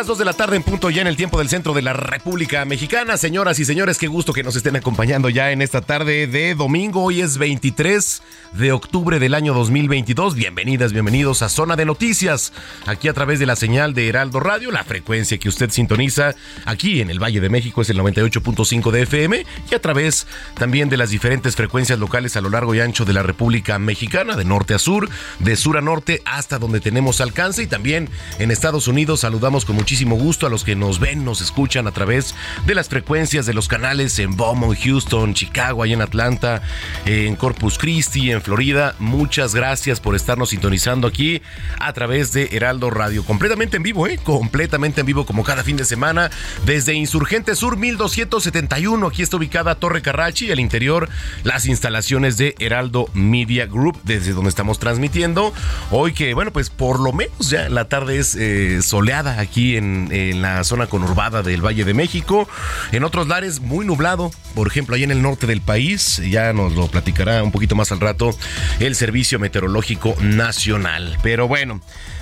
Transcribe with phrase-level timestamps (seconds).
[0.00, 1.92] Las 2 de la tarde en punto ya en el tiempo del centro de la
[1.92, 3.18] República Mexicana.
[3.18, 7.04] Señoras y señores, qué gusto que nos estén acompañando ya en esta tarde de domingo.
[7.04, 10.36] Hoy es 23 de octubre del año 2022.
[10.36, 12.54] Bienvenidas, bienvenidos a Zona de Noticias.
[12.86, 17.02] Aquí a través de la señal de Heraldo Radio, la frecuencia que usted sintoniza aquí
[17.02, 20.96] en el Valle de México es el 98.5 de FM y a través también de
[20.96, 24.72] las diferentes frecuencias locales a lo largo y ancho de la República Mexicana, de norte
[24.72, 29.20] a sur, de sur a norte hasta donde tenemos alcance y también en Estados Unidos
[29.20, 32.88] saludamos con muchísimo gusto a los que nos ven, nos escuchan a través de las
[32.88, 36.62] frecuencias de los canales en Beaumont, Houston, Chicago, ahí en Atlanta,
[37.06, 38.94] en Corpus Christi, en Florida.
[38.98, 41.42] Muchas gracias por estarnos sintonizando aquí
[41.78, 43.24] a través de Heraldo Radio.
[43.24, 44.18] Completamente en vivo, ¿eh?
[44.22, 46.30] Completamente en vivo como cada fin de semana
[46.64, 49.06] desde Insurgente Sur 1271.
[49.06, 51.08] Aquí está ubicada Torre Carrachi, al interior
[51.42, 55.52] las instalaciones de Heraldo Media Group, desde donde estamos transmitiendo.
[55.90, 59.79] Hoy que, bueno, pues por lo menos ya la tarde es eh, soleada aquí en,
[59.80, 62.48] en, la zona conurbada del Valle de México.
[62.92, 66.74] En otros lares muy nublado, por ejemplo, ahí en el norte del país, ya nos
[66.74, 68.30] lo platicará un poquito más al rato
[68.78, 71.18] el Servicio Meteorológico Nacional.
[71.22, 71.80] Pero bueno.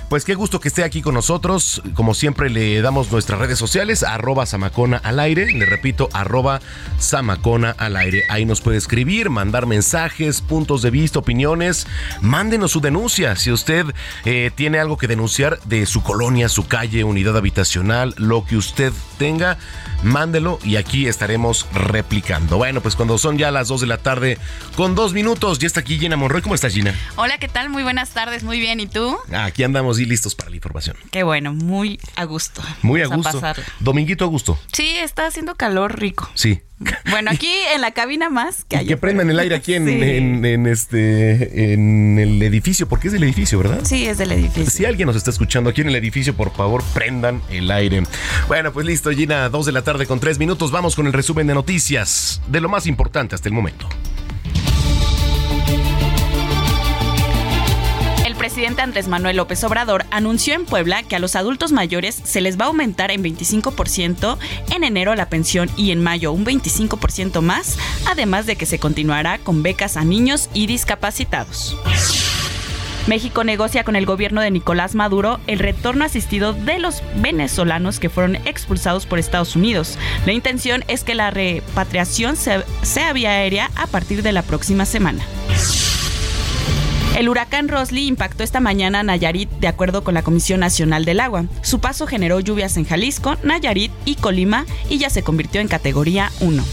[0.09, 1.83] Pues qué gusto que esté aquí con nosotros.
[1.93, 5.51] Como siempre le damos nuestras redes sociales, arroba Samacona al aire.
[5.51, 6.61] Le repito, arroba
[6.97, 8.23] Samacona al aire.
[8.27, 11.85] Ahí nos puede escribir, mandar mensajes, puntos de vista, opiniones.
[12.21, 13.35] Mándenos su denuncia.
[13.35, 13.85] Si usted
[14.25, 18.91] eh, tiene algo que denunciar de su colonia, su calle, unidad habitacional, lo que usted
[19.19, 19.59] tenga,
[20.01, 22.57] mándelo y aquí estaremos replicando.
[22.57, 24.39] Bueno, pues cuando son ya las 2 de la tarde
[24.75, 26.41] con dos minutos, ya está aquí Gina Monroy.
[26.41, 26.95] ¿Cómo estás, Gina?
[27.15, 27.69] Hola, ¿qué tal?
[27.69, 28.79] Muy buenas tardes, muy bien.
[28.79, 29.15] ¿Y tú?
[29.31, 30.95] Aquí andamos y listos para la información.
[31.11, 32.61] Qué bueno, muy a gusto.
[32.81, 33.33] Muy a gusto.
[33.39, 33.65] pasarla.
[33.79, 34.59] Dominguito a gusto.
[34.73, 36.29] Sí, está haciendo calor rico.
[36.33, 36.61] Sí.
[37.09, 38.87] Bueno, aquí en la cabina más que Y allá.
[38.87, 40.01] que prendan el aire aquí en, Sí.
[40.01, 43.81] en- en este en el edificio, porque es del edificio, ¿verdad?
[43.83, 44.69] Sí, es del edificio.
[44.71, 48.03] Si alguien nos está escuchando aquí en el edificio, por favor, prendan el aire.
[48.47, 50.71] Bueno, pues listo, Gina, 2 de la tarde con 3 minutos.
[50.71, 53.89] Vamos con el resumen de noticias de lo más importante hasta el momento.
[58.59, 62.59] Presidente Andrés Manuel López Obrador anunció en Puebla que a los adultos mayores se les
[62.59, 64.37] va a aumentar en 25%
[64.75, 69.37] en enero la pensión y en mayo un 25% más, además de que se continuará
[69.37, 71.77] con becas a niños y discapacitados.
[73.07, 78.09] México negocia con el gobierno de Nicolás Maduro el retorno asistido de los venezolanos que
[78.09, 79.97] fueron expulsados por Estados Unidos.
[80.25, 84.83] La intención es que la repatriación se- sea vía aérea a partir de la próxima
[84.85, 85.23] semana.
[87.17, 91.45] El huracán Rosly impactó esta mañana Nayarit de acuerdo con la Comisión Nacional del Agua.
[91.61, 96.31] Su paso generó lluvias en Jalisco, Nayarit y Colima y ya se convirtió en categoría
[96.39, 96.63] 1.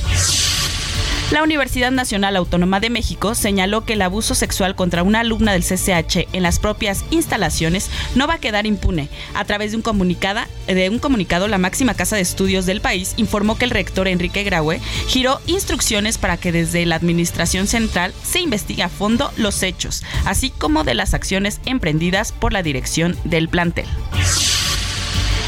[1.33, 5.65] La Universidad Nacional Autónoma de México señaló que el abuso sexual contra una alumna del
[5.65, 9.09] CCH en las propias instalaciones no va a quedar impune.
[9.35, 13.59] A través de un, de un comunicado, la máxima casa de estudios del país informó
[13.59, 18.85] que el rector Enrique Graue giró instrucciones para que desde la Administración Central se investigue
[18.85, 23.87] a fondo los hechos, así como de las acciones emprendidas por la dirección del plantel.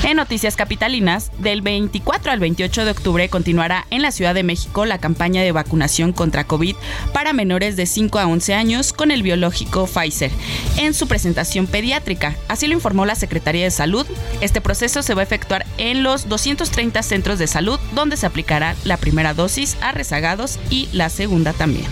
[0.04, 4.86] En Noticias Capitalinas, del 24 al 28 de octubre continuará en la Ciudad de México
[4.86, 6.76] la campaña de vacunación contra COVID
[7.12, 10.30] para menores de 5 a 11 años con el biológico Pfizer
[10.76, 12.36] en su presentación pediátrica.
[12.46, 14.06] Así lo informó la Secretaría de Salud.
[14.40, 18.76] Este proceso se va a efectuar en los 230 centros de salud donde se aplicará
[18.84, 21.86] la primera dosis a rezagados y la segunda también.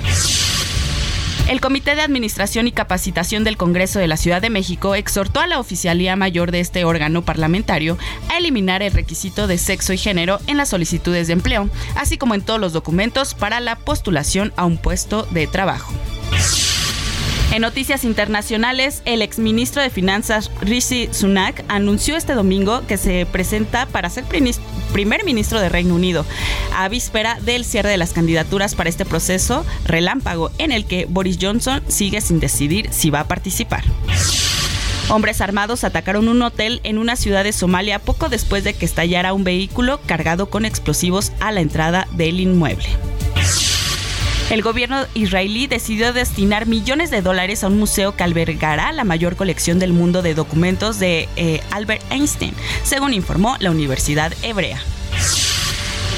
[1.49, 5.47] El Comité de Administración y Capacitación del Congreso de la Ciudad de México exhortó a
[5.47, 7.99] la oficialía mayor de este órgano parlamentario
[8.29, 12.35] a eliminar el requisito de sexo y género en las solicitudes de empleo, así como
[12.35, 15.93] en todos los documentos para la postulación a un puesto de trabajo.
[17.53, 23.87] En noticias internacionales, el exministro de Finanzas Rishi Sunak anunció este domingo que se presenta
[23.87, 24.25] para ser
[24.93, 26.27] primer ministro de Reino Unido,
[26.75, 31.39] a víspera del cierre de las candidaturas para este proceso relámpago en el que Boris
[31.41, 33.85] Johnson sigue sin decidir si va a participar.
[35.09, 39.33] Hombres armados atacaron un hotel en una ciudad de Somalia poco después de que estallara
[39.33, 42.89] un vehículo cargado con explosivos a la entrada del inmueble.
[44.49, 49.35] El gobierno israelí decidió destinar millones de dólares a un museo que albergará la mayor
[49.35, 52.55] colección del mundo de documentos de eh, Albert Einstein,
[52.85, 54.81] según informó la Universidad Hebrea.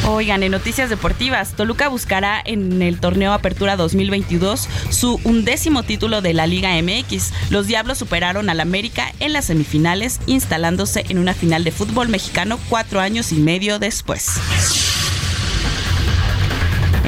[0.06, 6.34] Oigan, en noticias deportivas, Toluca buscará en el torneo Apertura 2022 su undécimo título de
[6.34, 7.32] la Liga MX.
[7.50, 12.58] Los Diablos superaron al América en las semifinales, instalándose en una final de fútbol mexicano
[12.68, 14.28] cuatro años y medio después.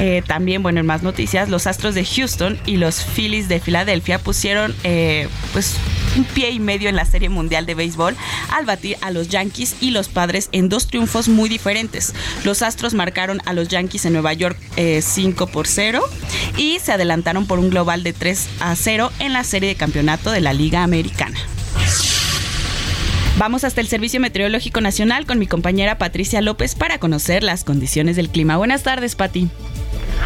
[0.01, 4.17] Eh, también, bueno, en más noticias, los Astros de Houston y los Phillies de Filadelfia
[4.17, 5.75] pusieron eh, pues
[6.17, 8.15] un pie y medio en la Serie Mundial de Béisbol
[8.51, 12.15] al batir a los Yankees y los Padres en dos triunfos muy diferentes.
[12.43, 16.01] Los Astros marcaron a los Yankees en Nueva York 5 eh, por 0
[16.57, 20.31] y se adelantaron por un global de 3 a 0 en la serie de campeonato
[20.31, 21.37] de la Liga Americana.
[23.37, 28.15] Vamos hasta el Servicio Meteorológico Nacional con mi compañera Patricia López para conocer las condiciones
[28.15, 28.57] del clima.
[28.57, 29.47] Buenas tardes, Pati.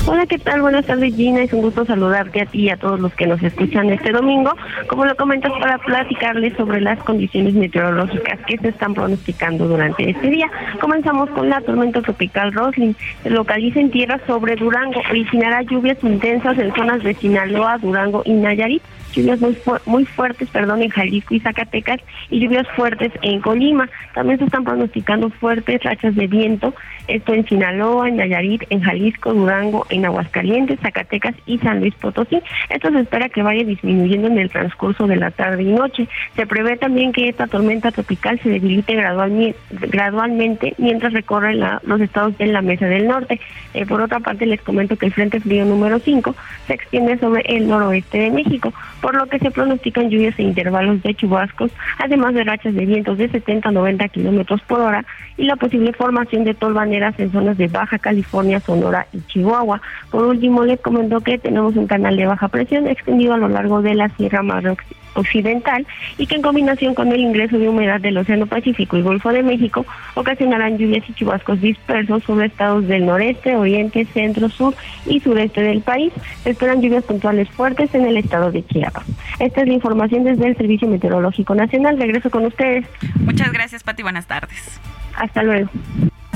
[0.08, 0.62] Hola, ¿qué tal?
[0.62, 1.42] Buenas tardes, Gina.
[1.42, 4.52] Es un gusto saludarte a ti y a todos los que nos escuchan este domingo.
[4.88, 10.30] Como lo comentas, para platicarles sobre las condiciones meteorológicas que se están pronosticando durante este
[10.30, 10.48] día.
[10.80, 12.96] Comenzamos con la tormenta tropical Roslin.
[13.24, 15.02] Se localiza en tierra sobre Durango.
[15.10, 18.84] Originará lluvias intensas en zonas de Sinaloa, Durango y Nayarit
[19.16, 23.90] lluvias muy, muy fuertes perdón, en Jalisco y Zacatecas y lluvias fuertes en Colima.
[24.14, 26.74] También se están pronosticando fuertes rachas de viento,
[27.08, 32.42] esto en Sinaloa, en Nayarit, en Jalisco, Durango, en Aguascalientes, Zacatecas y San Luis Potosí.
[32.70, 36.08] Esto se espera que vaya disminuyendo en el transcurso de la tarde y noche.
[36.36, 42.48] Se prevé también que esta tormenta tropical se debilite gradualmente mientras recorre los estados de
[42.48, 43.40] la Mesa del Norte.
[43.74, 46.36] Eh, por otra parte, les comento que el Frente Frío número 5
[46.68, 48.74] se extiende sobre el noroeste de México
[49.06, 51.70] por lo que se pronostican lluvias e intervalos de chubascos,
[52.00, 55.06] además de rachas de vientos de 70 a 90 kilómetros por hora
[55.38, 59.80] y la posible formación de tolvaneras en zonas de Baja California, Sonora y Chihuahua.
[60.10, 63.84] Por último, les comento que tenemos un canal de baja presión extendido a lo largo
[63.84, 64.76] de la Sierra Madre
[65.16, 65.86] occidental
[66.18, 69.44] y que en combinación con el ingreso de humedad del Océano Pacífico y Golfo de
[69.44, 74.76] México ocasionarán lluvias y chubascos dispersos sobre estados del noreste, oriente, centro, sur
[75.06, 76.14] y sureste del país.
[76.44, 79.06] Se esperan lluvias puntuales fuertes en el estado de Chiapas.
[79.40, 81.98] Esta es la información desde el Servicio Meteorológico Nacional.
[81.98, 82.86] Regreso con ustedes.
[83.20, 84.04] Muchas gracias, Pati.
[84.04, 84.80] Buenas tardes.
[85.16, 85.70] Hasta luego.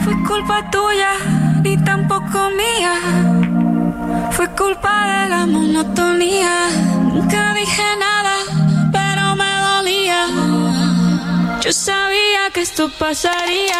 [0.03, 1.11] Fue culpa tuya,
[1.63, 2.93] ni tampoco mía.
[4.31, 6.69] Fue culpa de la monotonía.
[7.13, 8.68] Nunca dije nada
[11.63, 13.75] yo sabía que esto pasaría.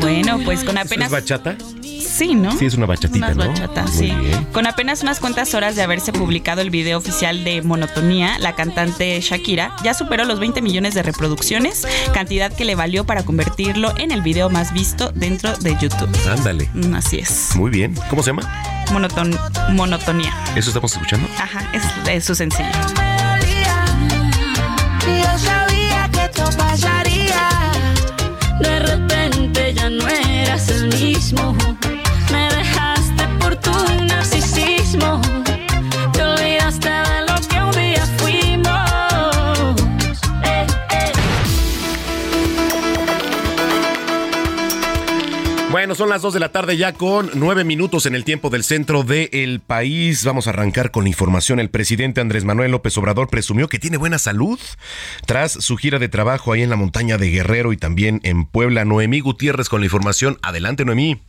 [0.00, 1.06] Bueno, pues con apenas.
[1.06, 1.56] ¿Es bachata?
[2.00, 2.56] Sí, ¿no?
[2.58, 3.48] Sí, es una bachatita, ¿no?
[3.48, 4.12] bachata, sí.
[4.52, 9.18] Con apenas unas cuantas horas de haberse publicado el video oficial de Monotonía, la cantante
[9.20, 14.10] Shakira ya superó los 20 millones de reproducciones, cantidad que le valió para convertirlo en
[14.10, 16.10] el video más visto dentro de YouTube.
[16.28, 16.68] Ándale.
[16.74, 17.54] Mm, así es.
[17.54, 17.94] Muy bien.
[18.10, 18.42] ¿Cómo se llama?
[18.92, 19.38] Monoton
[19.70, 20.34] monotonía.
[20.56, 21.26] ¿Eso estamos escuchando?
[21.38, 22.68] Ajá, es, es su sencillo.
[31.20, 31.79] El
[46.00, 49.02] son las 2 de la tarde ya con nueve minutos en el tiempo del centro
[49.02, 50.24] del país.
[50.24, 51.60] Vamos a arrancar con la información.
[51.60, 54.58] El presidente Andrés Manuel López Obrador presumió que tiene buena salud
[55.26, 58.86] tras su gira de trabajo ahí en la montaña de Guerrero y también en Puebla.
[58.86, 60.38] Noemí Gutiérrez con la información.
[60.40, 61.20] Adelante, Noemí.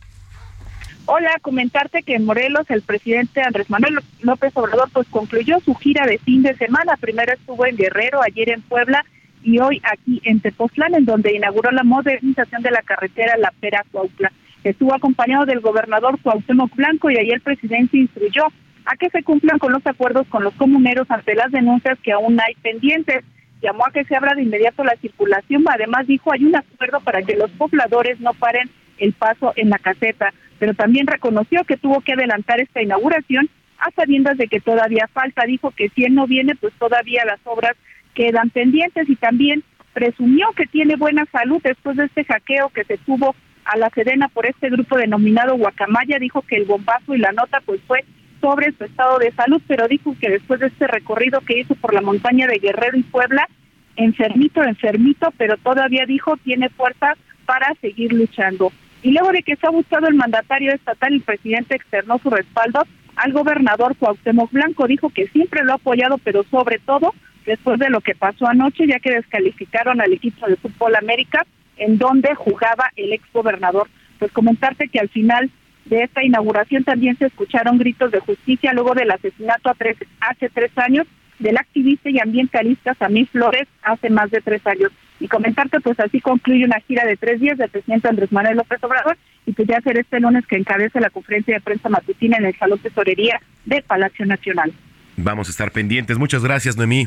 [1.04, 6.06] Hola, comentarte que en Morelos el presidente Andrés Manuel López Obrador pues concluyó su gira
[6.06, 6.96] de fin de semana.
[6.98, 9.04] Primero estuvo en Guerrero, ayer en Puebla
[9.42, 13.84] y hoy aquí en Tepoztlán, en donde inauguró la modernización de la carretera La Pera
[13.92, 14.32] Cuautla.
[14.64, 18.44] Estuvo acompañado del gobernador Cuauhtémoc Blanco y ahí el presidente instruyó
[18.84, 22.38] a que se cumplan con los acuerdos con los comuneros ante las denuncias que aún
[22.40, 23.24] hay pendientes.
[23.60, 27.22] Llamó a que se abra de inmediato la circulación, además dijo hay un acuerdo para
[27.22, 32.00] que los pobladores no paren el paso en la caseta, pero también reconoció que tuvo
[32.00, 35.44] que adelantar esta inauguración a sabiendas de que todavía falta.
[35.44, 37.72] Dijo que si él no viene, pues todavía las obras
[38.14, 42.98] quedan pendientes y también presumió que tiene buena salud después de este hackeo que se
[42.98, 47.32] tuvo a la Sedena por este grupo denominado Guacamaya, dijo que el bombazo y la
[47.32, 48.04] nota pues fue
[48.40, 51.94] sobre su estado de salud, pero dijo que después de este recorrido que hizo por
[51.94, 53.48] la montaña de Guerrero y Puebla,
[53.96, 57.14] enfermito, enfermito, pero todavía dijo tiene fuerza
[57.46, 58.72] para seguir luchando.
[59.02, 62.84] Y luego de que se ha buscado el mandatario estatal, el presidente externó su respaldo
[63.16, 64.86] al gobernador Cuauhtémoc Blanco.
[64.86, 67.12] Dijo que siempre lo ha apoyado, pero sobre todo
[67.44, 71.44] después de lo que pasó anoche, ya que descalificaron al equipo de fútbol América,
[71.76, 73.88] en donde jugaba el ex gobernador.
[74.18, 75.50] Pues comentarte que al final
[75.84, 80.48] de esta inauguración también se escucharon gritos de justicia luego del asesinato a tres, hace
[80.48, 81.06] tres años
[81.38, 84.92] del activista y ambientalista Samir Flores hace más de tres años.
[85.18, 88.82] Y comentarte, pues así concluye una gira de tres días del presidente Andrés Manuel López
[88.82, 92.46] Obrador y pues ya será este lunes que encabece la conferencia de prensa matutina en
[92.46, 94.72] el Salón Tesorería del Palacio Nacional.
[95.16, 96.18] Vamos a estar pendientes.
[96.18, 97.06] Muchas gracias, Noemí.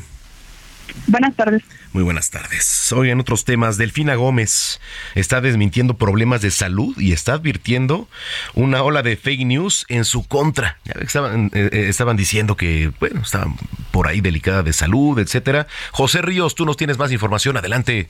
[1.08, 1.64] Buenas tardes.
[1.94, 2.92] Muy buenas tardes.
[2.92, 4.82] Hoy en otros temas, Delfina Gómez
[5.14, 8.10] está desmintiendo problemas de salud y está advirtiendo
[8.54, 10.78] una ola de fake news en su contra.
[11.00, 13.56] Estaban, eh, eh, estaban diciendo que, bueno, estaban
[13.92, 15.68] por ahí delicada de salud, etcétera.
[15.92, 17.58] José Ríos, tú nos tienes más información.
[17.58, 18.10] Adelante.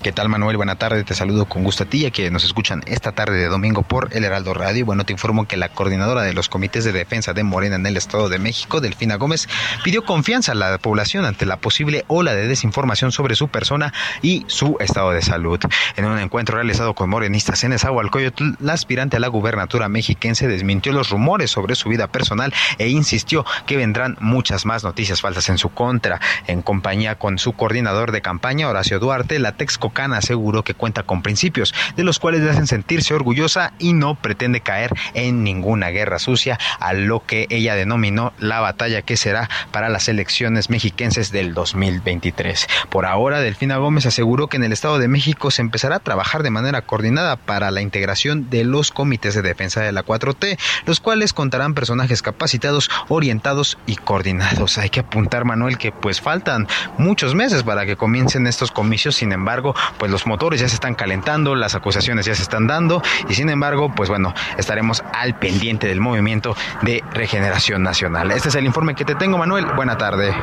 [0.00, 0.56] ¿Qué tal Manuel?
[0.56, 3.46] Buena tarde, te saludo con gusto a ti y que nos escuchan esta tarde de
[3.46, 4.86] domingo por El Heraldo Radio.
[4.86, 7.96] Bueno, te informo que la coordinadora de los comités de defensa de Morena en el
[7.96, 9.48] Estado de México, Delfina Gómez,
[9.82, 14.44] pidió confianza a la población ante la posible ola de desinformación sobre su persona y
[14.46, 15.58] su estado de salud.
[15.96, 20.92] En un encuentro realizado con morenistas en Esahualcoyotl, la aspirante a la gubernatura mexiquense desmintió
[20.92, 25.58] los rumores sobre su vida personal e insistió que vendrán muchas más noticias falsas en
[25.58, 26.20] su contra.
[26.46, 29.56] En compañía con su coordinador de campaña, Horacio Duarte, la
[29.90, 34.14] Cana aseguró que cuenta con principios, de los cuales le hacen sentirse orgullosa y no
[34.14, 39.48] pretende caer en ninguna guerra sucia, a lo que ella denominó la batalla que será
[39.72, 42.66] para las elecciones mexiquenses del 2023.
[42.90, 46.42] Por ahora, Delfina Gómez aseguró que en el Estado de México se empezará a trabajar
[46.42, 51.00] de manera coordinada para la integración de los comités de defensa de la 4T, los
[51.00, 54.78] cuales contarán personajes capacitados, orientados y coordinados.
[54.78, 56.66] Hay que apuntar, Manuel, que pues faltan
[56.98, 60.94] muchos meses para que comiencen estos comicios, sin embargo, pues los motores ya se están
[60.94, 65.86] calentando, las acusaciones ya se están dando y sin embargo, pues bueno, estaremos al pendiente
[65.86, 68.30] del movimiento de regeneración nacional.
[68.30, 69.66] Este es el informe que te tengo, Manuel.
[69.76, 70.34] Buena tarde.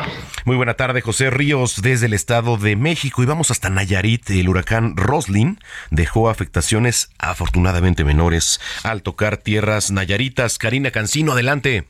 [0.46, 3.24] Muy buena tarde, José Ríos, desde el Estado de México.
[3.24, 4.30] Y vamos hasta Nayarit.
[4.30, 10.58] El huracán Roslin dejó afectaciones afortunadamente menores al tocar tierras nayaritas.
[10.58, 11.86] Karina Cancino, adelante.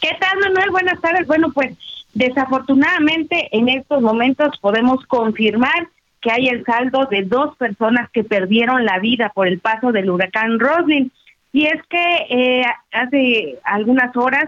[0.00, 0.70] ¿Qué tal, Manuel?
[0.70, 1.26] Buenas tardes.
[1.26, 1.76] Bueno, pues
[2.14, 5.88] desafortunadamente en estos momentos podemos confirmar
[6.22, 10.08] que hay el saldo de dos personas que perdieron la vida por el paso del
[10.08, 11.12] huracán Roslin.
[11.52, 14.44] Y es que eh, hace algunas horas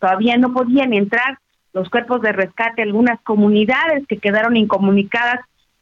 [0.00, 1.38] todavía no podían entrar
[1.72, 5.40] los cuerpos de rescate algunas comunidades que quedaron incomunicadas,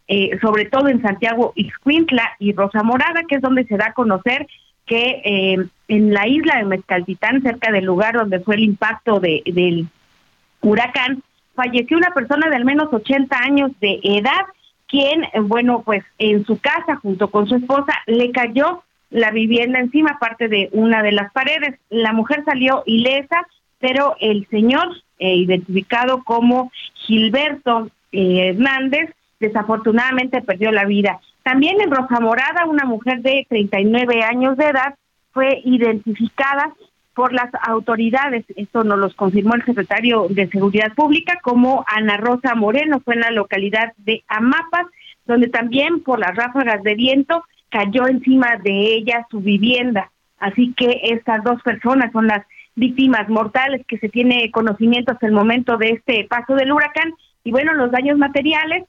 [0.09, 3.95] eh, sobre todo en Santiago Ixcuintla y Rosa Morada, que es donde se da a
[3.95, 4.47] conocer
[4.87, 9.43] que eh, en la isla de Mezcaltitán, cerca del lugar donde fue el impacto de,
[9.47, 9.87] del
[10.63, 11.23] huracán,
[11.55, 14.47] falleció una persona de al menos 80 años de edad
[14.89, 19.79] quien, eh, bueno, pues en su casa junto con su esposa le cayó la vivienda
[19.79, 21.79] encima, parte de una de las paredes.
[21.89, 23.47] La mujer salió ilesa,
[23.79, 31.21] pero el señor, eh, identificado como Gilberto eh, Hernández, desafortunadamente perdió la vida.
[31.43, 34.95] También en Rosa Morada, una mujer de 39 años de edad
[35.33, 36.75] fue identificada
[37.19, 38.45] por las autoridades.
[38.55, 43.23] Esto nos lo confirmó el secretario de Seguridad Pública, como Ana Rosa Moreno, fue en
[43.23, 44.87] la localidad de Amapas,
[45.27, 50.13] donde también por las ráfagas de viento cayó encima de ella su vivienda.
[50.39, 52.47] Así que estas dos personas son las
[52.77, 57.13] víctimas mortales que se tiene conocimiento hasta el momento de este paso del huracán.
[57.43, 58.85] Y bueno, los daños materiales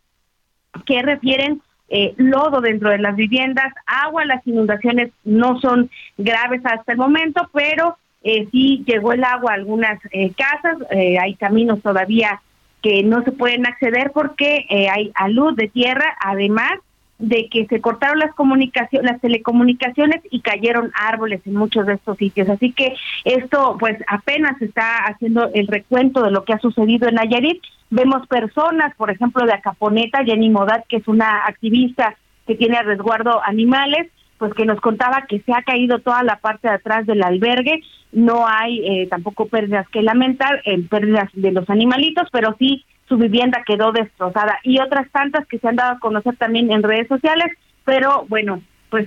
[0.85, 6.91] que refieren eh, lodo dentro de las viviendas, agua, las inundaciones no son graves hasta
[6.91, 11.81] el momento, pero eh, sí llegó el agua a algunas eh, casas, eh, hay caminos
[11.81, 12.41] todavía
[12.81, 16.73] que no se pueden acceder porque eh, hay a luz de tierra, además
[17.17, 22.17] de que se cortaron las comunicaciones, las telecomunicaciones y cayeron árboles en muchos de estos
[22.17, 22.47] sitios.
[22.47, 22.95] Así que
[23.25, 27.61] esto pues apenas está haciendo el recuento de lo que ha sucedido en Nayarit.
[27.89, 32.15] Vemos personas, por ejemplo, de Acaponeta, Jenny Modat, que es una activista
[32.47, 34.07] que tiene a resguardo animales,
[34.39, 37.83] pues que nos contaba que se ha caído toda la parte de atrás del albergue,
[38.11, 43.17] no hay eh, tampoco pérdidas que lamentar, en pérdidas de los animalitos, pero sí su
[43.17, 44.57] vivienda quedó destrozada.
[44.63, 47.51] Y otras tantas que se han dado a conocer también en redes sociales,
[47.83, 49.05] pero bueno, pues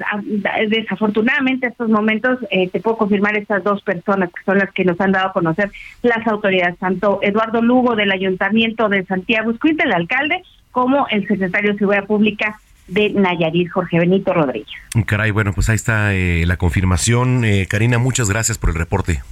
[0.68, 5.00] desafortunadamente estos momentos eh, te puedo confirmar estas dos personas que son las que nos
[5.00, 5.70] han dado a conocer
[6.02, 11.72] las autoridades, tanto Eduardo Lugo del Ayuntamiento de Santiago Escuinte, el alcalde, como el secretario
[11.72, 14.68] de Seguridad Pública de Nayarit, Jorge Benito Rodríguez.
[15.06, 17.44] Caray, bueno, pues ahí está eh, la confirmación.
[17.44, 19.22] Eh, Karina, muchas gracias por el reporte.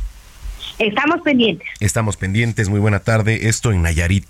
[0.78, 1.68] Estamos pendientes.
[1.78, 3.48] Estamos pendientes, muy buena tarde.
[3.48, 4.26] Esto en Nayarit.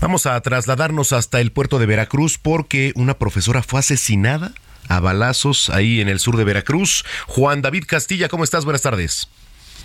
[0.00, 4.52] Vamos a trasladarnos hasta el puerto de Veracruz porque una profesora fue asesinada
[4.88, 7.04] a balazos ahí en el sur de Veracruz.
[7.26, 8.64] Juan David Castilla, ¿cómo estás?
[8.64, 9.28] Buenas tardes.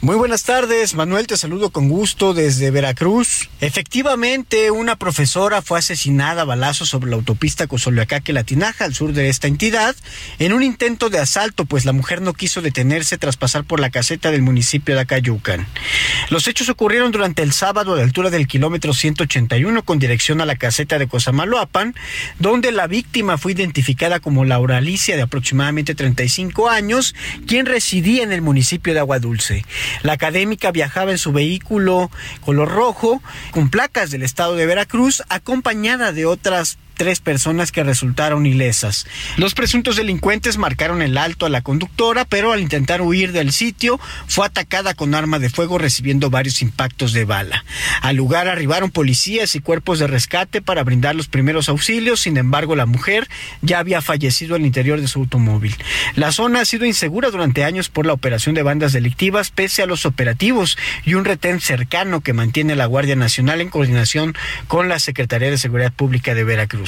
[0.01, 3.49] Muy buenas tardes, Manuel, te saludo con gusto desde Veracruz.
[3.59, 9.47] Efectivamente, una profesora fue asesinada a balazos sobre la autopista Cozoleacaque-Latinaja, al sur de esta
[9.47, 9.95] entidad,
[10.37, 13.89] en un intento de asalto, pues la mujer no quiso detenerse tras pasar por la
[13.89, 15.65] caseta del municipio de Acayucan.
[16.29, 20.45] Los hechos ocurrieron durante el sábado a la altura del kilómetro 181 con dirección a
[20.45, 21.95] la caseta de Cosamaloapan,
[22.37, 27.15] donde la víctima fue identificada como Laura Alicia, de aproximadamente 35 años,
[27.47, 29.65] quien residía en el municipio de Agua Dulce.
[30.03, 32.09] La académica viajaba en su vehículo
[32.41, 38.45] color rojo con placas del estado de Veracruz acompañada de otras tres personas que resultaron
[38.45, 39.05] ilesas.
[39.37, 43.99] Los presuntos delincuentes marcaron el alto a la conductora, pero al intentar huir del sitio
[44.27, 47.63] fue atacada con arma de fuego recibiendo varios impactos de bala.
[48.01, 52.75] Al lugar arribaron policías y cuerpos de rescate para brindar los primeros auxilios, sin embargo
[52.75, 53.27] la mujer
[53.61, 55.75] ya había fallecido al interior de su automóvil.
[56.15, 59.85] La zona ha sido insegura durante años por la operación de bandas delictivas pese a
[59.85, 64.35] los operativos y un retén cercano que mantiene la Guardia Nacional en coordinación
[64.67, 66.84] con la Secretaría de Seguridad Pública de Veracruz.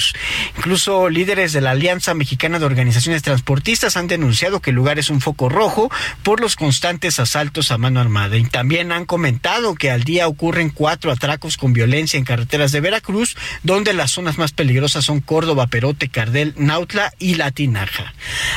[0.58, 5.10] Incluso líderes de la Alianza Mexicana de Organizaciones Transportistas han denunciado que el lugar es
[5.10, 5.92] un foco rojo
[6.24, 8.38] por los constantes asaltos a mano armada.
[8.38, 12.82] Y también han comentado que al día ocurren cuatro atracos con violencia en carreteras de
[12.82, 18.14] Veracruz, donde las zonas más peligrosas son Córdoba, Perote, Cardel, Nautla y Latinaja.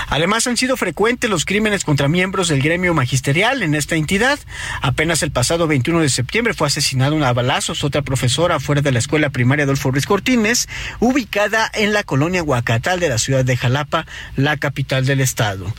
[0.09, 4.39] Además han sido frecuentes los crímenes contra miembros del gremio magisterial en esta entidad.
[4.83, 8.99] Apenas el pasado 21 de septiembre fue asesinada una balazos otra profesora fuera de la
[8.99, 10.69] escuela primaria Adolfo Ruiz Cortines,
[10.99, 11.30] ubicada
[11.75, 14.05] en la colonia Huacatal de la ciudad de Jalapa,
[14.37, 15.73] la capital del estado.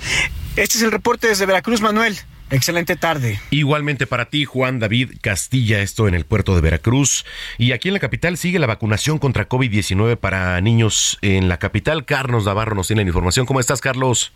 [0.55, 2.17] Este es el reporte desde Veracruz, Manuel.
[2.51, 3.39] Excelente tarde.
[3.49, 7.25] Igualmente para ti, Juan David Castilla, esto en el puerto de Veracruz.
[7.57, 12.05] Y aquí en la capital sigue la vacunación contra COVID-19 para niños en la capital.
[12.05, 13.45] Carlos Navarro nos tiene la información.
[13.45, 14.31] ¿Cómo estás, Carlos?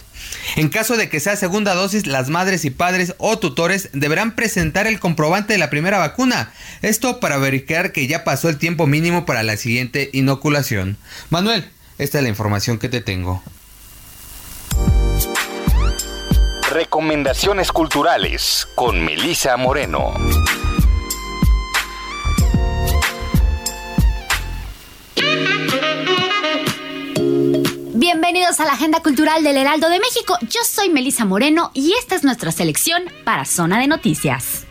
[0.58, 4.86] En caso de que sea segunda dosis, las madres y padres o tutores deberán presentar
[4.86, 6.54] el comprobante de la primera vacuna.
[6.84, 10.98] Esto para verificar que ya pasó el tiempo mínimo para la siguiente inoculación.
[11.32, 11.66] Manuel,
[11.98, 13.42] esta es la información que te tengo.
[16.72, 20.14] Recomendaciones culturales con Melisa Moreno.
[27.94, 30.38] Bienvenidos a la Agenda Cultural del Heraldo de México.
[30.42, 34.65] Yo soy Melisa Moreno y esta es nuestra selección para Zona de Noticias.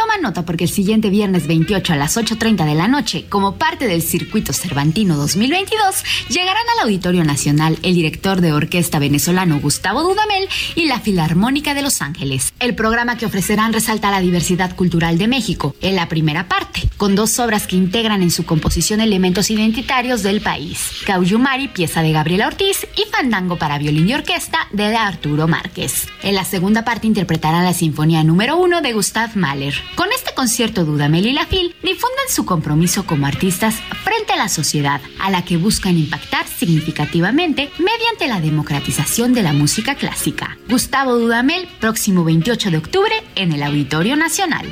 [0.00, 3.86] Toma nota porque el siguiente viernes 28 a las 8.30 de la noche, como parte
[3.86, 10.48] del Circuito Cervantino 2022, llegarán al Auditorio Nacional el director de orquesta venezolano Gustavo Dudamel
[10.74, 12.54] y la Filarmónica de Los Ángeles.
[12.60, 17.14] El programa que ofrecerán resalta la diversidad cultural de México, en la primera parte, con
[17.14, 20.92] dos obras que integran en su composición elementos identitarios del país.
[21.04, 26.06] Cauyumari, pieza de Gabriela Ortiz, y Fandango para violín y orquesta de Arturo Márquez.
[26.22, 29.74] En la segunda parte interpretarán la Sinfonía número 1 de Gustav Mahler.
[29.94, 34.48] Con este concierto Dudamel y la FIL difunden su compromiso como artistas frente a la
[34.48, 40.56] sociedad, a la que buscan impactar significativamente mediante la democratización de la música clásica.
[40.68, 44.66] Gustavo Dudamel, próximo 28 de octubre en el Auditorio Nacional.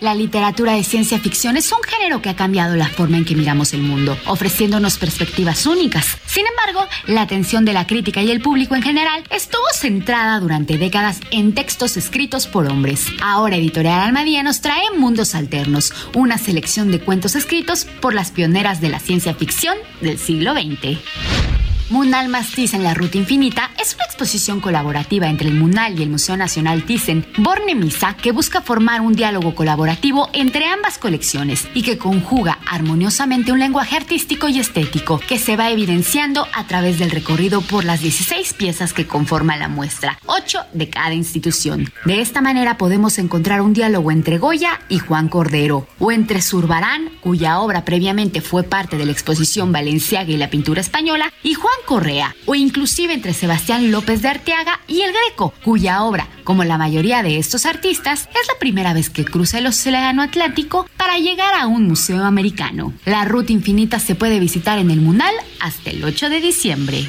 [0.00, 3.36] La literatura de ciencia ficción es un género que ha cambiado la forma en que
[3.36, 6.16] miramos el mundo, ofreciéndonos perspectivas únicas.
[6.24, 10.78] Sin embargo, la atención de la crítica y el público en general estuvo centrada durante
[10.78, 13.08] décadas en textos escritos por hombres.
[13.22, 18.80] Ahora Editorial Almadía nos trae Mundos Alternos, una selección de cuentos escritos por las pioneras
[18.80, 21.49] de la ciencia ficción del siglo XX.
[21.90, 26.10] Munal más Thyssen, la Ruta Infinita, es una exposición colaborativa entre el Munal y el
[26.10, 31.82] Museo Nacional Thyssen, Borne Misa, que busca formar un diálogo colaborativo entre ambas colecciones y
[31.82, 37.10] que conjuga armoniosamente un lenguaje artístico y estético que se va evidenciando a través del
[37.10, 41.92] recorrido por las 16 piezas que conforman la muestra, 8 de cada institución.
[42.04, 47.10] De esta manera podemos encontrar un diálogo entre Goya y Juan Cordero, o entre Zurbarán,
[47.20, 51.79] cuya obra previamente fue parte de la exposición Valenciaga y la pintura española, y Juan
[51.86, 56.78] Correa, o inclusive entre Sebastián López de Arteaga y el Greco, cuya obra, como la
[56.78, 61.54] mayoría de estos artistas, es la primera vez que cruza el Océano Atlántico para llegar
[61.54, 62.92] a un museo americano.
[63.04, 67.08] La ruta infinita se puede visitar en el Munal hasta el 8 de diciembre.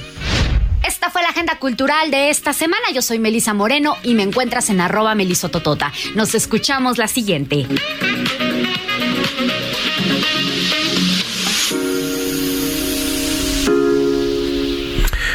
[0.88, 2.84] Esta fue la agenda cultural de esta semana.
[2.94, 5.92] Yo soy Melisa Moreno y me encuentras en arroba melisototota.
[6.16, 7.68] Nos escuchamos la siguiente.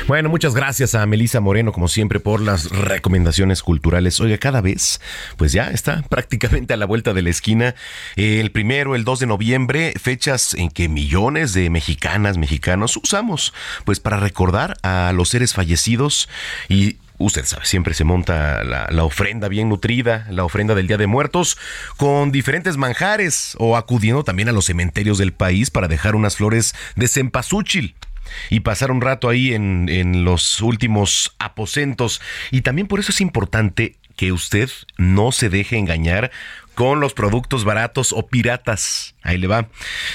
[0.07, 4.21] Bueno, muchas gracias a Melisa Moreno, como siempre, por las recomendaciones culturales.
[4.21, 5.01] Oiga, cada vez,
[5.37, 7.75] pues ya está prácticamente a la vuelta de la esquina.
[8.15, 13.53] El primero, el 2 de noviembre, fechas en que millones de mexicanas, mexicanos usamos,
[13.85, 16.29] pues para recordar a los seres fallecidos
[16.69, 20.99] y Usted sabe, siempre se monta la, la, ofrenda bien nutrida, la ofrenda del Día
[20.99, 21.57] de Muertos,
[21.97, 26.75] con diferentes manjares o acudiendo también a los cementerios del país para dejar unas flores
[26.95, 27.95] de cempasúchil
[28.51, 32.21] y pasar un rato ahí en, en los últimos aposentos.
[32.51, 36.31] Y también por eso es importante que usted no se deje engañar
[36.77, 39.15] con los productos baratos o piratas.
[39.23, 39.69] Ahí le va.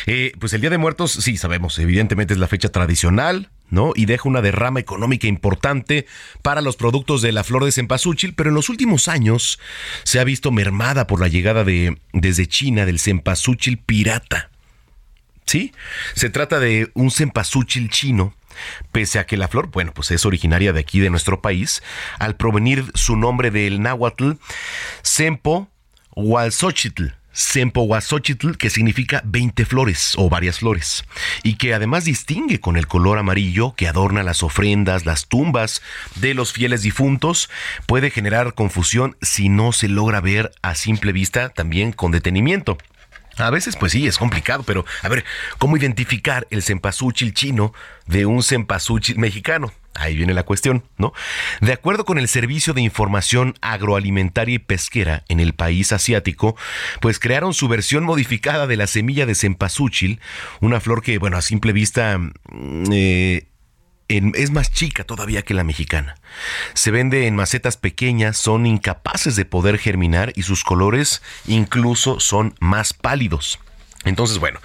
[0.05, 3.93] Eh, pues el Día de Muertos, sí, sabemos, evidentemente es la fecha tradicional, ¿no?
[3.95, 6.05] Y deja una derrama económica importante
[6.43, 9.59] para los productos de la flor de cempasúchil, pero en los últimos años
[10.03, 14.50] se ha visto mermada por la llegada de desde China del cempasúchil pirata.
[15.45, 15.73] ¿Sí?
[16.15, 18.33] Se trata de un cempasúchil chino
[18.91, 21.81] Pese a que la flor, bueno, pues es originaria de aquí de nuestro país,
[22.19, 24.33] al provenir su nombre del náhuatl,
[25.01, 25.69] Sempo
[26.15, 31.05] Hualzochitl, Sempohuazochitl, que significa 20 flores o varias flores,
[31.43, 35.81] y que además distingue con el color amarillo que adorna las ofrendas, las tumbas
[36.15, 37.49] de los fieles difuntos,
[37.85, 42.77] puede generar confusión si no se logra ver a simple vista también con detenimiento.
[43.37, 45.23] A veces, pues sí, es complicado, pero a ver,
[45.57, 47.73] ¿cómo identificar el cempasúchil chino
[48.05, 49.71] de un cempasúchil mexicano?
[49.93, 51.11] Ahí viene la cuestión, ¿no?
[51.59, 56.55] De acuerdo con el Servicio de Información Agroalimentaria y Pesquera en el país asiático,
[57.01, 60.21] pues crearon su versión modificada de la semilla de cempasúchil,
[60.61, 62.83] una flor que, bueno, a simple vista mm,
[64.17, 66.15] es más chica todavía que la mexicana.
[66.73, 72.55] Se vende en macetas pequeñas, son incapaces de poder germinar y sus colores incluso son
[72.59, 73.59] más pálidos.
[74.03, 74.59] Entonces, bueno,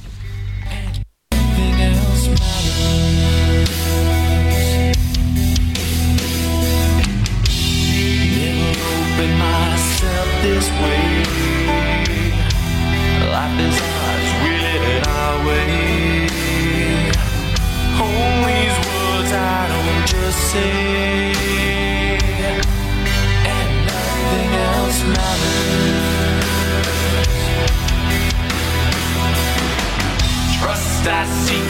[31.03, 31.70] Trust I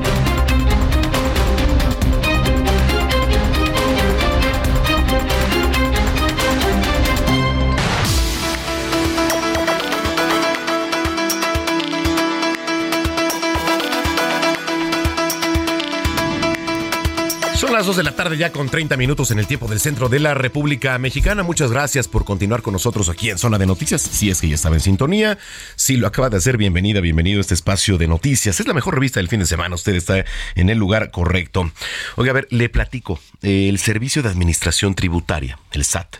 [17.81, 20.19] Las 2 de la tarde ya con 30 minutos en el tiempo del centro de
[20.19, 21.41] la República Mexicana.
[21.41, 24.03] Muchas gracias por continuar con nosotros aquí en Zona de Noticias.
[24.03, 25.39] Si es que ya estaba en sintonía,
[25.75, 28.59] si lo acaba de hacer, bienvenida, bienvenido a este espacio de noticias.
[28.59, 29.73] Es la mejor revista del fin de semana.
[29.73, 31.71] Usted está en el lugar correcto.
[32.17, 33.19] Oiga, a ver, le platico.
[33.41, 36.17] El Servicio de Administración Tributaria, el SAT,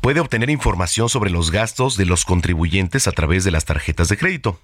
[0.00, 4.18] puede obtener información sobre los gastos de los contribuyentes a través de las tarjetas de
[4.18, 4.60] crédito.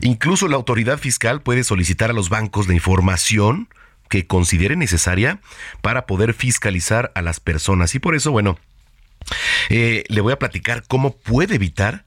[0.00, 3.68] Incluso la autoridad fiscal puede solicitar a los bancos la información
[4.08, 5.40] que considere necesaria
[5.82, 7.94] para poder fiscalizar a las personas.
[7.94, 8.58] Y por eso, bueno,
[9.68, 12.04] eh, le voy a platicar cómo puede evitar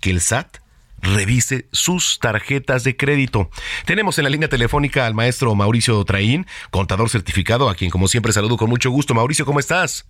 [0.00, 0.58] que el SAT
[1.02, 3.50] revise sus tarjetas de crédito.
[3.86, 8.32] Tenemos en la línea telefónica al maestro Mauricio Traín, contador certificado, a quien como siempre
[8.32, 9.14] saludo con mucho gusto.
[9.14, 10.06] Mauricio, ¿cómo estás?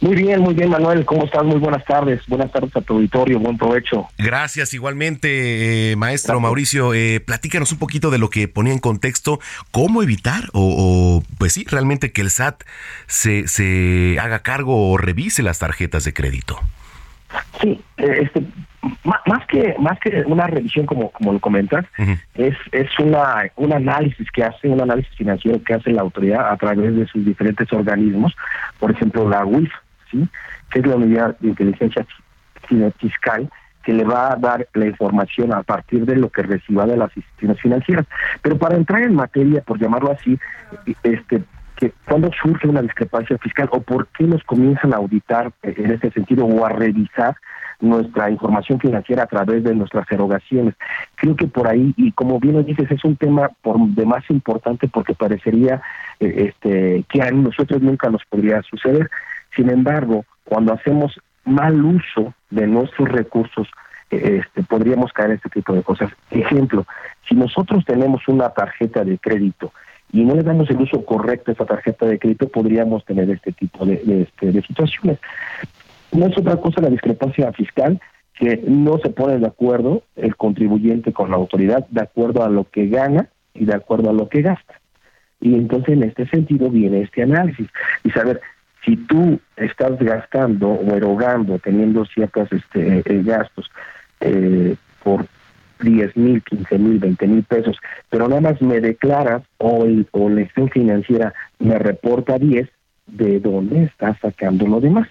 [0.00, 1.04] Muy bien, muy bien, Manuel.
[1.04, 1.44] ¿Cómo estás?
[1.44, 2.22] Muy buenas tardes.
[2.26, 3.38] Buenas tardes a tu auditorio.
[3.38, 4.08] Buen provecho.
[4.16, 6.94] Gracias, igualmente, eh, maestro Mauricio.
[6.94, 11.66] Eh, platícanos un poquito de lo que ponía en contexto, cómo evitar o, pues sí,
[11.68, 12.62] realmente que el SAT
[13.06, 16.58] se, se haga cargo o revise las tarjetas de crédito.
[17.60, 18.42] Sí, eh, este,
[19.04, 21.84] más que más que una revisión como como lo comentas
[22.34, 26.56] es es una un análisis que hace un análisis financiero que hace la autoridad a
[26.56, 28.34] través de sus diferentes organismos
[28.78, 29.70] por ejemplo la UIF
[30.70, 32.06] que es la unidad de inteligencia
[32.98, 33.50] fiscal
[33.82, 37.16] que le va a dar la información a partir de lo que reciba de las
[37.16, 38.06] instituciones financieras.
[38.42, 40.38] Pero para entrar en materia, por llamarlo así,
[41.02, 41.42] este
[41.76, 46.10] que cuando surge una discrepancia fiscal o por qué nos comienzan a auditar en este
[46.10, 47.34] sentido o a revisar
[47.80, 50.74] nuestra información financiera a través de nuestras erogaciones.
[51.14, 54.88] Creo que por ahí, y como bien lo dices, es un tema por demás importante
[54.88, 55.80] porque parecería
[56.20, 59.10] eh, este, que a nosotros nunca nos podría suceder.
[59.54, 63.68] Sin embargo, cuando hacemos mal uso de nuestros recursos,
[64.10, 66.10] eh, este, podríamos caer en este tipo de cosas.
[66.30, 66.86] Ejemplo,
[67.28, 69.72] si nosotros tenemos una tarjeta de crédito
[70.12, 73.52] y no le damos el uso correcto a esa tarjeta de crédito, podríamos tener este
[73.52, 75.18] tipo este, de situaciones.
[76.12, 78.00] No es otra cosa la discrepancia fiscal,
[78.34, 82.64] que no se pone de acuerdo el contribuyente con la autoridad de acuerdo a lo
[82.64, 84.80] que gana y de acuerdo a lo que gasta.
[85.40, 87.68] Y entonces en este sentido viene este análisis
[88.02, 88.40] y saber
[88.84, 93.70] si tú estás gastando o erogando, teniendo ciertos este, eh, gastos
[94.20, 95.26] eh, por
[95.80, 97.76] 10 mil, 15 mil, 20 mil pesos,
[98.08, 102.68] pero nada más me declaras o, o la gestión financiera me reporta 10,
[103.06, 105.08] ¿de dónde estás sacando lo demás?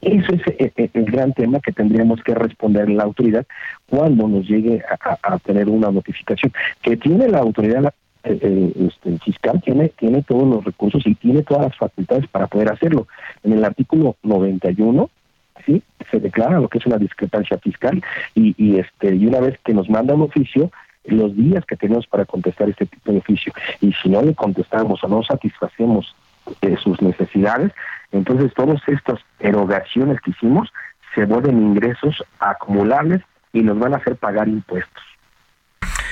[0.00, 3.46] Eso es eh, el, gran tema que tendríamos que responder la autoridad
[3.88, 4.82] cuando nos llegue
[5.22, 6.52] a tener una notificación.
[6.82, 7.90] Que tiene la autoridad eh,
[8.30, 12.46] eh, este, el fiscal tiene, tiene todos los recursos y tiene todas las facultades para
[12.46, 13.06] poder hacerlo.
[13.42, 15.10] En el artículo 91
[15.66, 18.02] sí se declara lo que es una discrepancia fiscal
[18.34, 20.70] y, y este y una vez que nos manda un oficio
[21.04, 25.02] los días que tenemos para contestar este tipo de oficio y si no le contestamos
[25.02, 26.14] o no satisfacemos
[26.62, 27.72] eh, sus necesidades
[28.12, 30.72] entonces todas estas erogaciones que hicimos
[31.14, 35.02] se vuelven ingresos acumulables y nos van a hacer pagar impuestos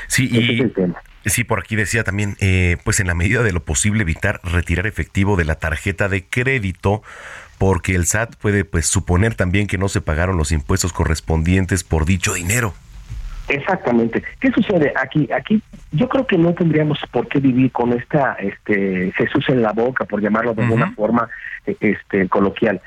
[0.09, 0.63] Sí, y,
[1.27, 4.87] Sí, por aquí decía también, eh, pues en la medida de lo posible evitar retirar
[4.87, 7.03] efectivo de la tarjeta de crédito
[7.59, 12.05] porque el SAT puede pues suponer también que no se pagaron los impuestos correspondientes por
[12.05, 12.75] dicho dinero.
[13.49, 14.23] Exactamente.
[14.41, 15.29] ¿Qué sucede aquí?
[15.33, 15.63] Aquí
[15.93, 20.05] yo creo que no tendríamos por qué vivir con esta este Jesús en la boca,
[20.05, 21.29] por llamarlo de alguna forma
[21.65, 22.81] e, este coloquial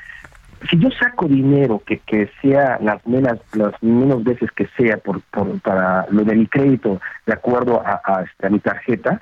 [0.68, 5.20] si yo saco dinero que, que sea las menos las menos veces que sea por,
[5.22, 9.20] por para lo de mi crédito de acuerdo a, a, este, a mi tarjeta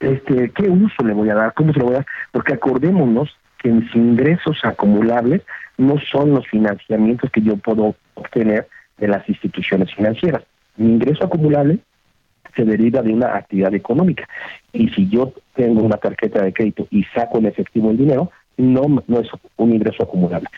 [0.00, 3.36] este qué uso le voy a dar cómo se lo voy a dar porque acordémonos
[3.58, 5.42] que mis ingresos acumulables
[5.76, 8.68] no son los financiamientos que yo puedo obtener
[8.98, 10.42] de las instituciones financieras.
[10.76, 11.78] Mi ingreso acumulable
[12.54, 14.28] se deriva de una actividad económica.
[14.72, 19.02] Y si yo tengo una tarjeta de crédito y saco en efectivo el dinero no,
[19.06, 20.48] no es un ingreso acumulable.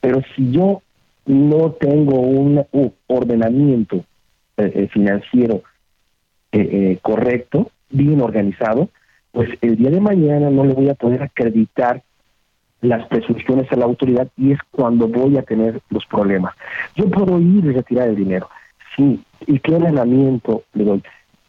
[0.00, 0.82] Pero si yo
[1.26, 2.64] no tengo un,
[3.06, 3.96] ordenamiento
[4.56, 5.62] eh, eh, financiero
[6.52, 8.88] eh, correcto, bien organizado,
[9.32, 12.02] pues el día de mañana no le voy a poder acreditar
[12.80, 16.54] las presunciones a la autoridad y es cuando voy a tener los problemas.
[16.94, 18.48] Yo puedo ir y retirar el dinero,
[18.96, 21.02] sí, y qué ordenamiento le doy.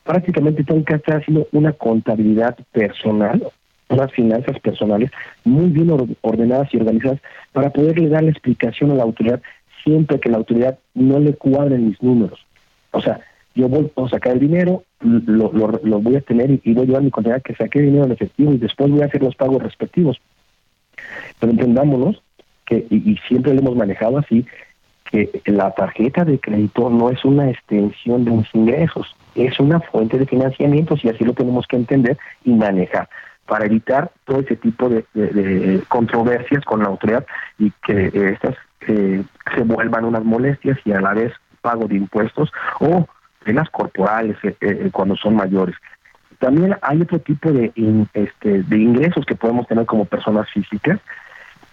[0.04, 3.48] Prácticamente tengo que estar haciendo una contabilidad personal,
[3.90, 5.12] unas finanzas personales
[5.44, 5.90] muy bien
[6.22, 7.20] ordenadas y organizadas
[7.52, 9.42] para poderle dar la explicación a la autoridad
[9.84, 12.40] siempre que la autoridad no le cuadren mis números.
[12.92, 13.20] O sea,
[13.56, 17.04] yo voy a sacar el dinero, lo, lo, voy a tener y, voy a llevar
[17.04, 20.20] mi contabilidad que saqué dinero en efectivo y después voy a hacer los pagos respectivos.
[21.40, 22.22] Pero entendámonos
[22.66, 24.46] que, y, siempre lo hemos manejado así,
[25.12, 30.20] que la tarjeta de crédito no es una extensión de mis ingresos, es una fuente
[30.20, 33.10] de financiamiento y así lo tenemos que entender y manejar
[33.50, 35.04] para evitar todo ese tipo de,
[35.88, 37.26] controversias con la autoridad
[37.58, 38.56] y que estas
[38.88, 39.24] eh,
[39.56, 43.08] se vuelvan unas molestias y a la vez pago de impuestos o
[43.44, 45.76] penas corporales eh, eh, cuando son mayores.
[46.38, 47.74] También hay otro tipo de,
[48.14, 51.00] este, de ingresos que podemos tener como personas físicas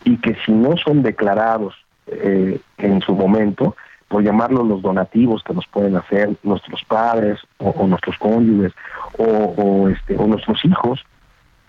[0.03, 1.75] y que si no son declarados
[2.07, 3.77] eh, en su momento,
[4.09, 8.73] por llamarlo los donativos que nos pueden hacer nuestros padres o, nuestros cónyuges
[9.19, 11.05] o, este, o nuestros hijos,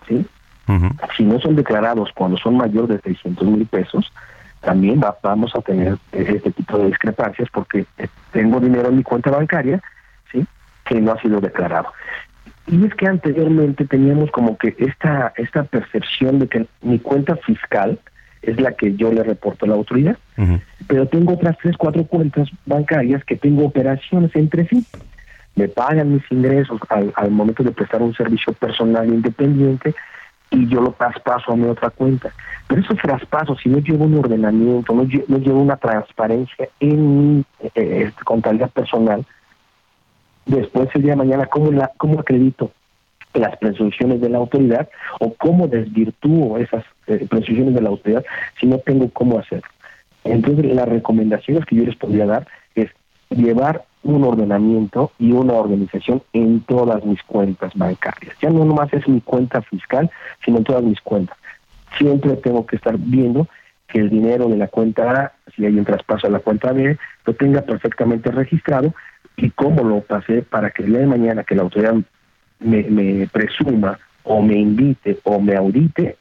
[0.08, 0.26] ¿sí?
[1.16, 4.12] si no son declarados cuando son mayores de 600 mil pesos,
[4.60, 7.86] también vamos a tener este tipo de discrepancias porque
[8.32, 9.80] tengo dinero en mi cuenta bancaria,
[10.32, 10.44] ¿sí?
[10.84, 11.92] que no ha sido declarado.
[12.66, 17.98] Y es que anteriormente teníamos como que esta, esta percepción de que mi cuenta fiscal
[18.42, 20.18] es la que yo le reporto a la autoridad,
[20.86, 24.84] pero tengo otras tres, cuatro cuentas bancarias que tengo operaciones entre sí.
[25.58, 29.92] Me pagan mis ingresos al, al momento de prestar un servicio personal independiente
[30.50, 32.32] y yo lo traspaso a mi otra cuenta.
[32.68, 37.70] Pero esos traspasos, si no llevo un ordenamiento, no, llevo una transparencia en mi eh,
[37.74, 39.26] eh, contabilidad personal,
[40.46, 42.70] después el día mañana, ¿cómo, acredito
[43.34, 48.24] las presunciones de la autoridad o cómo desvirtúo esas eh, presunciones de la autoridad
[48.60, 49.68] si no tengo cómo hacerlo?
[50.24, 52.46] Entonces, las recomendaciones que yo les podría dar
[53.30, 58.36] llevar un ordenamiento y una organización en todas mis cuentas bancarias.
[58.40, 60.10] Ya no nomás es mi cuenta fiscal,
[60.44, 61.36] sino en todas mis cuentas.
[61.96, 63.48] Siempre tengo que estar viendo
[63.88, 66.98] que el dinero de la cuenta A, si hay un traspaso a la cuenta B,
[67.24, 68.94] lo tenga perfectamente registrado
[69.36, 71.94] y cómo lo pasé para que el día de mañana que la autoridad
[72.60, 76.16] me, me presuma o me invite o me audite,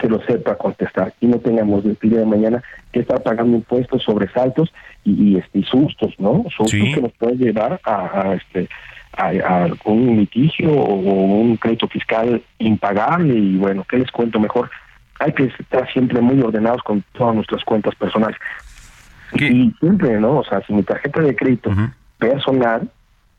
[0.00, 4.02] se lo sepa contestar y no tengamos el día de mañana que estar pagando impuestos,
[4.02, 4.72] sobresaltos
[5.04, 6.44] y, y, este, sustos, ¿no?
[6.56, 8.68] Sustos que nos pueden llevar a, este
[9.16, 14.70] a, un litigio o un crédito fiscal impagable y bueno, ¿qué les cuento mejor?
[15.20, 18.36] Hay que estar siempre muy ordenados con todas nuestras cuentas personales.
[19.34, 20.38] Y siempre, ¿no?
[20.38, 21.70] O sea, si mi tarjeta de crédito
[22.18, 22.88] personal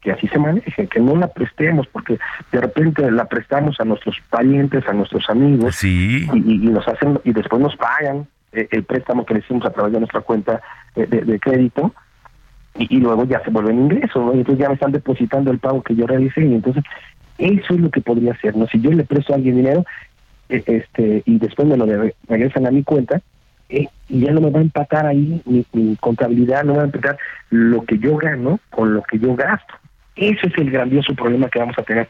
[0.02, 2.18] que así se maneje, que no la prestemos, porque
[2.52, 6.28] de repente la prestamos a nuestros parientes, a nuestros amigos, y,
[6.70, 10.00] nos hacen y después nos pagan eh, el préstamo que le hicimos a través de
[10.00, 10.62] nuestra cuenta
[10.96, 11.94] eh, de, crédito
[12.76, 14.34] y, luego ya se vuelven ingresos, ¿no?
[14.34, 16.84] Y entonces ya me están depositando el pago que yo realicé y entonces
[17.38, 18.68] eso es lo que podría ser, ¿no?
[18.68, 19.86] Si yo le presto a alguien dinero
[20.48, 21.86] eh, este y después me lo
[22.28, 23.22] regresan a mi cuenta,
[23.68, 26.88] y ya no me va a empatar ahí mi, mi, contabilidad, no me va a
[26.88, 27.18] empatar
[27.52, 29.76] lo que yo gano con lo que yo gasto.
[30.20, 32.08] Ese es el grandioso problema que vamos a tener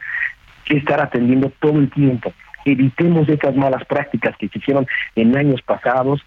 [0.64, 2.32] que estar atendiendo todo el tiempo.
[2.64, 6.20] Evitemos esas malas prácticas que se hicieron en años pasados,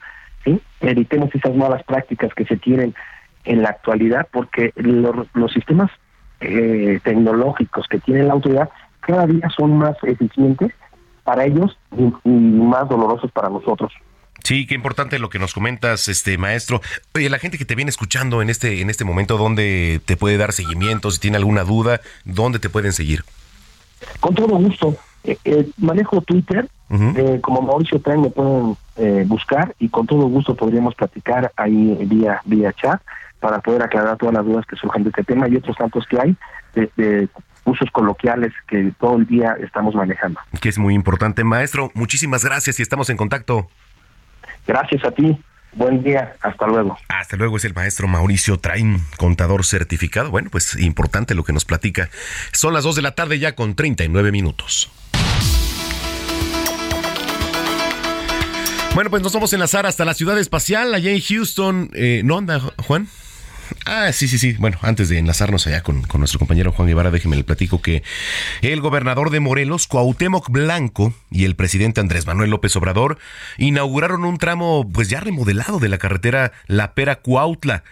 [0.45, 0.61] ¿sí?
[0.79, 2.95] evitemos esas malas prácticas que se tienen
[3.43, 5.91] en la actualidad, porque los sistemas
[6.39, 8.69] eh, tecnológicos que tiene la autoridad
[9.01, 10.71] cada día son más eficientes
[11.25, 11.77] para ellos
[12.25, 13.91] y más dolorosos para nosotros.
[14.43, 16.81] Sí, qué importante lo que nos comentas, este maestro.
[17.15, 20.37] Oye, la gente que te viene escuchando en este en este momento, ¿dónde te puede
[20.37, 21.11] dar seguimiento?
[21.11, 23.23] Si tiene alguna duda, ¿dónde te pueden seguir?
[24.19, 24.97] Con todo gusto.
[25.23, 28.75] Eh, eh, manejo Twitter, eh, como Mauricio Tren me pueden
[29.27, 33.01] buscar y con todo gusto podríamos platicar ahí vía vía chat
[33.39, 36.19] para poder aclarar todas las dudas que surjan de este tema y otros tantos que
[36.19, 36.35] hay
[36.73, 37.29] de
[37.65, 40.39] usos coloquiales que todo el día estamos manejando.
[40.59, 41.91] Que es muy importante, maestro.
[41.93, 43.69] Muchísimas gracias y estamos en contacto.
[44.65, 45.37] Gracias a ti.
[45.75, 46.97] Buen día, hasta luego.
[47.09, 50.29] Hasta luego, es el maestro Mauricio Train, contador certificado.
[50.29, 52.09] Bueno, pues importante lo que nos platica.
[52.51, 54.91] Son las 2 de la tarde ya con 39 minutos.
[58.93, 61.89] Bueno, pues nos vamos a enlazar hasta la ciudad espacial, allá en Houston.
[61.93, 63.07] Eh, ¿No anda, Juan?
[63.85, 64.53] Ah, sí, sí, sí.
[64.53, 68.03] Bueno, antes de enlazarnos allá con, nuestro compañero Juan Guevara, déjeme le platico que
[68.61, 73.17] el gobernador de Morelos, Cuauhtémoc Blanco, y el presidente Andrés Manuel López Obrador
[73.57, 77.83] inauguraron un tramo pues ya remodelado de la carretera La Pera Cuautla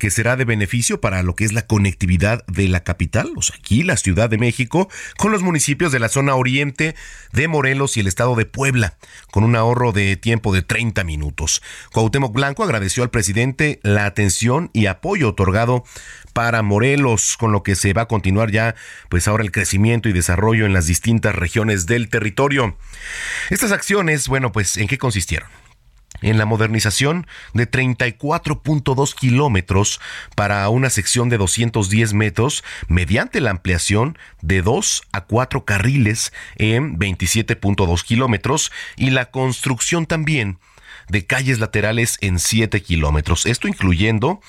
[0.00, 3.54] que será de beneficio para lo que es la conectividad de la capital, o sea,
[3.56, 4.88] aquí la Ciudad de México,
[5.18, 6.96] con los municipios de la zona oriente
[7.32, 8.96] de Morelos y el estado de Puebla,
[9.30, 11.62] con un ahorro de tiempo de 30 minutos.
[11.92, 15.84] Cuauhtémoc Blanco agradeció al presidente la atención y apoyo otorgado
[16.32, 18.74] para Morelos, con lo que se va a continuar ya,
[19.10, 22.74] pues ahora el crecimiento y desarrollo en las distintas regiones del territorio.
[23.50, 25.48] Estas acciones, bueno, pues ¿en qué consistieron?
[26.22, 30.00] En la modernización de 34.2 kilómetros
[30.34, 36.98] para una sección de 210 metros mediante la ampliación de 2 a 4 carriles en
[36.98, 40.58] 27.2 kilómetros y la construcción también
[41.08, 43.46] de calles laterales en 7 kilómetros.
[43.46, 44.40] Esto incluyendo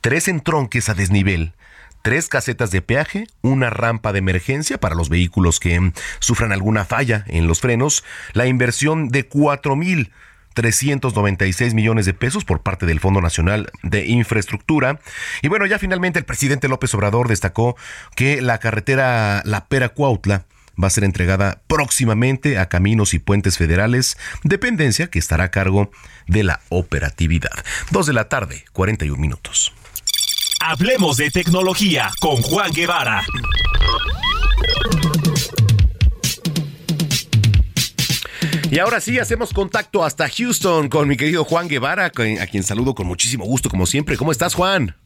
[0.00, 1.52] tres entronques a desnivel
[2.06, 7.24] tres casetas de peaje, una rampa de emergencia para los vehículos que sufran alguna falla
[7.26, 10.12] en los frenos, la inversión de 4 mil
[10.56, 14.98] 396 millones de pesos por parte del Fondo Nacional de Infraestructura.
[15.42, 17.76] Y bueno, ya finalmente el presidente López Obrador destacó
[18.16, 20.46] que la carretera La Pera Cuautla
[20.82, 25.90] va a ser entregada próximamente a Caminos y Puentes Federales, dependencia que estará a cargo
[26.26, 27.64] de la operatividad.
[27.90, 29.74] Dos de la tarde, 41 minutos.
[30.60, 33.22] Hablemos de tecnología con Juan Guevara.
[38.70, 42.94] Y ahora sí, hacemos contacto hasta Houston con mi querido Juan Guevara, a quien saludo
[42.94, 44.16] con muchísimo gusto, como siempre.
[44.16, 44.96] ¿Cómo estás, Juan?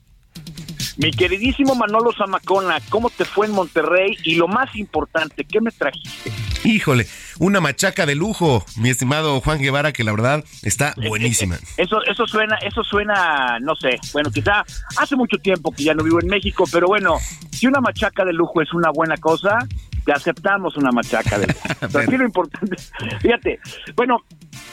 [0.96, 4.16] Mi queridísimo Manolo Zamacona, ¿cómo te fue en Monterrey?
[4.24, 6.32] Y lo más importante, ¿qué me trajiste?
[6.64, 7.06] Híjole,
[7.38, 11.58] una machaca de lujo, mi estimado Juan Guevara, que la verdad está buenísima.
[11.76, 14.64] Eso, eso suena, eso suena, no sé, bueno, quizá
[14.96, 17.16] hace mucho tiempo que ya no vivo en México, pero bueno,
[17.50, 19.66] si una machaca de lujo es una buena cosa,
[20.04, 21.46] te aceptamos una machaca de.
[21.92, 22.76] Pero lo importante,
[23.20, 23.60] fíjate,
[23.96, 24.18] bueno,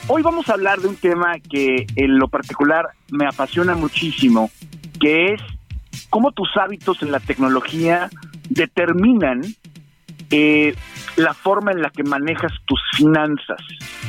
[0.08, 4.50] hoy vamos a hablar de un tema que en lo particular me apasiona muchísimo,
[5.00, 5.42] que es
[6.10, 8.10] cómo tus hábitos en la tecnología
[8.48, 9.42] determinan
[10.30, 10.74] eh,
[11.18, 13.60] la forma en la que manejas tus finanzas,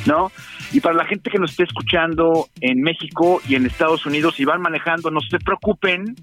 [0.06, 0.30] ¿no?
[0.72, 4.44] Y para la gente que nos esté escuchando en México y en Estados Unidos y
[4.44, 6.14] van manejando, no se preocupen,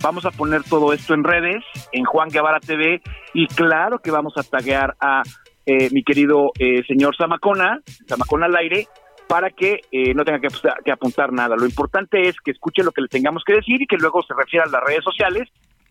[0.00, 3.02] vamos a poner todo esto en redes, en Juan Guevara TV,
[3.34, 5.22] y claro que vamos a taguear a
[5.66, 8.86] eh, mi querido eh, señor Zamacona, Zamacona al aire,
[9.26, 10.48] para que eh, no tenga que,
[10.84, 11.56] que, apuntar nada.
[11.56, 14.34] Lo importante es que escuche lo que le tengamos que decir y que luego se
[14.34, 15.48] refiera a las redes sociales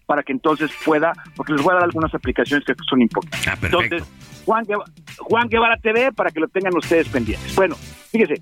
[0.07, 3.47] para que entonces pueda, porque les voy a dar algunas aplicaciones que son importantes.
[3.47, 4.03] Ah, entonces,
[4.47, 7.53] Juan Guevara, Juan Guevara TV para que lo tengan ustedes pendientes.
[7.53, 8.41] Bueno, fíjese,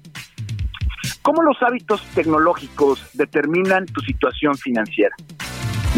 [1.23, 5.15] ¿cómo los hábitos tecnológicos determinan tu situación financiera?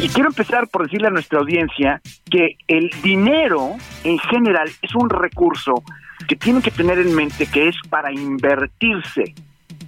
[0.01, 2.01] Y quiero empezar por decirle a nuestra audiencia
[2.31, 5.83] que el dinero en general es un recurso
[6.25, 9.35] que tienen que tener en mente que es para invertirse,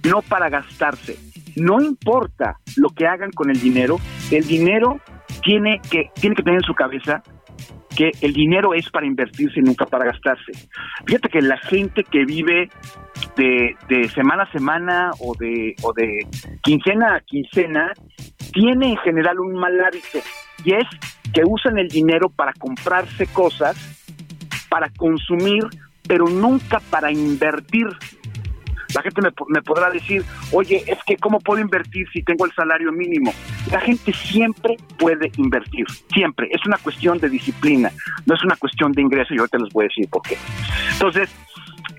[0.06, 1.16] no para gastarse.
[1.56, 3.98] No importa lo que hagan con el dinero,
[4.30, 5.00] el dinero
[5.42, 7.22] tiene que, tiene que tener en su cabeza
[7.96, 10.52] que el dinero es para invertirse y nunca para gastarse.
[11.06, 12.68] Fíjate que la gente que vive
[13.36, 16.26] de, de semana a semana o de, o de
[16.62, 17.92] quincena a quincena
[18.52, 20.18] tiene en general un mal hábito
[20.64, 20.84] y es
[21.32, 23.76] que usan el dinero para comprarse cosas,
[24.68, 25.64] para consumir
[26.10, 27.86] pero nunca para invertir.
[28.94, 32.92] La gente me, podrá decir, oye, es que ¿cómo puedo invertir si tengo el salario
[32.92, 33.32] mínimo?
[33.70, 36.48] La gente siempre puede invertir, siempre.
[36.50, 37.90] Es una cuestión de disciplina,
[38.26, 40.36] no es una cuestión de ingreso y ahorita les voy a decir por qué.
[40.92, 41.30] Entonces,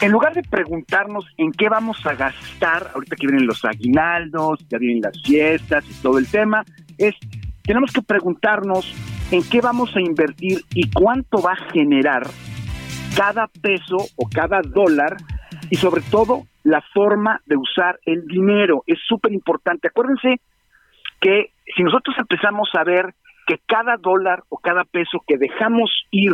[0.02, 4.78] en lugar de preguntarnos en qué vamos a gastar, ahorita que vienen los aguinaldos, ya
[4.78, 6.64] vienen las fiestas y todo el tema,
[6.98, 7.16] es,
[7.64, 8.94] tenemos que preguntarnos
[9.32, 12.28] en qué vamos a invertir y cuánto va a generar
[13.16, 15.18] cada peso o cada dólar
[15.70, 18.84] y sobre todo la forma de usar el dinero.
[18.88, 19.88] Es súper importante.
[19.88, 20.39] Acuérdense
[21.20, 23.14] que si nosotros empezamos a ver
[23.47, 26.34] que cada dólar o cada peso que dejamos ir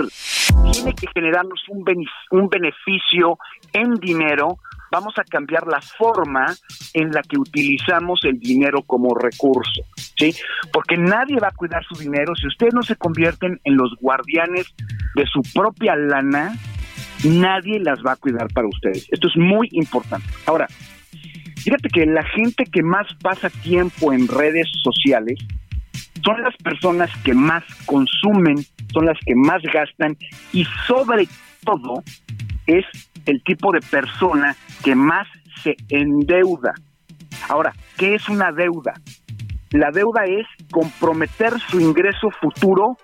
[0.72, 1.86] tiene que generarnos un,
[2.32, 3.38] un beneficio
[3.74, 4.58] en dinero,
[4.92, 6.46] vamos a cambiar la forma
[6.94, 9.84] en la que utilizamos el dinero como recurso,
[10.18, 10.34] ¿sí?
[10.72, 14.74] Porque nadie va a cuidar su dinero si ustedes no se convierten en los guardianes
[15.16, 16.54] de su propia lana,
[17.24, 19.08] nadie las va a cuidar para ustedes.
[19.12, 20.28] Esto es muy importante.
[20.46, 20.68] Ahora,
[21.58, 25.40] fíjate que la gente que más pasa tiempo en redes sociales
[26.24, 28.58] son las personas que más consumen,
[28.94, 30.18] son las que más gastan
[30.52, 31.28] y sobre
[31.64, 32.04] todo
[32.66, 32.86] es
[33.26, 35.28] el tipo de persona que más
[35.64, 36.74] se endeuda.
[37.50, 38.94] Ahora, ¿qué es una deuda?
[39.72, 42.98] La deuda es comprometer su ingreso futuro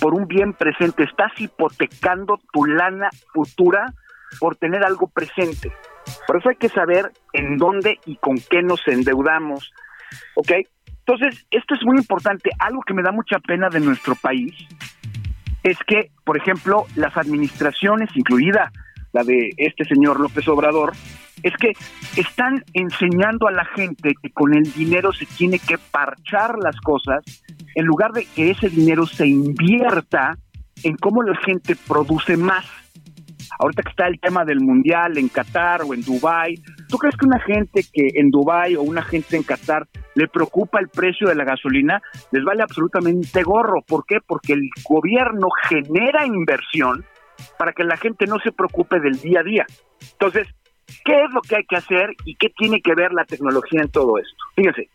[0.00, 1.04] por un bien presente.
[1.04, 3.92] Estás hipotecando tu lana futura
[4.40, 5.72] por tener algo presente.
[6.26, 9.72] Por eso hay que saber en dónde y con qué nos endeudamos.
[10.34, 10.52] ¿Ok?
[11.06, 12.50] Entonces, esto es muy importante.
[12.58, 14.54] Algo que me da mucha pena de nuestro país
[15.62, 18.70] es que, por ejemplo, las administraciones, incluida
[19.12, 20.92] la de este señor López Obrador,
[21.42, 21.72] es que
[22.16, 27.24] están enseñando a la gente que con el dinero se tiene que parchar las cosas
[27.74, 30.36] en lugar de que ese dinero se invierta
[30.82, 32.66] en cómo la gente produce más.
[33.60, 37.26] Ahorita que está el tema del mundial en Qatar o en Dubai, ¿tú crees que
[37.26, 41.34] una gente que en Dubai o una gente en Qatar le preocupa el precio de
[41.34, 42.00] la gasolina?
[42.30, 43.82] Les vale absolutamente gorro.
[43.82, 44.18] ¿Por qué?
[44.24, 47.04] Porque el gobierno genera inversión
[47.58, 49.66] para que la gente no se preocupe del día a día.
[50.12, 50.46] Entonces,
[51.04, 53.90] ¿qué es lo que hay que hacer y qué tiene que ver la tecnología en
[53.90, 54.36] todo esto?
[54.56, 54.88] Fíjense,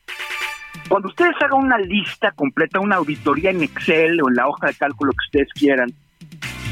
[0.90, 4.74] cuando ustedes hagan una lista completa, una auditoría en Excel o en la hoja de
[4.76, 5.90] cálculo que ustedes quieran,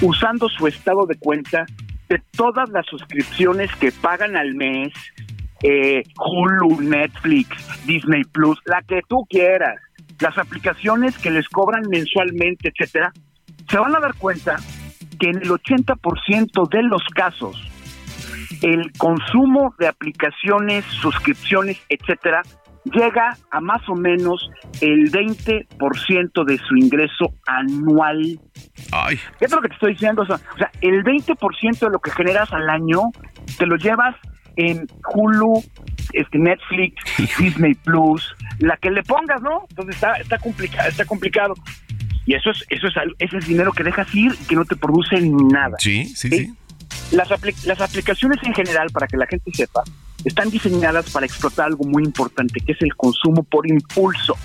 [0.02, 1.66] usando su estado de cuenta
[2.10, 4.92] de todas las suscripciones que pagan al mes,
[5.64, 7.50] eh, Hulu, Netflix,
[7.86, 9.80] Disney Plus, la que tú quieras,
[10.20, 13.14] las aplicaciones que les cobran mensualmente, etcétera,
[13.70, 14.58] se van a dar cuenta
[15.20, 17.71] que en el 80% de los casos
[18.62, 22.44] el consumo de aplicaciones, suscripciones, etcétera,
[22.86, 24.50] llega a más o menos
[24.82, 28.40] el 20% de su ingreso anual.
[28.92, 29.20] Ay.
[29.40, 30.24] ¿Qué es lo que te estoy diciendo?
[30.24, 30.40] O sea,
[30.82, 33.12] el 20% de lo que generas al año
[33.58, 34.16] te lo llevas
[34.56, 35.64] en Hulu,
[36.14, 36.96] este Netflix,
[37.40, 39.66] Disney Plus, la que le pongas, ¿no?
[39.70, 41.54] Entonces está está complicado, está complicado.
[42.26, 44.76] Y eso es eso es ese es dinero que dejas ir y que no te
[44.76, 45.76] produce nada.
[45.80, 46.54] Sí, sí, sí.
[47.12, 47.30] Las,
[47.66, 49.84] las aplicaciones en general, para que la gente sepa,
[50.24, 54.38] están diseñadas para explotar algo muy importante, que es el consumo por impulso.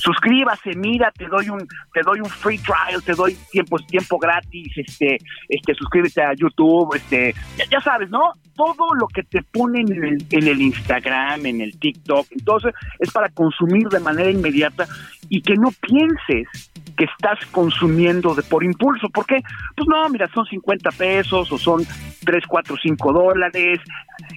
[0.00, 4.72] Suscríbase, mira, te doy un, te doy un free trial, te doy tiempo, tiempo gratis,
[4.76, 5.18] este,
[5.48, 7.34] este, suscríbete a YouTube, este,
[7.70, 8.32] ya, sabes, ¿no?
[8.54, 13.10] Todo lo que te ponen en el, en el Instagram, en el TikTok, entonces es
[13.12, 14.86] para consumir de manera inmediata
[15.28, 19.08] y que no pienses que estás consumiendo de por impulso.
[19.10, 19.36] ¿Por qué?
[19.76, 21.84] Pues no, mira, son 50 pesos o son
[22.24, 23.80] 3, 4, 5 dólares.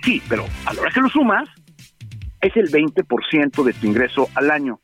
[0.04, 1.48] Sí, pero a la hora que lo sumas,
[2.42, 4.80] es el 20% de tu ingreso al año.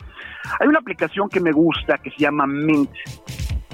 [0.59, 2.91] Hay una aplicación que me gusta que se llama Mint,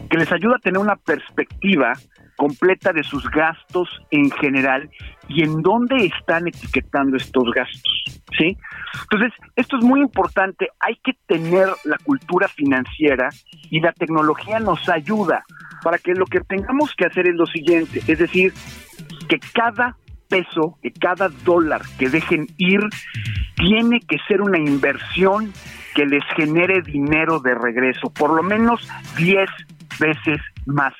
[0.10, 1.94] que les ayuda a tener una perspectiva
[2.36, 4.90] completa de sus gastos en general
[5.28, 8.04] y en dónde están etiquetando estos gastos,
[8.38, 8.58] ¿sí?
[9.04, 13.30] Entonces, esto es muy importante, hay que tener la cultura financiera
[13.70, 15.44] y la tecnología nos ayuda
[15.84, 18.54] para que lo que tengamos que hacer es lo siguiente, es decir,
[19.30, 19.96] que cada
[20.28, 22.80] peso, que cada dólar que dejen ir,
[23.56, 25.54] tiene que ser una inversión
[25.94, 28.88] que les genere dinero de regreso, por lo menos
[29.18, 29.50] 10
[30.00, 30.94] veces más.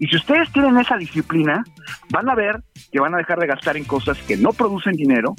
[0.00, 1.64] Y si ustedes tienen esa disciplina,
[2.10, 2.62] van a ver
[2.92, 5.34] que van a dejar de gastar en cosas que no producen dinero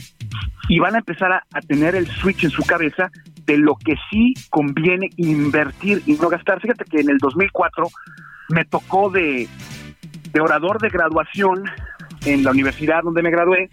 [0.68, 3.10] y van a empezar a, tener el switch en su cabeza
[3.46, 6.60] de lo que sí conviene invertir y no gastar.
[6.62, 7.88] Fíjate que en el 2004
[8.50, 9.48] me tocó de,
[10.32, 11.64] de orador de graduación
[12.26, 13.70] en la universidad donde me gradué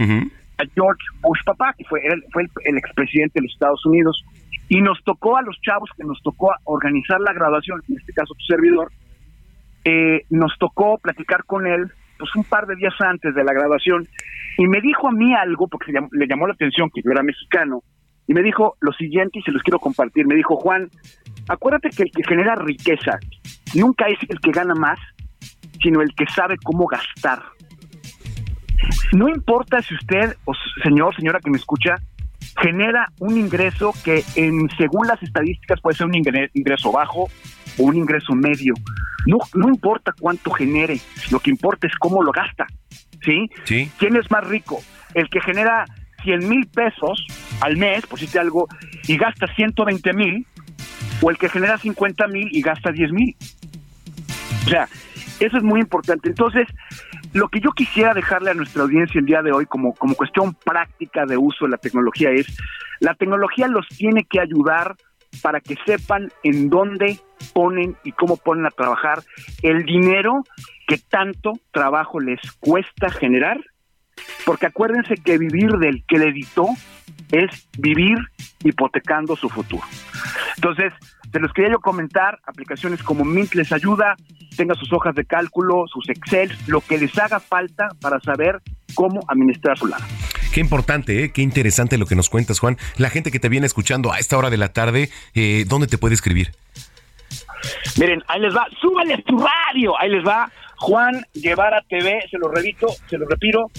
[0.58, 4.24] a George Bush papá, que fue, él fue el, el expresidente de los Estados Unidos,
[4.68, 8.34] y nos tocó a los chavos que nos tocó organizar la graduación, en este caso
[8.34, 8.90] tu servidor,
[9.84, 14.04] eh, nos tocó platicar con él pues un par de días antes de la graduación
[14.58, 17.12] y me dijo a mí algo porque le llamó, le llamó la atención que yo
[17.12, 17.82] era mexicano
[18.26, 20.26] y me dijo lo siguiente y se los quiero compartir.
[20.26, 20.88] Me dijo Juan
[21.46, 23.20] acuérdate que el que genera riqueza
[23.74, 24.98] nunca es el que gana más
[25.80, 27.42] sino el que sabe cómo gastar
[29.12, 30.52] no importa si usted o
[30.82, 31.96] señor señora que me escucha
[32.60, 37.28] genera un ingreso que en según las estadísticas puede ser un ingre- ingreso bajo
[37.78, 38.72] o un ingreso medio.
[39.26, 40.98] No, no importa cuánto genere,
[41.30, 42.66] lo que importa es cómo lo gasta.
[43.24, 43.50] ¿Sí?
[43.64, 43.90] Sí.
[43.98, 44.80] ¿Quién es más rico?
[45.14, 45.84] El que genera
[46.22, 47.26] 100 mil pesos
[47.60, 48.68] al mes, por decirte algo,
[49.08, 50.46] y gasta 120 mil,
[51.22, 53.34] o el que genera 50 mil y gasta 10 mil.
[54.64, 54.88] O sea,
[55.40, 56.28] eso es muy importante.
[56.28, 56.66] Entonces,
[57.32, 60.54] lo que yo quisiera dejarle a nuestra audiencia el día de hoy como, como cuestión
[60.54, 62.46] práctica de uso de la tecnología es,
[63.00, 64.96] la tecnología los tiene que ayudar
[65.42, 67.20] para que sepan en dónde
[67.52, 69.22] ponen y cómo ponen a trabajar
[69.62, 70.44] el dinero
[70.86, 73.58] que tanto trabajo les cuesta generar,
[74.44, 76.68] porque acuérdense que vivir del editó
[77.32, 78.16] es vivir
[78.62, 79.82] hipotecando su futuro.
[80.56, 80.92] Entonces,
[81.32, 84.16] se los quería yo comentar, aplicaciones como Mint les ayuda,
[84.56, 88.62] tenga sus hojas de cálculo, sus Excel, lo que les haga falta para saber
[88.94, 90.06] cómo administrar su lana.
[90.52, 91.32] Qué importante, ¿eh?
[91.32, 92.78] qué interesante lo que nos cuentas, Juan.
[92.96, 95.98] La gente que te viene escuchando a esta hora de la tarde, eh, ¿dónde te
[95.98, 96.52] puede escribir?
[97.98, 102.38] Miren, ahí les va, súbale a tu radio, ahí les va Juan Guevara TV, se
[102.38, 103.70] lo repito, se lo repito,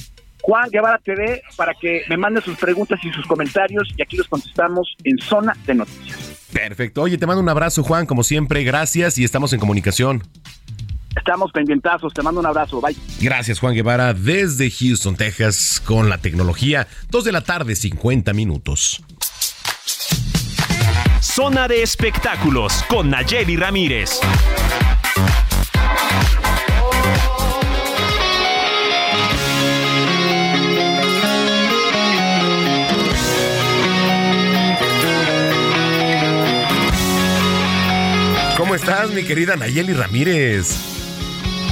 [0.42, 4.28] Juan Guevara TV, para que me manden sus preguntas y sus comentarios y aquí los
[4.28, 6.27] contestamos en Zona de Noticias.
[6.52, 7.02] Perfecto.
[7.02, 8.64] Oye, te mando un abrazo, Juan, como siempre.
[8.64, 10.24] Gracias y estamos en comunicación.
[11.16, 12.14] Estamos pendientazos.
[12.14, 12.80] Te mando un abrazo.
[12.80, 12.96] Bye.
[13.20, 16.88] Gracias, Juan Guevara, desde Houston, Texas, con la tecnología.
[17.10, 19.02] Dos de la tarde, 50 minutos.
[21.22, 24.20] Zona de espectáculos con Nayeli Ramírez.
[38.68, 40.76] ¿Cómo estás, mi querida Nayeli Ramírez?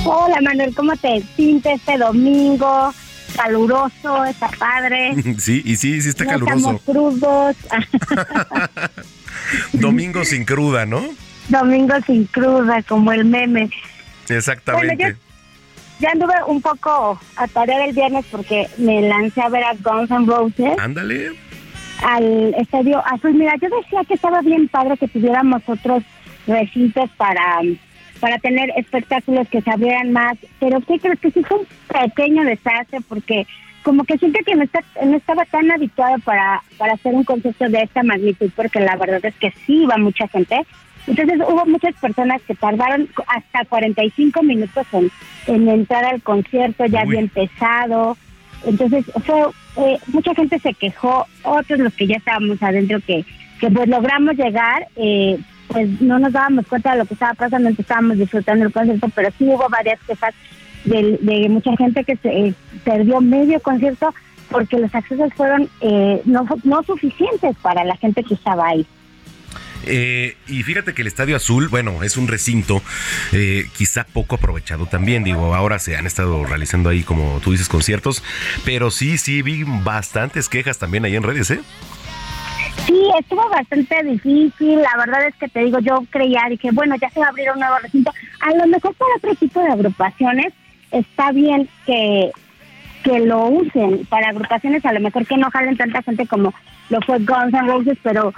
[0.06, 2.94] Hola Manuel, ¿cómo te sientes este domingo?
[3.36, 5.14] Caluroso, está padre.
[5.38, 6.56] Sí, y sí, sí está no caluroso.
[6.56, 7.56] Estamos crudos.
[9.74, 11.04] Domingo sin cruda, ¿no?
[11.50, 13.70] domingo sin cruda, como el meme.
[14.30, 14.96] Exactamente.
[14.96, 15.18] Bueno,
[16.00, 20.10] Ya anduve un poco a tarea el viernes porque me lancé a ver a Guns
[20.12, 21.34] N' Roses Ándale.
[22.06, 23.34] al estadio Azul.
[23.34, 26.02] Mira, yo decía que estaba bien padre que tuviéramos otros
[26.48, 27.62] recintos para
[28.20, 32.44] para tener espectáculos que se abrieran más, pero ¿qué crees que sí fue un pequeño
[32.44, 33.00] desastre?
[33.08, 33.46] Porque
[33.84, 37.70] como que siento que no, está, no estaba tan habituado para, para hacer un concierto
[37.70, 40.66] de esta magnitud, porque la verdad es que sí iba mucha gente.
[41.06, 45.12] Entonces hubo muchas personas que tardaron hasta 45 minutos en,
[45.46, 48.18] en entrar al concierto, ya había empezado.
[48.66, 49.42] Entonces fue
[49.78, 53.24] eh, mucha gente se quejó, otros los que ya estábamos adentro que,
[53.60, 55.38] que pues logramos llegar, eh,
[55.68, 59.30] pues no nos dábamos cuenta de lo que estaba pasando, estábamos disfrutando el concierto, pero
[59.38, 60.34] sí hubo varias quejas
[60.86, 62.54] de, de mucha gente que se eh,
[62.84, 64.14] perdió medio concierto
[64.50, 68.86] porque los accesos fueron eh, no, no suficientes para la gente que estaba ahí.
[69.88, 72.82] Eh, y fíjate que el Estadio Azul, bueno, es un recinto
[73.32, 75.24] eh, quizá poco aprovechado también.
[75.24, 78.24] Digo, ahora se han estado realizando ahí, como tú dices, conciertos.
[78.64, 81.60] Pero sí, sí, vi bastantes quejas también ahí en redes, ¿eh?
[82.86, 84.82] Sí, estuvo bastante difícil.
[84.82, 87.50] La verdad es que te digo, yo creía, dije, bueno, ya se va a abrir
[87.52, 88.12] un nuevo recinto.
[88.42, 90.54] A lo mejor para otro tipo de agrupaciones
[90.92, 92.32] está bien que,
[93.04, 94.06] que lo usen.
[94.06, 96.54] Para agrupaciones a lo mejor que no jalen tanta gente como
[96.90, 98.34] lo fue Guns N' Roses, pero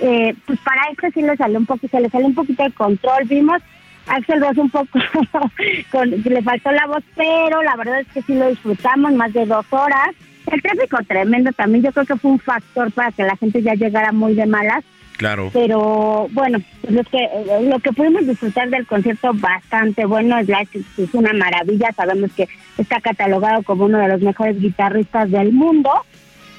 [0.00, 2.72] eh, pues para esto sí le salió un poco, se le salió un poquito de
[2.72, 3.24] control.
[3.24, 3.62] Vimos
[4.06, 4.98] Axel Rose un poco,
[5.90, 9.46] con, le faltó la voz, pero la verdad es que sí lo disfrutamos más de
[9.46, 10.10] dos horas.
[10.50, 13.74] El tráfico tremendo también, yo creo que fue un factor para que la gente ya
[13.74, 14.84] llegara muy de malas.
[15.16, 15.50] Claro.
[15.52, 17.28] Pero bueno, pues lo que
[17.62, 20.68] lo que pudimos disfrutar del concierto bastante bueno, Slash
[20.98, 25.90] es una maravilla, sabemos que está catalogado como uno de los mejores guitarristas del mundo.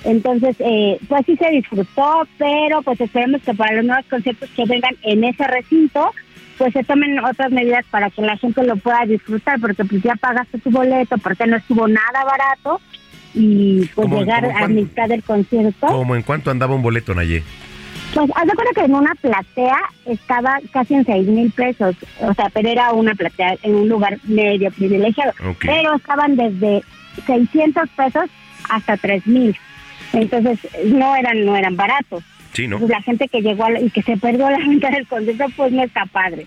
[0.06, 4.66] Entonces, eh, pues sí se disfrutó, pero pues esperemos que para los nuevos conciertos que
[4.66, 6.12] vengan en ese recinto,
[6.58, 10.16] pues se tomen otras medidas para que la gente lo pueda disfrutar, porque pues ya
[10.16, 12.80] pagaste tu boleto, porque no estuvo nada barato
[13.34, 15.88] y pues ¿Cómo- llegar a mitad del concierto.
[15.88, 17.44] ¿Cómo en cuánto andaba un boleto, Naye?
[18.14, 22.34] Pues haz de cuenta que en una platea estaba casi en seis mil pesos, o
[22.36, 25.34] sea, pero era una platea en un lugar medio privilegiado.
[25.60, 26.84] Pero estaban desde
[27.26, 28.26] 600 pesos
[28.70, 29.56] hasta tres mil.
[30.14, 32.24] Entonces no eran no eran baratos.
[32.54, 32.78] Sí, ¿no?
[32.78, 35.72] Pues la gente que llegó a y que se perdió la mitad del concierto, pues
[35.72, 36.46] no está padre.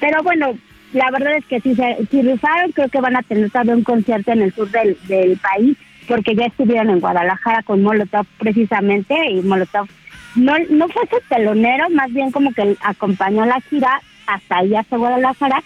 [0.00, 0.56] Pero bueno,
[0.94, 3.84] la verdad es que si se si rifaron, creo que van a tener todavía un
[3.84, 5.76] concierto en el sur del, del país,
[6.08, 9.88] porque ya estuvieron en Guadalajara con Molotov precisamente, y Molotov
[10.34, 14.96] no, no fue su telonero, más bien como que acompañó la gira hasta ahí, hasta
[14.96, 15.62] Guadalajara,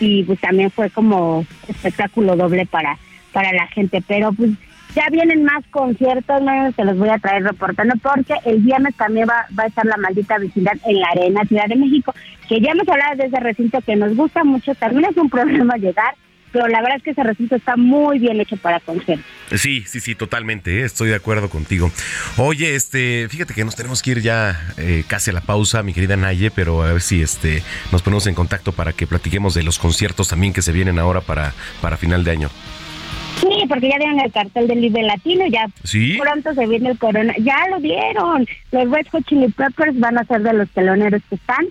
[0.00, 2.98] y pues también fue como espectáculo doble para,
[3.32, 4.02] para la gente.
[4.06, 4.50] Pero pues
[4.94, 9.28] ya vienen más conciertos, no se los voy a traer reportando, porque el viernes también
[9.28, 12.14] va, va a estar la maldita vecindad en la Arena Ciudad de México,
[12.48, 15.76] que ya hemos hablado de ese recinto que nos gusta mucho, también es un problema
[15.76, 16.14] llegar,
[16.56, 19.26] pero la verdad es que ese recinto está muy bien hecho para conciertos.
[19.54, 20.84] Sí, sí, sí, totalmente, ¿eh?
[20.84, 21.90] estoy de acuerdo contigo.
[22.38, 25.92] Oye, este, fíjate que nos tenemos que ir ya eh, casi a la pausa, mi
[25.92, 29.64] querida Naye, pero a ver si este nos ponemos en contacto para que platiquemos de
[29.64, 31.52] los conciertos también que se vienen ahora para,
[31.82, 32.50] para final de año.
[33.38, 36.16] Sí, porque ya dieron el cartel del Vive Latino, ya ¿Sí?
[36.18, 38.46] pronto se viene el Corona, ya lo dieron.
[38.72, 41.66] Los Red Hot Chili Peppers van a ser de los teloneros que están.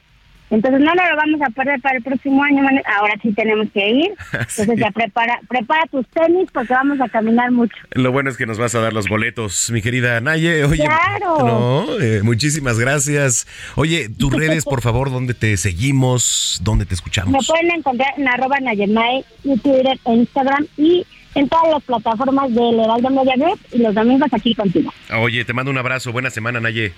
[0.52, 2.62] Entonces no lo vamos a perder para el próximo año,
[2.98, 4.12] ahora sí tenemos que ir.
[4.32, 7.76] Entonces ya prepara, prepara tus tenis porque vamos a caminar mucho.
[7.92, 10.64] Lo bueno es que nos vas a dar los boletos, mi querida Naye.
[10.66, 11.38] Oye, Claro.
[11.40, 13.48] no, eh, muchísimas gracias.
[13.76, 16.60] Oye, tus redes, por favor, ¿dónde te seguimos?
[16.64, 17.48] ¿Dónde te Me escuchamos?
[17.48, 22.80] pueden encontrar en arroba Nayemay, en Twitter, en Instagram y en todas las plataformas del
[22.80, 24.94] Heraldo Media Group y los domingos aquí contigo.
[25.20, 26.94] Oye, te mando un abrazo, buena semana, Naye.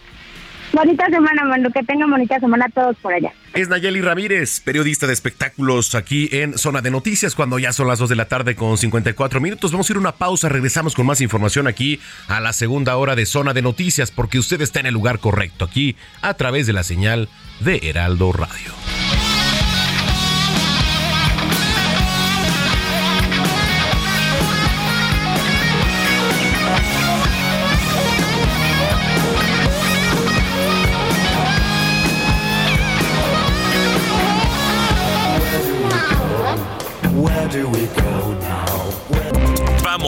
[0.78, 1.72] Bonita semana, Manu.
[1.72, 3.34] Que tengan bonita semana todos por allá.
[3.56, 7.98] Es Nayeli Ramírez, periodista de espectáculos aquí en Zona de Noticias, cuando ya son las
[7.98, 9.72] 2 de la tarde con 54 minutos.
[9.72, 13.16] Vamos a ir a una pausa, regresamos con más información aquí a la segunda hora
[13.16, 16.74] de Zona de Noticias, porque usted está en el lugar correcto, aquí a través de
[16.74, 17.28] la señal
[17.60, 18.87] de Heraldo Radio.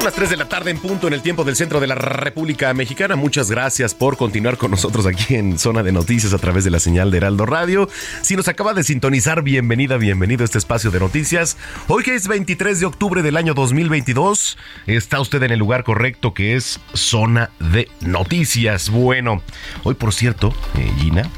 [0.00, 1.94] Son las 3 de la tarde en punto en el tiempo del centro de la
[1.94, 3.16] República Mexicana.
[3.16, 6.80] Muchas gracias por continuar con nosotros aquí en Zona de Noticias a través de la
[6.80, 7.86] señal de Heraldo Radio.
[8.22, 11.58] Si nos acaba de sintonizar, bienvenida, bienvenido a este espacio de noticias.
[11.86, 16.32] Hoy que es 23 de octubre del año 2022, está usted en el lugar correcto
[16.32, 18.88] que es Zona de Noticias.
[18.88, 19.42] Bueno,
[19.82, 21.28] hoy por cierto, eh, Gina,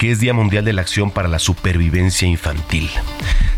[0.00, 2.90] que es Día Mundial de la Acción para la Supervivencia Infantil.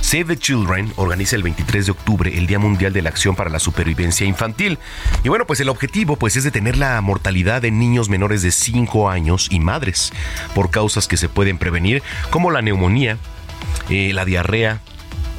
[0.07, 3.51] Save the Children organiza el 23 de octubre el Día Mundial de la Acción para
[3.51, 4.79] la Supervivencia Infantil.
[5.24, 9.09] Y bueno, pues el objetivo pues es detener la mortalidad de niños menores de 5
[9.09, 10.12] años y madres
[10.55, 13.18] por causas que se pueden prevenir como la neumonía,
[13.89, 14.81] eh, la diarrea,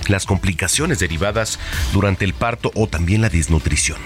[0.09, 1.59] las complicaciones derivadas
[1.93, 3.97] durante el parto o también la desnutrición.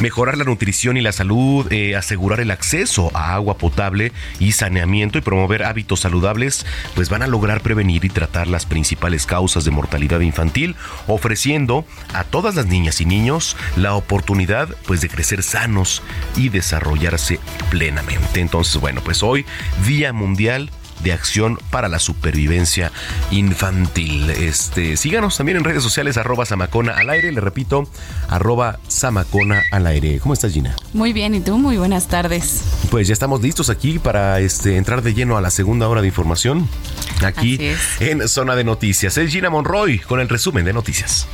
[0.00, 5.18] Mejorar la nutrición y la salud, eh, asegurar el acceso a agua potable y saneamiento
[5.18, 9.70] y promover hábitos saludables, pues van a lograr prevenir y tratar las principales causas de
[9.70, 10.76] mortalidad infantil,
[11.06, 16.02] ofreciendo a todas las niñas y niños la oportunidad pues de crecer sanos
[16.36, 17.40] y desarrollarse
[17.70, 18.40] plenamente.
[18.40, 19.44] Entonces, bueno, pues hoy
[19.86, 20.70] Día Mundial
[21.02, 22.92] de acción para la supervivencia
[23.30, 24.30] infantil.
[24.30, 27.32] Este, síganos también en redes sociales, arroba Samacona al aire.
[27.32, 27.88] Le repito,
[28.28, 30.18] arroba Samacona al aire.
[30.20, 30.76] ¿Cómo estás, Gina?
[30.92, 31.58] Muy bien, ¿y tú?
[31.58, 32.62] Muy buenas tardes.
[32.90, 36.08] Pues ya estamos listos aquí para este, entrar de lleno a la segunda hora de
[36.08, 36.68] información.
[37.22, 37.58] Aquí
[38.00, 39.16] en Zona de Noticias.
[39.16, 41.26] Es Gina Monroy con el resumen de noticias.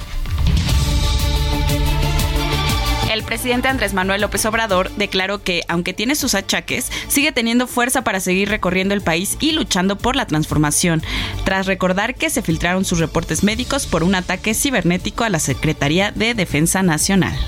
[3.20, 8.02] El presidente Andrés Manuel López Obrador declaró que, aunque tiene sus achaques, sigue teniendo fuerza
[8.02, 11.02] para seguir recorriendo el país y luchando por la transformación,
[11.44, 16.12] tras recordar que se filtraron sus reportes médicos por un ataque cibernético a la Secretaría
[16.12, 17.38] de Defensa Nacional.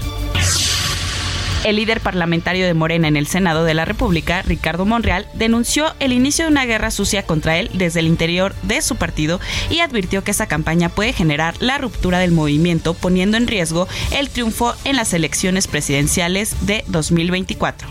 [1.65, 6.13] El líder parlamentario de Morena en el Senado de la República, Ricardo Monreal, denunció el
[6.13, 9.41] inicio de una guerra sucia contra él desde el interior de su partido
[9.71, 14.29] y advirtió que esa campaña puede generar la ruptura del movimiento, poniendo en riesgo el
[14.29, 17.87] triunfo en las elecciones presidenciales de 2024.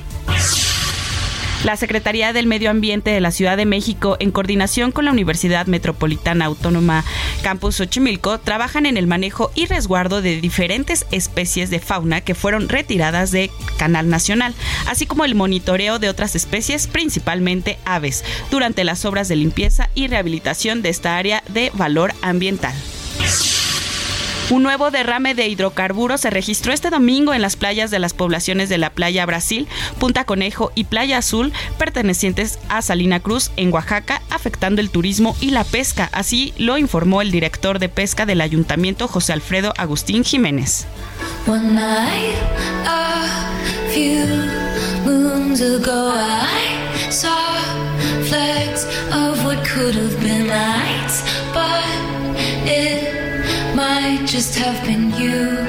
[1.63, 5.67] La Secretaría del Medio Ambiente de la Ciudad de México, en coordinación con la Universidad
[5.67, 7.05] Metropolitana Autónoma
[7.43, 12.67] Campus Xochimilco, trabajan en el manejo y resguardo de diferentes especies de fauna que fueron
[12.67, 14.55] retiradas de Canal Nacional,
[14.87, 20.07] así como el monitoreo de otras especies, principalmente aves, durante las obras de limpieza y
[20.07, 22.73] rehabilitación de esta área de valor ambiental.
[24.51, 28.67] Un nuevo derrame de hidrocarburos se registró este domingo en las playas de las poblaciones
[28.67, 29.65] de la Playa Brasil,
[29.97, 35.51] Punta Conejo y Playa Azul, pertenecientes a Salina Cruz, en Oaxaca, afectando el turismo y
[35.51, 36.09] la pesca.
[36.11, 40.85] Así lo informó el director de pesca del ayuntamiento, José Alfredo Agustín Jiménez.
[49.13, 50.47] Of what could have been
[51.53, 51.83] but
[52.65, 53.20] it
[53.81, 55.65] might just have been you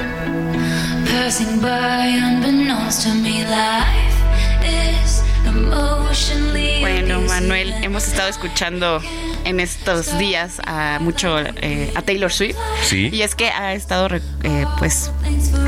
[1.09, 3.43] passing by unbeknownst to me.
[3.43, 4.17] Life
[4.63, 6.79] is emotionally.
[6.81, 9.01] Bueno, Manuel, hemos estado escuchando
[9.45, 12.57] en estos días a mucho eh, a Taylor Swift.
[12.83, 13.09] Sí.
[13.11, 14.07] Y es que ha estado,
[14.43, 15.11] eh, pues,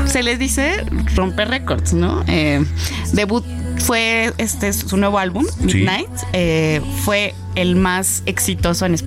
[0.06, 0.84] se les dice
[1.16, 2.22] romper récords, ¿no?
[2.28, 2.64] Eh,
[3.12, 3.44] debut
[3.78, 5.78] fue este su nuevo álbum, Sí.
[5.78, 9.06] Midnight, eh, fue el más exitoso en España.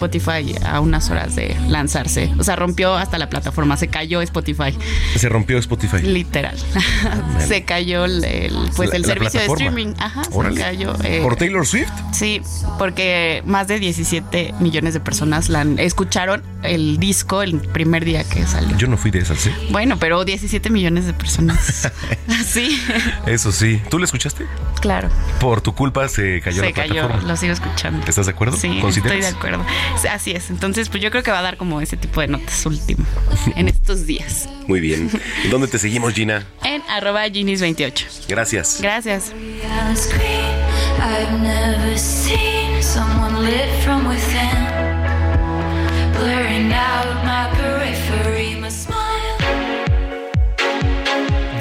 [0.00, 2.32] Spotify a unas horas de lanzarse.
[2.38, 4.74] O sea, rompió hasta la plataforma, se cayó Spotify.
[5.16, 5.98] Se rompió Spotify.
[6.02, 6.56] Literal.
[7.46, 9.92] se cayó el, el- pues La- el servicio de streaming.
[9.98, 10.56] Ajá, Órale.
[10.56, 10.94] se cayó.
[11.04, 11.90] eh, ¿Por Taylor Swift?
[12.12, 12.40] Sí,
[12.78, 18.46] porque más de 17 millones de personas la escucharon el disco el primer día que
[18.46, 18.74] salió.
[18.78, 19.50] Yo no fui de esas, ¿sí?
[19.70, 21.90] Bueno, pero 17 millones de personas.
[22.46, 22.80] sí,
[23.26, 23.82] Eso sí.
[23.90, 24.46] ¿Tú la escuchaste?
[24.80, 25.10] claro.
[25.40, 27.28] Por tu culpa se cayó se la cayó, plataforma.
[27.28, 28.06] lo sigo escuchando.
[28.06, 28.56] ¿Estás de acuerdo?
[28.56, 29.12] Sí, ¿Consideras?
[29.18, 29.64] estoy de acuerdo.
[30.10, 30.50] Así es.
[30.50, 33.04] Entonces, pues yo creo que va a dar como ese tipo de notas último
[33.56, 34.48] en estos días.
[34.66, 35.10] Muy bien.
[35.50, 36.46] ¿Dónde te seguimos, Gina?
[36.64, 38.26] En arroba Ginis28.
[38.28, 38.78] Gracias.
[38.80, 39.32] Gracias.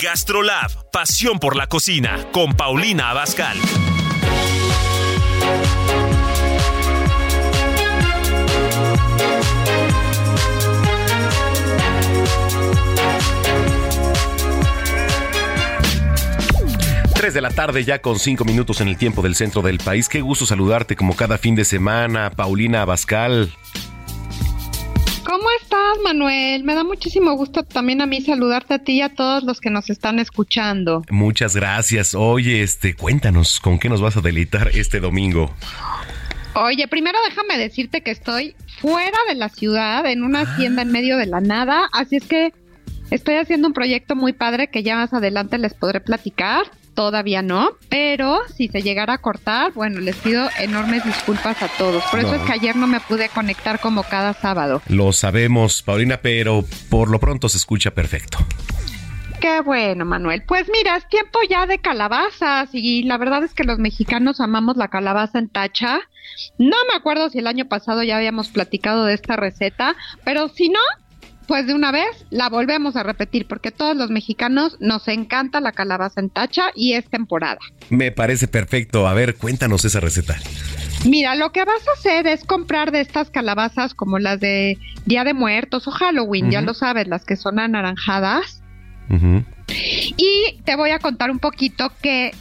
[0.01, 3.57] Gastrolab, pasión por la cocina, con Paulina Abascal.
[17.19, 20.07] Tres de la tarde ya con cinco minutos en el tiempo del centro del país.
[20.07, 23.51] Qué gusto saludarte como cada fin de semana, Paulina Abascal.
[25.25, 26.63] ¿Cómo estás, Manuel?
[26.63, 29.69] Me da muchísimo gusto también a mí saludarte a ti y a todos los que
[29.69, 31.03] nos están escuchando.
[31.09, 32.15] Muchas gracias.
[32.15, 35.53] Oye, este, cuéntanos con qué nos vas a deleitar este domingo.
[36.55, 41.17] Oye, primero déjame decirte que estoy fuera de la ciudad, en una hacienda en medio
[41.17, 42.53] de la nada, así es que
[43.11, 46.71] estoy haciendo un proyecto muy padre que ya más adelante les podré platicar.
[47.03, 52.03] Todavía no, pero si se llegara a cortar, bueno, les pido enormes disculpas a todos.
[52.11, 52.35] Por eso No.
[52.35, 54.81] es que ayer no me pude conectar como cada sábado.
[54.89, 58.39] Lo sabemos, Paulina, pero por lo pronto se escucha perfecto.
[59.39, 60.43] Qué bueno, Manuel.
[60.45, 64.75] Pues mira, es tiempo ya de calabazas y la verdad es que los mexicanos amamos
[64.75, 65.99] la calabaza en tacha.
[66.57, 69.95] No me acuerdo si el año pasado ya habíamos platicado de esta receta,
[70.25, 70.81] pero si no,
[71.49, 75.71] pues de una vez la volvemos a repetir porque todos los mexicanos nos encanta la
[75.71, 77.57] calabaza en tacha y es temporada.
[77.89, 79.07] Me parece perfecto.
[79.07, 80.37] A ver, cuéntanos esa receta.
[81.05, 84.77] Mira, lo que vas a hacer es comprar de estas calabazas como las de
[85.07, 88.61] Día de Muertos o Halloween, ya lo sabes, las que son anaranjadas.
[90.17, 92.31] Y te voy a contar un poquito que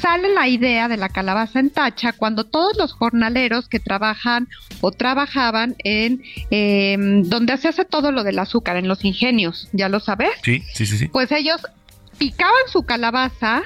[0.00, 4.48] sale la idea de la calabaza en tacha cuando todos los jornaleros que trabajan
[4.80, 9.88] o trabajaban en eh, donde se hace todo lo del azúcar, en los ingenios, ¿ya
[9.88, 10.30] lo sabes?
[10.42, 11.08] Sí, sí, sí, sí.
[11.08, 11.60] Pues ellos
[12.18, 13.62] picaban su calabaza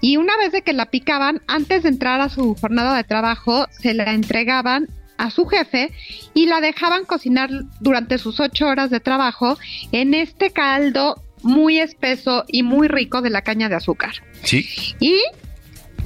[0.00, 3.66] y una vez de que la picaban, antes de entrar a su jornada de trabajo,
[3.70, 4.88] se la entregaban
[5.18, 5.92] a su jefe
[6.32, 7.50] y la dejaban cocinar
[7.80, 9.58] durante sus ocho horas de trabajo
[9.92, 14.14] en este caldo muy espeso y muy rico de la caña de azúcar.
[14.44, 14.66] Sí.
[15.00, 15.20] Y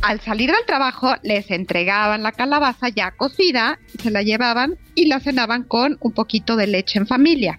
[0.03, 5.21] al salir del trabajo les entregaban la calabaza ya cocida, se la llevaban y la
[5.21, 7.59] cenaban con un poquito de leche en familia.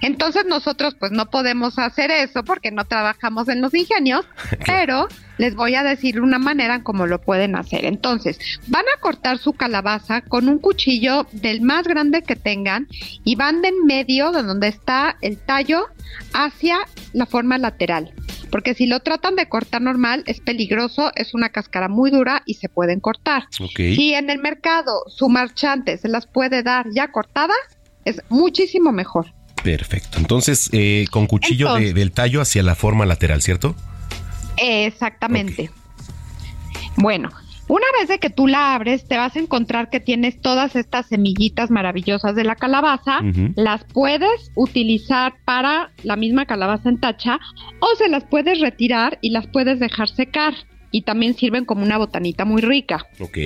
[0.00, 4.24] Entonces nosotros pues no podemos hacer eso porque no trabajamos en los ingenios,
[4.66, 7.86] pero les voy a decir una manera en cómo lo pueden hacer.
[7.86, 12.86] Entonces, van a cortar su calabaza con un cuchillo del más grande que tengan
[13.24, 15.86] y van de en medio de donde está el tallo
[16.34, 16.78] hacia
[17.12, 18.12] la forma lateral.
[18.50, 22.54] Porque si lo tratan de cortar normal es peligroso, es una cáscara muy dura y
[22.54, 23.44] se pueden cortar.
[23.60, 23.76] Ok.
[23.76, 27.54] Si en el mercado su marchante se las puede dar ya cortada,
[28.04, 29.32] es muchísimo mejor.
[29.62, 30.18] Perfecto.
[30.18, 33.74] Entonces, eh, con cuchillo de- del tallo hacia la forma lateral, ¿cierto?
[34.56, 35.70] Exactamente.
[36.96, 37.30] Bueno,
[37.70, 41.06] una vez de que tú la abres, te vas a encontrar que tienes todas estas
[41.06, 43.20] semillitas maravillosas de la calabaza.
[43.54, 47.38] Las puedes utilizar para la misma calabaza en tacha
[47.78, 50.54] o se las puedes retirar y las puedes dejar secar.
[50.90, 53.06] Y también sirven como una botanita muy rica.
[53.20, 53.38] Ok.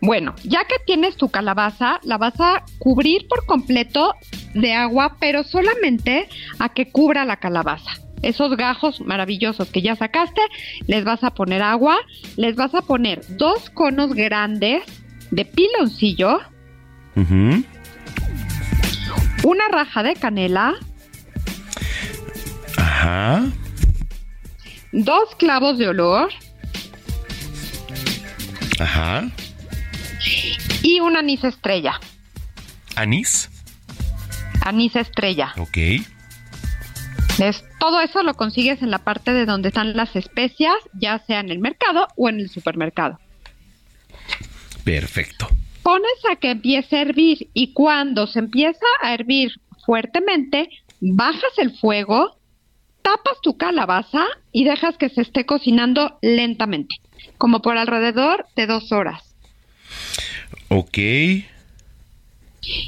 [0.00, 4.14] Bueno, ya que tienes tu calabaza, la vas a cubrir por completo
[4.54, 6.28] de agua, pero solamente
[6.60, 8.05] a que cubra la calabaza.
[8.22, 10.40] Esos gajos maravillosos que ya sacaste,
[10.86, 11.96] les vas a poner agua,
[12.36, 14.82] les vas a poner dos conos grandes
[15.30, 16.40] de piloncillo,
[19.44, 20.74] una raja de canela,
[22.76, 23.44] Ajá.
[24.92, 26.30] dos clavos de olor
[28.80, 29.28] Ajá.
[30.82, 32.00] y un anís estrella.
[32.96, 33.50] Anís.
[34.64, 35.52] Anís estrella.
[35.58, 35.78] Ok.
[37.38, 41.40] Es- todo eso lo consigues en la parte de donde están las especias, ya sea
[41.40, 43.18] en el mercado o en el supermercado.
[44.84, 45.48] Perfecto.
[45.82, 49.52] Pones a que empiece a hervir y cuando se empieza a hervir
[49.84, 50.68] fuertemente,
[51.00, 52.38] bajas el fuego,
[53.02, 56.96] tapas tu calabaza y dejas que se esté cocinando lentamente,
[57.38, 59.22] como por alrededor de dos horas.
[60.68, 60.98] Ok.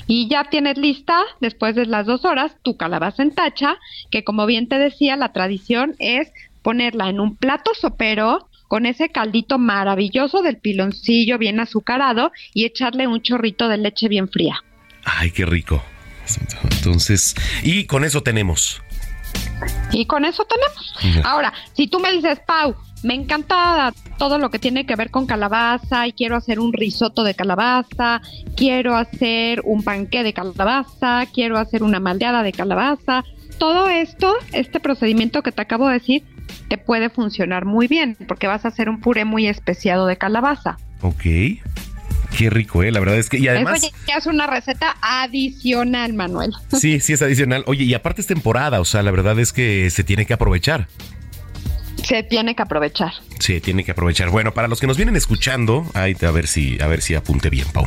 [0.07, 3.77] Y ya tienes lista, después de las dos horas, tu calabaza en tacha,
[4.11, 9.09] que como bien te decía, la tradición es ponerla en un plato sopero con ese
[9.09, 14.63] caldito maravilloso del piloncillo bien azucarado y echarle un chorrito de leche bien fría.
[15.05, 15.83] Ay, qué rico.
[16.71, 18.83] Entonces, y con eso tenemos.
[19.93, 21.25] Y con eso tenemos.
[21.25, 25.27] Ahora, si tú me dices, Pau, me encanta todo lo que tiene que ver con
[25.27, 28.21] calabaza y quiero hacer un risotto de calabaza,
[28.57, 33.25] quiero hacer un panqué de calabaza, quiero hacer una maldeada de calabaza.
[33.59, 36.25] Todo esto, este procedimiento que te acabo de decir,
[36.69, 40.77] te puede funcionar muy bien porque vas a hacer un puré muy especiado de calabaza.
[41.01, 41.23] Ok.
[42.37, 42.93] Qué rico, ¿eh?
[42.93, 43.39] La verdad es que.
[43.39, 43.83] Y además.
[43.83, 46.53] Eso ya es una receta adicional, Manuel.
[46.79, 47.65] Sí, sí, es adicional.
[47.67, 50.89] Oye, y aparte es temporada, o sea, la verdad es que se tiene que aprovechar.
[52.03, 53.13] Se tiene que aprovechar.
[53.39, 54.31] Sí, tiene que aprovechar.
[54.31, 57.51] Bueno, para los que nos vienen escuchando, ahí a ver si, a ver si apunte
[57.51, 57.87] bien, Pau.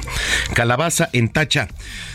[0.54, 1.68] Calabaza en tacha.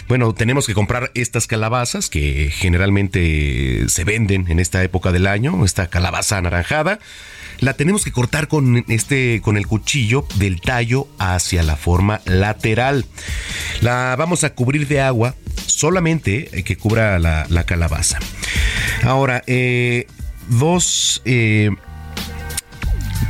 [0.08, 5.64] Bueno, tenemos que comprar estas calabazas que generalmente se venden en esta época del año,
[5.64, 6.98] esta calabaza anaranjada.
[7.60, 13.06] La tenemos que cortar con este, con el cuchillo del tallo hacia la forma lateral.
[13.80, 15.34] La vamos a cubrir de agua,
[15.66, 18.18] solamente que cubra la, la calabaza.
[19.02, 20.06] Ahora, eh,
[20.48, 21.70] dos eh,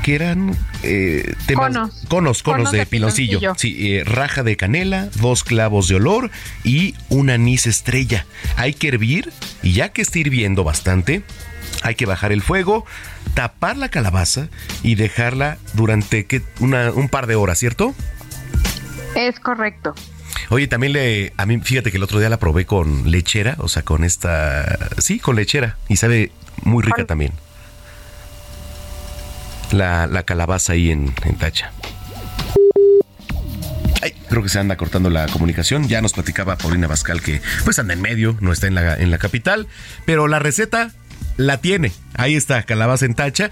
[0.03, 2.05] que eran eh, temas, Conos.
[2.09, 3.41] conos, conos, de, piloncillo.
[3.57, 6.31] Sí, eh, raja de canela, dos clavos de olor
[6.65, 8.27] y un anís estrella.
[8.57, 9.33] Hay que hervir
[9.63, 11.23] y ya que esté hirviendo bastante,
[11.83, 12.85] hay que bajar el fuego,
[13.35, 14.49] tapar la calabaza
[14.83, 16.43] y dejarla durante ¿qué?
[16.61, 17.95] Una- un par de horas, ¿cierto?
[19.15, 19.95] Es correcto.
[20.51, 23.69] Oye, también le, a mí, fíjate que el otro día la probé con lechera, o
[23.69, 26.31] sea, con esta, sí, con lechera, y sabe
[26.63, 27.33] muy rica también.
[29.73, 31.73] La, la calabaza ahí en, en tacha.
[34.03, 35.89] Ay, creo que se anda cortando la comunicación.
[35.89, 39.11] Ya nos platicaba Paulina Bascal que pues anda en medio, no está en la, en
[39.11, 39.67] la capital,
[40.05, 40.93] pero la receta
[41.37, 41.93] la tiene.
[42.15, 43.51] Ahí está, calabaza en tacha.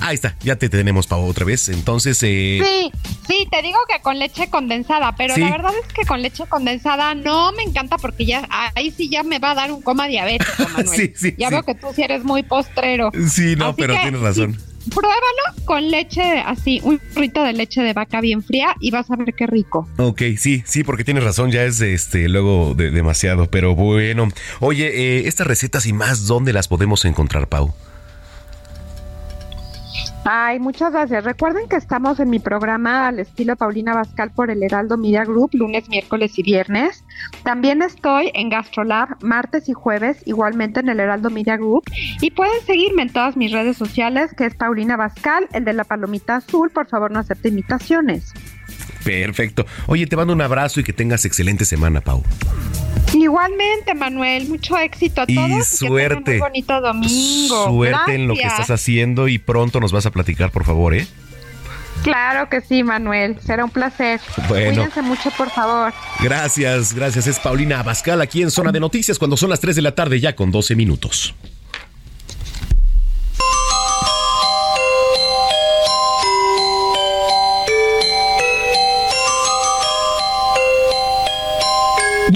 [0.00, 1.68] Ahí está, ya te tenemos, Pau, otra vez.
[1.70, 2.92] Entonces, eh, Sí,
[3.26, 5.40] sí, te digo que con leche condensada, pero Sí.
[5.40, 9.22] la verdad es que con leche condensada no me encanta porque ya ahí sí ya
[9.22, 10.88] me va a dar un coma diabético, Manuel.
[10.96, 13.10] Sí, sí, ya veo que tú sí eres muy postrero.
[13.30, 14.58] sí, no, Así pero que, tienes razón.
[14.94, 19.16] Pruébalo con leche así, un chorrito de leche de vaca bien fría y vas a
[19.16, 19.88] ver qué rico.
[19.98, 24.28] Ok, sí, sí, porque tienes razón, ya es este luego de- demasiado, pero bueno.
[24.60, 24.86] Oye,
[25.18, 27.74] eh, estas recetas y más, ¿dónde las podemos encontrar, Pau?
[30.28, 31.22] Ay, muchas gracias.
[31.22, 35.50] Recuerden que estamos en mi programa al estilo Paulina Bascal por el Heraldo Media Group,
[35.52, 37.04] lunes, miércoles y viernes.
[37.44, 41.84] También estoy en Gastrolab martes y jueves, igualmente en el Heraldo Media Group.
[42.20, 45.84] Y pueden seguirme en todas mis redes sociales, que es Paulina Bascal, el de la
[45.84, 46.70] palomita azul.
[46.70, 48.34] Por favor, no acepte imitaciones.
[49.06, 49.64] Perfecto.
[49.86, 52.22] Oye, te mando un abrazo y que tengas excelente semana, Pau.
[53.14, 55.46] Igualmente, Manuel, mucho éxito a Y todos.
[55.48, 56.30] que tengan suerte.
[56.32, 57.64] muy bonito domingo.
[57.68, 61.06] Suerte en lo que estás haciendo y pronto nos vas a platicar, por favor, ¿eh?
[62.02, 63.38] Claro que sí, Manuel.
[63.40, 64.20] Será un placer.
[64.48, 64.74] Bueno.
[64.82, 65.92] Cuídense mucho, por favor.
[66.20, 67.26] Gracias, gracias.
[67.26, 70.20] Es Paulina Abascal aquí en Zona de Noticias cuando son las 3 de la tarde
[70.20, 71.34] ya con 12 minutos.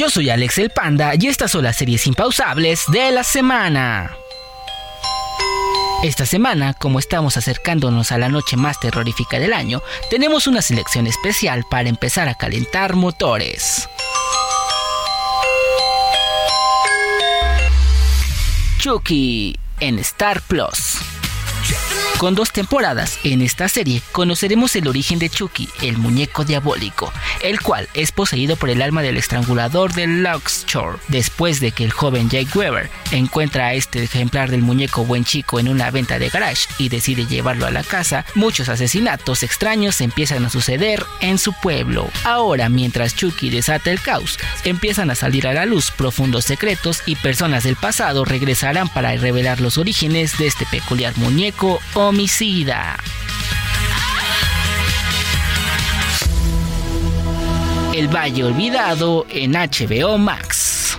[0.00, 4.16] Yo soy Alex el Panda y estas son las series impausables de la semana.
[6.02, 11.06] Esta semana, como estamos acercándonos a la noche más terrorífica del año, tenemos una selección
[11.06, 13.90] especial para empezar a calentar motores.
[18.78, 21.09] Chucky en Star Plus.
[22.20, 27.10] Con dos temporadas en esta serie conoceremos el origen de Chucky, el muñeco diabólico,
[27.40, 30.98] el cual es poseído por el alma del estrangulador de Luxshore.
[31.08, 35.60] Después de que el joven Jake Weber encuentra a este ejemplar del muñeco buen chico
[35.60, 40.44] en una venta de garage y decide llevarlo a la casa, muchos asesinatos extraños empiezan
[40.44, 42.10] a suceder en su pueblo.
[42.24, 47.16] Ahora, mientras Chucky desata el caos, empiezan a salir a la luz profundos secretos y
[47.16, 51.80] personas del pasado regresarán para revelar los orígenes de este peculiar muñeco
[57.94, 60.98] El Valle Olvidado en HBO Max.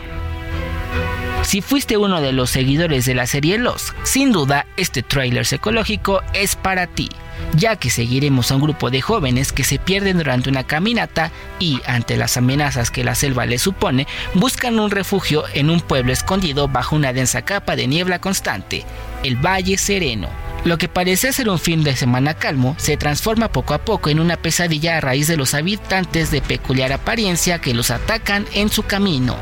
[1.44, 6.22] Si fuiste uno de los seguidores de la serie Los, sin duda este tráiler ecológico
[6.34, 7.10] es para ti
[7.56, 11.82] ya que seguiremos a un grupo de jóvenes que se pierden durante una caminata y,
[11.86, 16.68] ante las amenazas que la selva les supone, buscan un refugio en un pueblo escondido
[16.68, 18.86] bajo una densa capa de niebla constante,
[19.24, 20.30] el Valle Sereno.
[20.64, 24.20] Lo que parece ser un fin de semana calmo se transforma poco a poco en
[24.20, 28.84] una pesadilla a raíz de los habitantes de peculiar apariencia que los atacan en su
[28.84, 29.36] camino.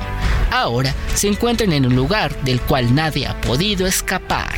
[0.52, 4.50] Ahora se encuentran en un lugar del cual nadie ha podido escapar.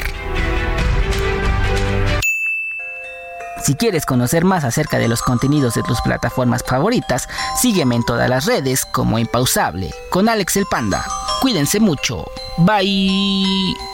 [3.63, 7.27] Si quieres conocer más acerca de los contenidos de tus plataformas favoritas,
[7.59, 11.05] sígueme en todas las redes como Impausable, con Alex el Panda.
[11.41, 12.25] Cuídense mucho.
[12.57, 13.90] Bye.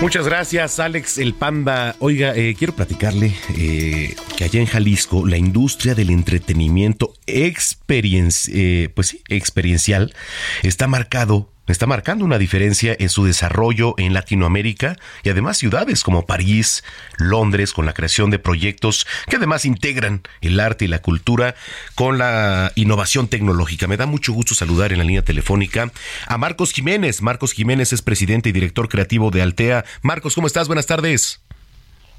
[0.00, 1.96] Muchas gracias, Alex el Panda.
[1.98, 9.18] Oiga, eh, quiero platicarle eh, que allá en Jalisco la industria del entretenimiento eh, pues
[9.28, 10.14] experiencial
[10.62, 16.26] está marcado está marcando una diferencia en su desarrollo en Latinoamérica y además ciudades como
[16.26, 16.84] París,
[17.16, 21.54] Londres, con la creación de proyectos que además integran el arte y la cultura
[21.94, 23.86] con la innovación tecnológica.
[23.86, 25.90] Me da mucho gusto saludar en la línea telefónica
[26.26, 27.22] a Marcos Jiménez.
[27.22, 29.84] Marcos Jiménez es presidente y director creativo de Altea.
[30.02, 30.68] Marcos, ¿cómo estás?
[30.68, 31.40] Buenas tardes.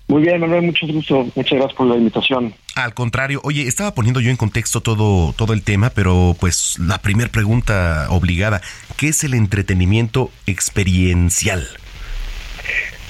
[0.09, 1.27] Muy bien, Manuel, mucho gusto.
[1.35, 2.51] Muchas gracias por la invitación.
[2.75, 6.97] Al contrario, oye, estaba poniendo yo en contexto todo, todo el tema, pero pues la
[6.97, 8.59] primera pregunta obligada,
[8.97, 11.67] ¿qué es el entretenimiento experiencial?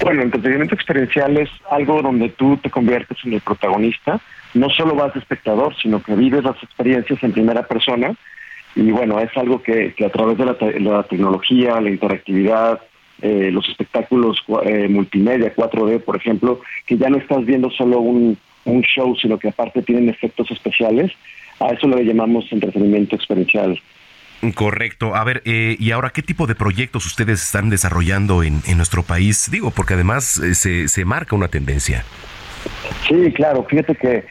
[0.02, 4.20] Bueno, el entretenimiento experiencial es algo donde tú te conviertes en el protagonista,
[4.54, 8.14] no solo vas de espectador, sino que vives las experiencias en primera persona
[8.76, 12.82] y bueno, es algo que, a través de la, la tecnología, la interactividad,
[13.22, 18.38] eh, los espectáculos eh, multimedia, 4D, por ejemplo, que ya no estás viendo solo un,
[18.84, 21.12] show, sino que aparte tienen efectos especiales.
[21.60, 23.82] A eso le llamamos entretenimiento experiencial.
[24.54, 25.16] Correcto.
[25.16, 29.50] A ver, eh, ¿y ahora qué tipo de proyectos ustedes están desarrollando en, nuestro país?
[29.52, 32.06] Digo, porque además se, se marca una tendencia.
[33.08, 33.66] Sí, claro.
[33.68, 34.24] Fíjate que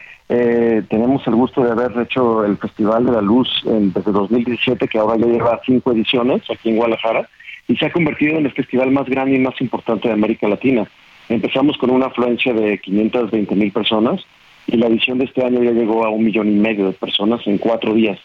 [0.89, 5.17] tenemos el gusto de haber hecho el Festival de la Luz desde 2017, que ahora
[5.17, 7.27] ya lleva cinco ediciones aquí en Guadalajara
[7.69, 10.89] y se ha convertido en el festival más grande y más importante de América Latina.
[11.29, 14.21] Empezamos con una afluencia de 520 mil personas
[14.65, 17.45] y la edición de este año ya llegó a un millón y medio de personas
[17.45, 18.19] en cuatro días.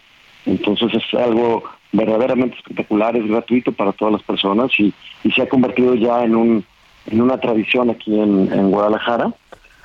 [0.47, 4.93] Entonces es algo verdaderamente espectacular, es gratuito para todas las personas y,
[5.31, 6.65] se ha convertido ya en, un,
[7.13, 9.31] una tradición aquí en, Guadalajara.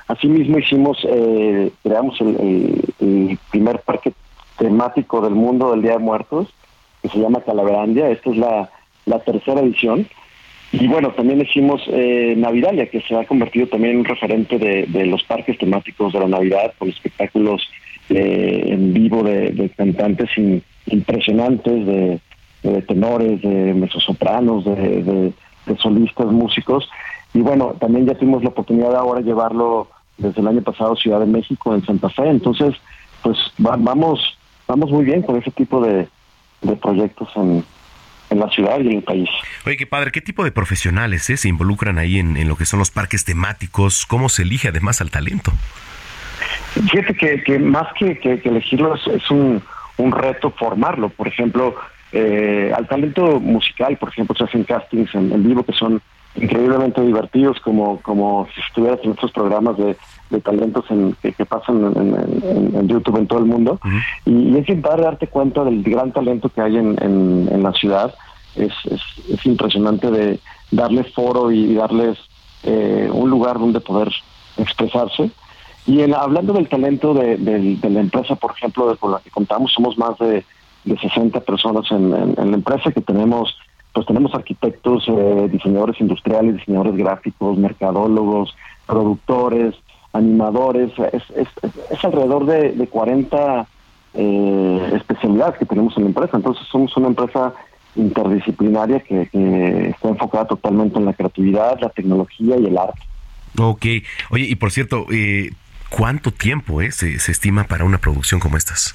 [0.08, 4.12] Asimismo hicimos, eh, creamos el, el, primer parque
[4.58, 6.48] temático del mundo del Día de Muertos,
[7.02, 8.10] que se llama Calaverandia.
[8.10, 8.70] Esta es la
[9.10, 10.06] la tercera edición.
[10.72, 15.06] Y bueno, también hicimos eh, Navidalia, que se ha convertido también en un referente de,
[15.06, 17.68] los parques temáticos de la Navidad, con espectáculos
[18.08, 20.30] eh, en vivo de, cantantes
[20.86, 25.32] impresionantes, de, tenores, de mezzosopranos, de,
[25.78, 26.88] solistas, músicos.
[27.34, 29.88] Y bueno, también ya tuvimos la oportunidad de ahora llevarlo
[30.18, 32.28] desde el año pasado a Ciudad de México, en Santa Fe.
[32.28, 32.74] Entonces,
[33.22, 34.20] pues vamos,
[34.68, 36.06] vamos muy bien con ese tipo de,
[36.62, 37.64] de proyectos en,
[38.30, 39.28] en la ciudad y en el país.
[39.66, 42.78] Oye, qué padre, ¿qué tipo de profesionales eh, se involucran ahí en, lo que son
[42.78, 44.06] los parques temáticos?
[44.06, 45.52] ¿Cómo se elige además al talento?
[46.90, 49.62] Fíjate que, más que, elegirlo es, un,
[49.98, 51.08] reto formarlo.
[51.10, 51.76] Por ejemplo,
[52.12, 56.00] eh, al talento musical, por ejemplo, se hacen castings en, vivo que son
[56.36, 59.96] increíblemente divertidos, como, como si estuvieras en estos programas de,
[60.38, 63.80] talentos en, que, pasan en, YouTube en todo el mundo.
[64.24, 68.14] y, es importante darte cuenta del gran talento que hay en, la ciudad.
[68.54, 70.38] Es, es, impresionante de
[70.70, 72.18] darles foro y darles
[72.62, 74.10] eh, un lugar donde poder
[74.56, 75.30] expresarse.
[75.86, 77.38] Y en, hablando del talento de,
[77.82, 80.44] la empresa, por ejemplo, con la que contamos, somos más de,
[80.84, 83.56] de 60 personas en, la empresa que tenemos
[83.92, 88.54] pues tenemos arquitectos, eh, diseñadores industriales, diseñadores gráficos, mercadólogos,
[88.86, 89.74] productores,
[90.12, 91.48] animadores, es, es,
[91.90, 93.66] es alrededor de, de 40
[94.14, 96.36] eh, especialidades que tenemos en la empresa.
[96.36, 97.54] Entonces somos una empresa
[97.96, 99.28] interdisciplinaria que,
[99.90, 103.00] está enfocada totalmente en la creatividad, la tecnología y el arte.
[103.58, 103.86] Ok.
[104.30, 105.50] Oye, y por cierto, eh,
[105.88, 108.94] ¿cuánto tiempo eh, se, se estima para una producción como estas?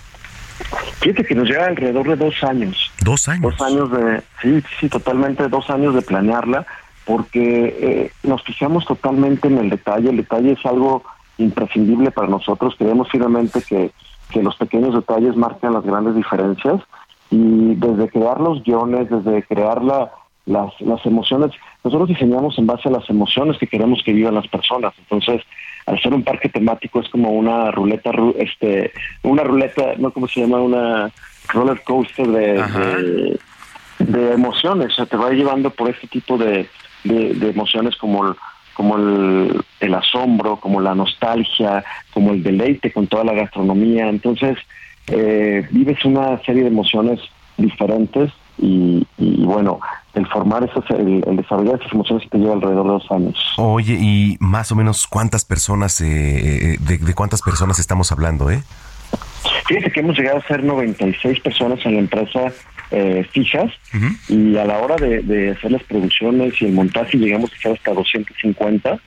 [1.02, 2.92] Fíjate que nos lleva alrededor de dos años.
[3.02, 3.58] ¿Dos años?
[3.58, 6.66] Dos años de, sí, sí, totalmente dos años de planearla,
[7.06, 10.10] porque eh, nos fijamos totalmente en el detalle.
[10.10, 11.03] El detalle es algo
[11.38, 12.76] imprescindible para nosotros.
[12.77, 13.91] Creemos firmemente que,
[14.32, 16.82] que los pequeños detalles marcan las grandes diferencias
[17.30, 20.11] y desde crear los guiones, desde crear la,
[20.45, 21.52] las, las emociones,
[21.84, 24.94] nosotros diseñamos en base a las emociones que queremos que vivan las personas.
[24.99, 25.41] Entonces,
[25.86, 28.91] al ser un parque temático es como una ruleta, este,
[29.23, 31.11] una ruleta, no como se llama, una
[31.49, 33.40] roller coaster de,
[33.99, 36.68] de, emociones, o sea, te va llevando por este tipo de,
[37.06, 38.36] de, emociones como
[38.73, 41.82] como el, el, asombro, como la nostalgia,
[42.14, 44.10] como el deleite con toda la gastronomía.
[44.10, 44.57] Entonces,
[45.07, 47.22] eh, vives una serie de emociones
[47.57, 49.80] diferentes y, bueno,
[50.14, 53.53] el formar esas, el, desarrollar esas emociones te lleva alrededor de dos años.
[53.57, 58.64] Oye, y más o menos cuántas personas, eh, eh, de, cuántas personas estamos hablando, eh?
[59.68, 62.52] Fíjate que hemos llegado a ser 96 personas en la empresa
[62.91, 63.72] eh, fijas
[64.30, 67.94] y a la hora de, hacer las producciones y el montaje llegamos a ser hasta
[67.94, 68.99] 250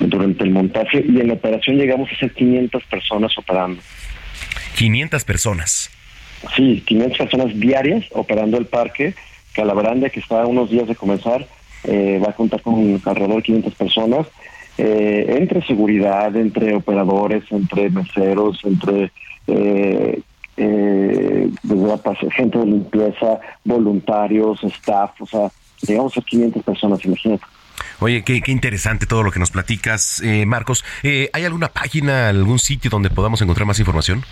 [0.00, 3.80] durante el montaje y en la operación llegamos a ser 500 personas operando.
[4.76, 5.90] 500 personas.
[6.56, 9.14] Sí, 500 personas diarias operando el parque.
[9.54, 11.46] Calabranda, que está a unos días de comenzar,
[11.84, 14.26] eh, va a contar con alrededor de 500 personas.
[14.76, 19.12] Eh, entre seguridad, entre operadores, entre meseros, entre
[19.46, 20.20] eh,
[20.56, 21.50] eh,
[22.36, 25.50] gente de limpieza, voluntarios, staff, o sea,
[25.82, 27.44] llegamos a 500 personas, imagínate.
[28.00, 30.84] Oye, qué, qué, interesante todo lo que nos platicas, eh, Marcos.
[31.02, 34.24] Eh, ¿Hay alguna página, algún sitio donde podamos encontrar más información?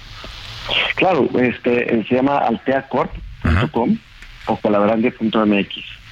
[0.94, 3.98] Claro, este se llama alteacorp.com
[4.46, 6.02] o calaverandia.mx.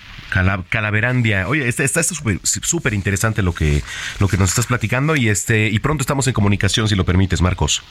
[0.69, 1.49] Calaverandia.
[1.49, 3.83] Oye, está está súper interesante lo que
[4.21, 7.43] lo que nos estás platicando y este y pronto estamos en comunicación si lo permites,
[7.43, 7.83] Marcos.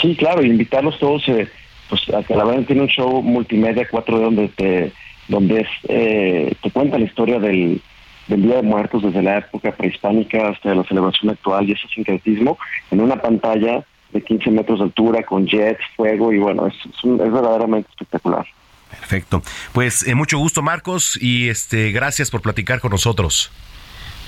[0.00, 1.48] Sí, claro, invitarlos todos eh,
[1.88, 4.92] pues a Calaverandia tiene un show multimedia 4D donde te
[5.28, 7.80] donde es, eh, te cuenta la historia del,
[8.26, 12.58] del Día de Muertos desde la época prehispánica hasta la celebración actual y ese sincretismo
[12.90, 17.32] en una pantalla de 15 metros de altura con jets, fuego y bueno, es, es,
[17.32, 18.44] verdaderamente espectacular.
[18.90, 19.42] Perfecto.
[19.72, 23.52] Pues eh, mucho gusto Marcos y este gracias por platicar con nosotros.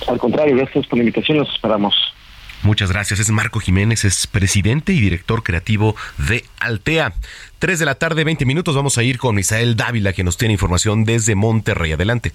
[0.06, 2.11] Al contrario, gracias por la invitación, los esperamos.
[2.62, 3.20] Muchas gracias.
[3.20, 7.12] Es Marco Jiménez, es presidente y director creativo de Altea.
[7.58, 8.76] Tres de la tarde, 20 minutos.
[8.76, 11.92] Vamos a ir con Misael Dávila, que nos tiene información desde Monterrey.
[11.92, 12.32] Adelante.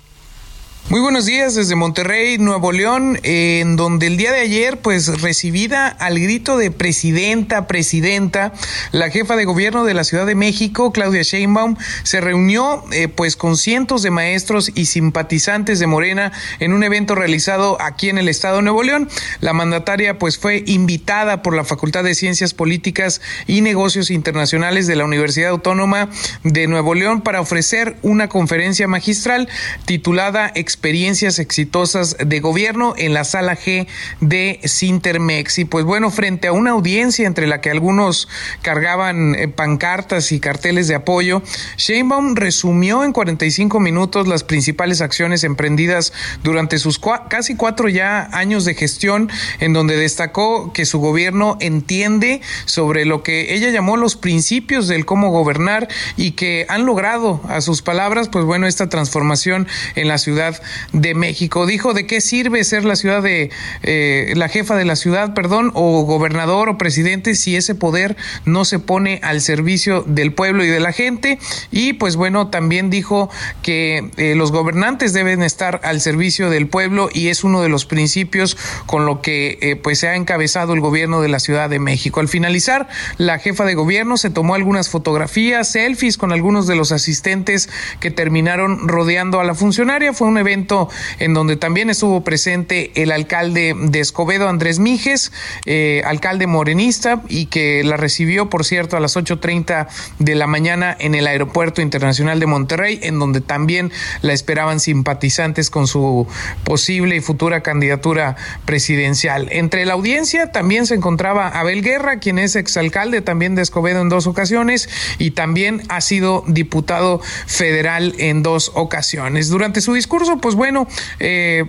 [0.89, 5.89] Muy buenos días desde Monterrey, Nuevo León, en donde el día de ayer, pues recibida
[5.89, 8.53] al grito de presidenta, presidenta,
[8.93, 13.35] la jefa de gobierno de la Ciudad de México, Claudia Sheinbaum, se reunió eh, pues
[13.35, 18.29] con cientos de maestros y simpatizantes de Morena en un evento realizado aquí en el
[18.29, 19.09] estado de Nuevo León.
[19.41, 24.95] La mandataria pues fue invitada por la Facultad de Ciencias Políticas y Negocios Internacionales de
[24.95, 26.09] la Universidad Autónoma
[26.45, 29.49] de Nuevo León para ofrecer una conferencia magistral
[29.83, 33.87] titulada experiencias exitosas de gobierno en la sala G
[34.21, 35.57] de Sintermex.
[35.57, 38.27] Y pues bueno, frente a una audiencia entre la que algunos
[38.61, 41.41] cargaban eh, pancartas y carteles de apoyo,
[41.77, 46.13] Sheinbaum resumió en 45 minutos las principales acciones emprendidas
[46.43, 52.41] durante sus casi cuatro ya años de gestión, en donde destacó que su gobierno entiende
[52.65, 55.87] sobre lo que ella llamó los principios del cómo gobernar
[56.17, 60.56] y que han logrado, a sus palabras, pues bueno, esta transformación en la ciudad
[60.93, 61.65] de México.
[61.65, 63.51] Dijo de qué sirve ser la ciudad de
[63.83, 68.15] eh, la jefa de la ciudad, perdón, o gobernador o presidente si ese poder
[68.45, 71.39] no se pone al servicio del pueblo y de la gente.
[71.71, 73.29] Y pues bueno, también dijo
[73.61, 77.85] que eh, los gobernantes deben estar al servicio del pueblo y es uno de los
[77.85, 81.79] principios con lo que eh, pues se ha encabezado el gobierno de la Ciudad de
[81.79, 82.19] México.
[82.19, 86.91] Al finalizar, la jefa de gobierno se tomó algunas fotografías, selfies con algunos de los
[86.91, 87.69] asistentes
[87.99, 90.13] que terminaron rodeando a la funcionaria.
[90.13, 95.31] Fue un evento en donde también estuvo presente el alcalde de Escobedo, Andrés Mijes,
[95.65, 99.87] eh, alcalde morenista, y que la recibió, por cierto, a las 8.30
[100.19, 103.91] de la mañana en el Aeropuerto Internacional de Monterrey, en donde también
[104.21, 106.27] la esperaban simpatizantes con su
[106.63, 109.47] posible y futura candidatura presidencial.
[109.51, 114.09] Entre la audiencia también se encontraba Abel Guerra, quien es exalcalde también de Escobedo en
[114.09, 119.49] dos ocasiones y también ha sido diputado federal en dos ocasiones.
[119.49, 120.87] Durante su discurso, pues bueno,
[121.19, 121.65] eh,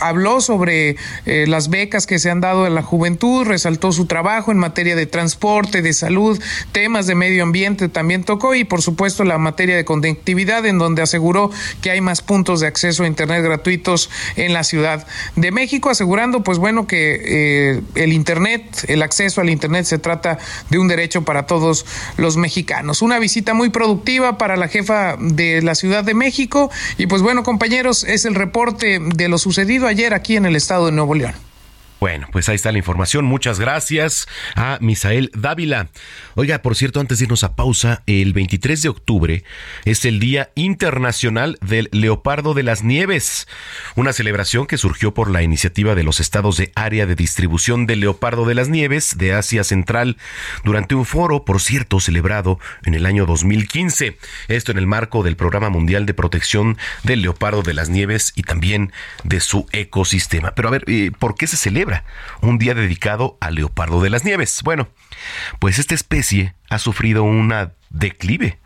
[0.00, 0.96] habló sobre
[1.26, 4.96] eh, las becas que se han dado a la juventud, resaltó su trabajo en materia
[4.96, 6.40] de transporte, de salud,
[6.72, 11.02] temas de medio ambiente también tocó y por supuesto la materia de conectividad en donde
[11.02, 11.50] aseguró
[11.82, 16.42] que hay más puntos de acceso a Internet gratuitos en la Ciudad de México, asegurando
[16.42, 20.38] pues bueno que eh, el Internet, el acceso al Internet se trata
[20.70, 21.86] de un derecho para todos
[22.16, 23.02] los mexicanos.
[23.02, 27.42] Una visita muy productiva para la jefa de la Ciudad de México y pues bueno
[27.42, 31.34] compañeros, es el reporte de lo sucedido ayer aquí en el estado de Nuevo León.
[32.00, 33.24] Bueno, pues ahí está la información.
[33.24, 35.88] Muchas gracias a Misael Dávila.
[36.36, 39.44] Oiga, por cierto, antes de irnos a pausa, el 23 de octubre
[39.84, 43.48] es el Día Internacional del Leopardo de las Nieves,
[43.96, 47.98] una celebración que surgió por la iniciativa de los estados de área de distribución del
[48.00, 50.18] Leopardo de las Nieves de Asia Central
[50.62, 54.16] durante un foro, por cierto, celebrado en el año 2015.
[54.46, 58.42] Esto en el marco del Programa Mundial de Protección del Leopardo de las Nieves y
[58.42, 58.92] también
[59.24, 60.54] de su ecosistema.
[60.54, 61.87] Pero a ver, eh, ¿por qué se celebra?
[62.40, 64.60] Un día dedicado al leopardo de las nieves.
[64.62, 64.88] Bueno,
[65.58, 68.58] pues esta especie ha sufrido una declive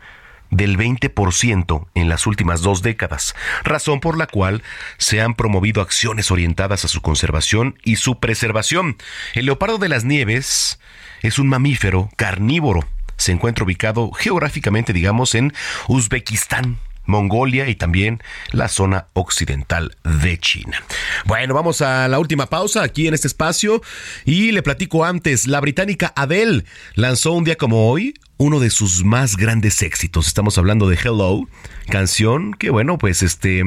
[0.55, 4.61] del 20% en las últimas dos décadas, razón por la cual
[4.97, 8.97] se han promovido acciones orientadas a su conservación y su preservación.
[9.33, 10.79] El leopardo de las nieves
[11.21, 12.87] es un mamífero carnívoro.
[13.17, 15.53] Se encuentra ubicado geográficamente, digamos, en
[15.87, 18.21] Uzbekistán, Mongolia y también
[18.51, 20.81] la zona occidental de China.
[21.25, 23.81] Bueno, vamos a la última pausa aquí en este espacio
[24.25, 26.65] y le platico antes, la británica Adele
[26.95, 30.27] lanzó un día como hoy uno de sus más grandes éxitos.
[30.27, 31.47] Estamos hablando de Hello,
[31.87, 33.63] canción que bueno, pues este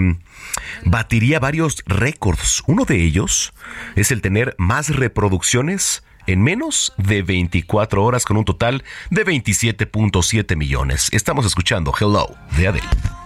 [0.85, 2.63] batiría varios récords.
[2.67, 3.53] Uno de ellos
[3.95, 10.57] es el tener más reproducciones en menos de 24 horas con un total de 27.7
[10.57, 11.09] millones.
[11.13, 13.26] Estamos escuchando Hello de Adele.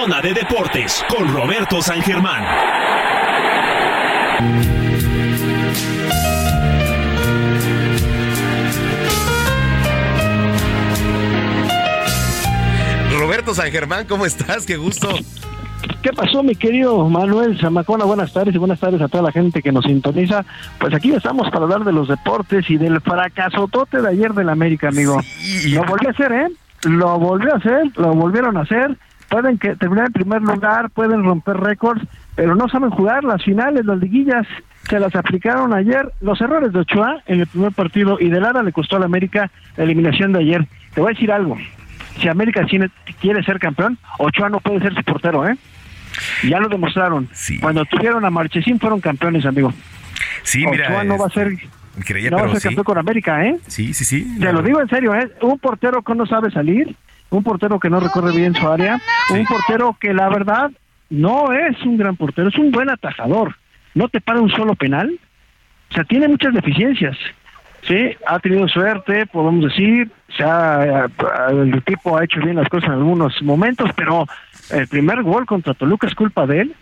[0.00, 2.44] Zona de Deportes con Roberto San Germán.
[13.18, 14.64] Roberto San Germán, ¿cómo estás?
[14.64, 15.08] Qué gusto.
[16.00, 18.04] ¿Qué pasó, mi querido Manuel Zamacona?
[18.04, 20.44] Buenas tardes y buenas tardes a toda la gente que nos sintoniza.
[20.78, 24.90] Pues aquí estamos para hablar de los deportes y del fracasotote de ayer del América,
[24.90, 25.20] amigo.
[25.70, 26.48] Lo volvió a hacer, ¿eh?
[26.84, 28.96] Lo volvió a hacer, lo volvieron a hacer
[29.28, 32.02] pueden que terminar en primer lugar, pueden romper récords,
[32.34, 34.46] pero no saben jugar las finales, las liguillas,
[34.88, 36.12] se las aplicaron ayer.
[36.20, 39.06] Los errores de Ochoa en el primer partido y de Lara le costó a la
[39.06, 40.66] América la eliminación de ayer.
[40.94, 41.56] Te voy a decir algo,
[42.20, 42.66] si América
[43.20, 45.56] quiere ser campeón, Ochoa no puede ser su portero, ¿eh?
[46.42, 47.28] Ya lo demostraron.
[47.60, 49.72] Cuando tuvieron a Marchesín fueron campeones, amigo.
[50.42, 50.88] Sí, mira.
[50.88, 51.56] Ochoa no va a ser
[52.04, 53.56] Creía, no va a ser campeón con América, ¿eh?
[53.66, 54.38] Sí, sí, sí.
[54.38, 55.30] Te lo digo en serio, ¿eh?
[55.42, 56.94] Un portero que no sabe salir,
[57.30, 59.00] un portero que no recorre bien su área,
[59.30, 60.70] un portero que la verdad
[61.10, 63.56] no es un gran portero, es un buen atajador,
[63.94, 65.18] no te para un solo penal,
[65.90, 67.16] o sea, tiene muchas deficiencias.
[67.82, 71.08] Sí, ha tenido suerte, podemos decir, se ha,
[71.50, 74.26] el equipo ha hecho bien las cosas en algunos momentos, pero
[74.70, 76.74] el primer gol contra Toluca es culpa de él,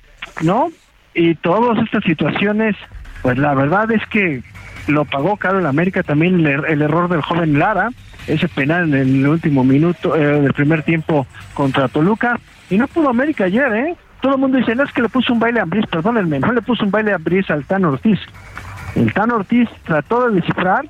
[0.42, 0.70] ¿no?
[1.14, 2.76] Y todas estas situaciones,
[3.22, 4.42] pues la verdad es que
[4.86, 7.90] lo pagó caro en América también el error del joven Lara,
[8.26, 12.38] ese penal en el último minuto eh, del primer tiempo contra Toluca.
[12.70, 13.96] Y no pudo América ayer, ¿eh?
[14.20, 16.52] Todo el mundo dice, no es que le puso un baile a Briz, perdónenme, no
[16.52, 18.18] le puso un baile a Briz al Tano Ortiz.
[18.94, 20.86] El Tano Ortiz trató de descifrar,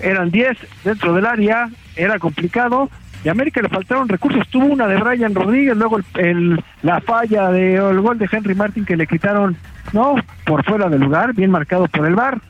[0.00, 2.90] eran 10 dentro del área, era complicado,
[3.24, 4.46] y a América le faltaron recursos.
[4.48, 8.84] Tuvo una de Brian Rodríguez, luego el, la falla de el gol de Henry Martin
[8.84, 9.56] que le quitaron,
[9.92, 12.40] no, por fuera del lugar, bien marcado por el VAR.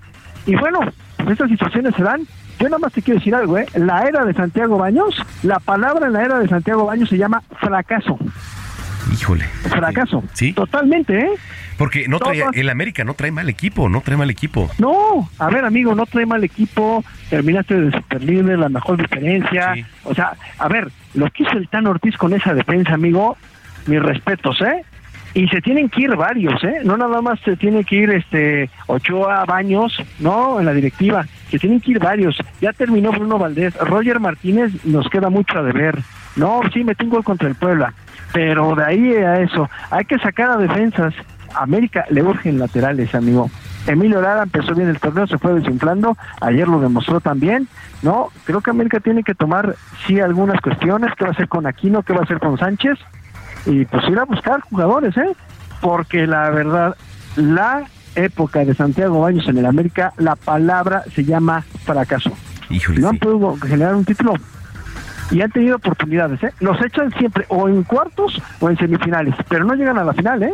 [0.46, 0.80] Y bueno,
[1.16, 2.26] pues estas situaciones se dan
[2.58, 3.66] yo nada más te quiero decir algo, ¿eh?
[3.74, 7.42] La era de Santiago Baños, la palabra en la era de Santiago Baños se llama
[7.60, 8.18] fracaso.
[9.12, 9.44] Híjole.
[9.68, 10.22] Fracaso.
[10.32, 10.52] Sí.
[10.52, 11.30] Totalmente, ¿eh?
[11.76, 14.70] Porque no trae, el América no trae mal equipo, no trae mal equipo.
[14.78, 19.74] No, a ver, amigo, no trae mal equipo, terminaste de superlíder, la mejor diferencia.
[20.04, 23.36] O sea, a ver, lo que hizo el Tan Ortiz con esa defensa, amigo,
[23.86, 24.84] mis respetos, ¿eh?
[25.34, 26.80] Y se tienen que ir varios, ¿eh?
[26.84, 30.60] No nada más se tiene que ir este Ochoa Baños, ¿no?
[30.60, 32.38] En la directiva, se tienen que ir varios.
[32.60, 35.98] Ya terminó Bruno Valdés, Roger Martínez nos queda mucho a deber.
[36.36, 37.92] No, sí, metió un gol contra el Puebla.
[38.32, 41.14] Pero de ahí a eso, hay que sacar a defensas.
[41.54, 43.50] América le urgen laterales, amigo.
[43.86, 47.68] Emilio Lara empezó bien el torneo, se fue desinflando, ayer lo demostró también,
[48.02, 48.28] ¿no?
[48.44, 52.02] Creo que América tiene que tomar, sí, algunas cuestiones, qué va a hacer con Aquino,
[52.02, 52.98] qué va a hacer con Sánchez,
[53.66, 55.32] y pues ir a buscar jugadores, ¿eh?
[55.80, 56.96] Porque la verdad,
[57.36, 57.84] la
[58.14, 62.32] época de Santiago Baños en el América, la palabra se llama fracaso.
[62.96, 64.34] no han podido generar un título
[65.30, 66.52] y han tenido oportunidades, ¿eh?
[66.60, 70.42] Los echan siempre o en cuartos o en semifinales, pero no llegan a la final,
[70.42, 70.52] ¿eh?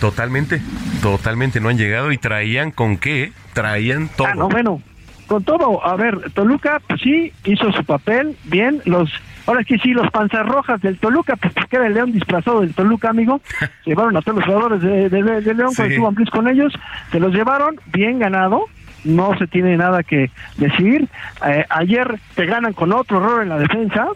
[0.00, 0.60] Totalmente,
[1.02, 4.28] totalmente no han llegado y traían con qué, traían todo.
[4.28, 4.82] Ah, no, bueno,
[5.26, 5.84] con todo.
[5.84, 8.80] A ver, Toluca, pues sí, hizo su papel, bien.
[8.84, 9.10] Los,
[9.48, 12.60] ahora es que sí, los panzas rojas del Toluca, pues porque era el León disfrazado
[12.60, 13.40] del Toluca, amigo.
[13.84, 16.72] Se llevaron a todos los jugadores de, de- de León cuando estuvo Ambriz con ellos,
[17.10, 18.66] se los llevaron, bien ganado.
[19.04, 21.08] No se tiene nada que decir.
[21.46, 24.06] Eh, ayer te ganan con otro error en la defensa,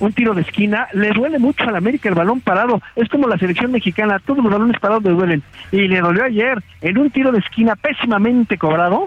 [0.00, 3.38] un tiro de esquina, le duele mucho al América el balón parado, es como la
[3.38, 6.60] selección mexicana, todos los balones parados le duelen, y le dolió ayer.
[6.80, 9.04] En un tiro de esquina pésimamente cobrado,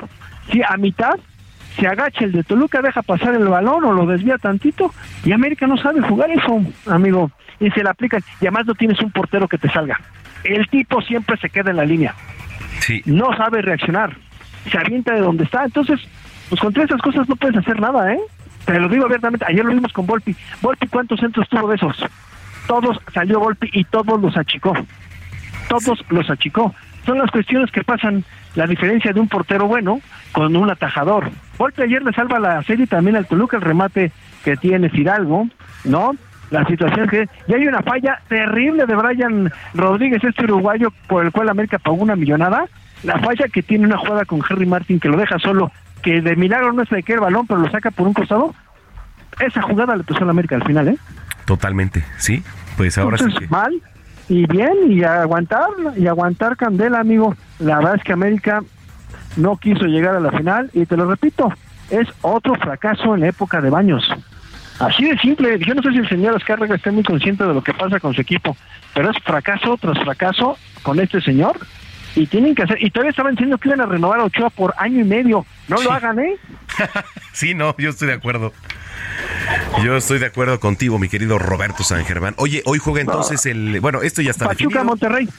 [0.52, 1.16] sí, a mitad,
[1.78, 4.94] se agacha el de Toluca, deja pasar el balón o lo desvía tantito,
[5.24, 9.00] y América no sabe jugar eso, amigo, y se le aplican, y además no tienes
[9.02, 10.00] un portero que te salga,
[10.44, 12.16] el tipo siempre se queda en la línea,
[13.06, 14.16] no sabe reaccionar,
[14.72, 16.00] se avienta de donde está, entonces,
[16.50, 18.20] pues contra esas cosas no puedes hacer nada, ¿eh?
[18.66, 20.36] Te lo digo abiertamente, ayer lo vimos con Volpi.
[20.62, 22.04] Volpi, ¿cuántos centros tuvo de esos?
[22.68, 24.74] Todos salió Volpi y todos los achicó.
[25.70, 26.74] Todos los achicó.
[27.06, 28.24] Son las cuestiones que pasan
[28.56, 31.30] la diferencia de un portero bueno con un atajador.
[31.58, 34.12] Volpi ayer le salva la serie también al Toluca, el remate
[34.44, 35.48] que tiene Fidalgo,
[35.86, 36.16] ¿no?
[36.52, 37.28] La situación que...
[37.48, 41.98] Y hay una falla terrible de Brian Rodríguez, este uruguayo por el cual América pagó
[41.98, 42.66] una millonada.
[43.04, 45.72] La falla que tiene una jugada con Henry Martin que lo deja solo,
[46.02, 48.54] que de milagro no se le queda el balón, pero lo saca por un costado.
[49.40, 50.98] Esa jugada le puso a la América al final, ¿eh?
[51.46, 52.44] Totalmente, sí.
[52.78, 53.48] Pues ahora sí que...
[53.48, 53.82] mal
[54.28, 57.36] y bien y aguantar y aguantar candela, amigo.
[57.60, 58.62] La verdad es que América
[59.36, 61.52] no quiso llegar a la final y te lo repito,
[61.90, 64.10] es otro fracaso en la época de Baños.
[64.80, 67.64] Así de simple, yo no sé si el señor Azcárraga está muy consciente de lo
[67.64, 68.58] que pasa con su equipo,
[68.94, 71.58] pero es fracaso tras fracaso con este señor
[72.16, 74.74] y tienen que hacer, y todavía estaban diciendo que iban a renovar a Ochoa por
[74.78, 76.36] año y medio, no lo hagan, ¿eh?
[77.34, 78.54] Sí, no, yo estoy de acuerdo.
[79.84, 82.34] Yo estoy de acuerdo contigo, mi querido Roberto San Germán.
[82.38, 83.80] Oye, hoy juega entonces el...
[83.82, 84.86] Bueno, esto ya está Pachuca definido.
[84.86, 85.30] Monterrey.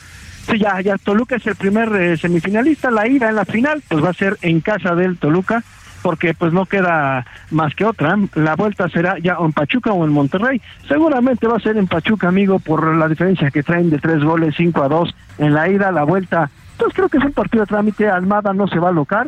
[0.49, 4.05] Sí, ya, ya Toluca es el primer eh, semifinalista, la ida en la final, pues
[4.05, 5.65] va a ser en casa del Toluca,
[6.03, 8.17] porque pues no queda más que otra.
[8.37, 10.63] La vuelta será ya en Pachuca o en Monterrey.
[10.87, 14.55] Seguramente va a ser en Pachuca, amigo, por la diferencia que traen de tres goles,
[14.57, 16.49] 5 a 2 en la ida, la vuelta.
[16.73, 19.27] Entonces creo que es un partido de trámite, Almada no se va a alocar,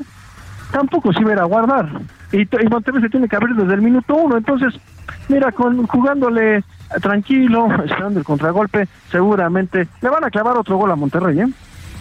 [0.70, 1.88] tampoco se va a ir a guardar.
[2.32, 4.74] Y, y Monterrey se tiene que abrir desde el minuto uno, entonces,
[5.28, 6.62] mira, con jugándole
[7.00, 11.48] tranquilo, esperando el contragolpe, seguramente le van a clavar otro gol a Monterrey, ¿eh?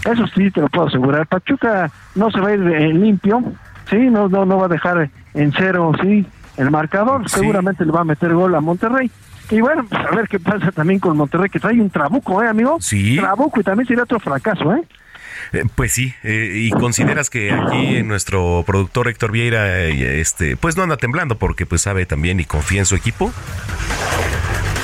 [0.06, 1.27] Eso sí te lo puedo asegurar.
[1.27, 3.44] Pachuca no se va a ir eh, limpio,
[3.89, 6.26] sí, no, no, no va a dejar en cero, sí,
[6.57, 9.11] el marcador, seguramente le va a meter gol a Monterrey.
[9.49, 12.48] Y bueno, pues a ver qué pasa también con Monterrey, que trae un trabuco, ¿eh,
[12.48, 12.77] amigo?
[12.81, 13.18] Sí.
[13.18, 14.84] Trabuco y también sería otro fracaso, ¿eh?
[15.53, 20.78] Eh, Pues sí, eh, y consideras que aquí nuestro productor Héctor Vieira, eh, este, pues
[20.78, 23.32] no anda temblando porque pues sabe también y confía en su equipo.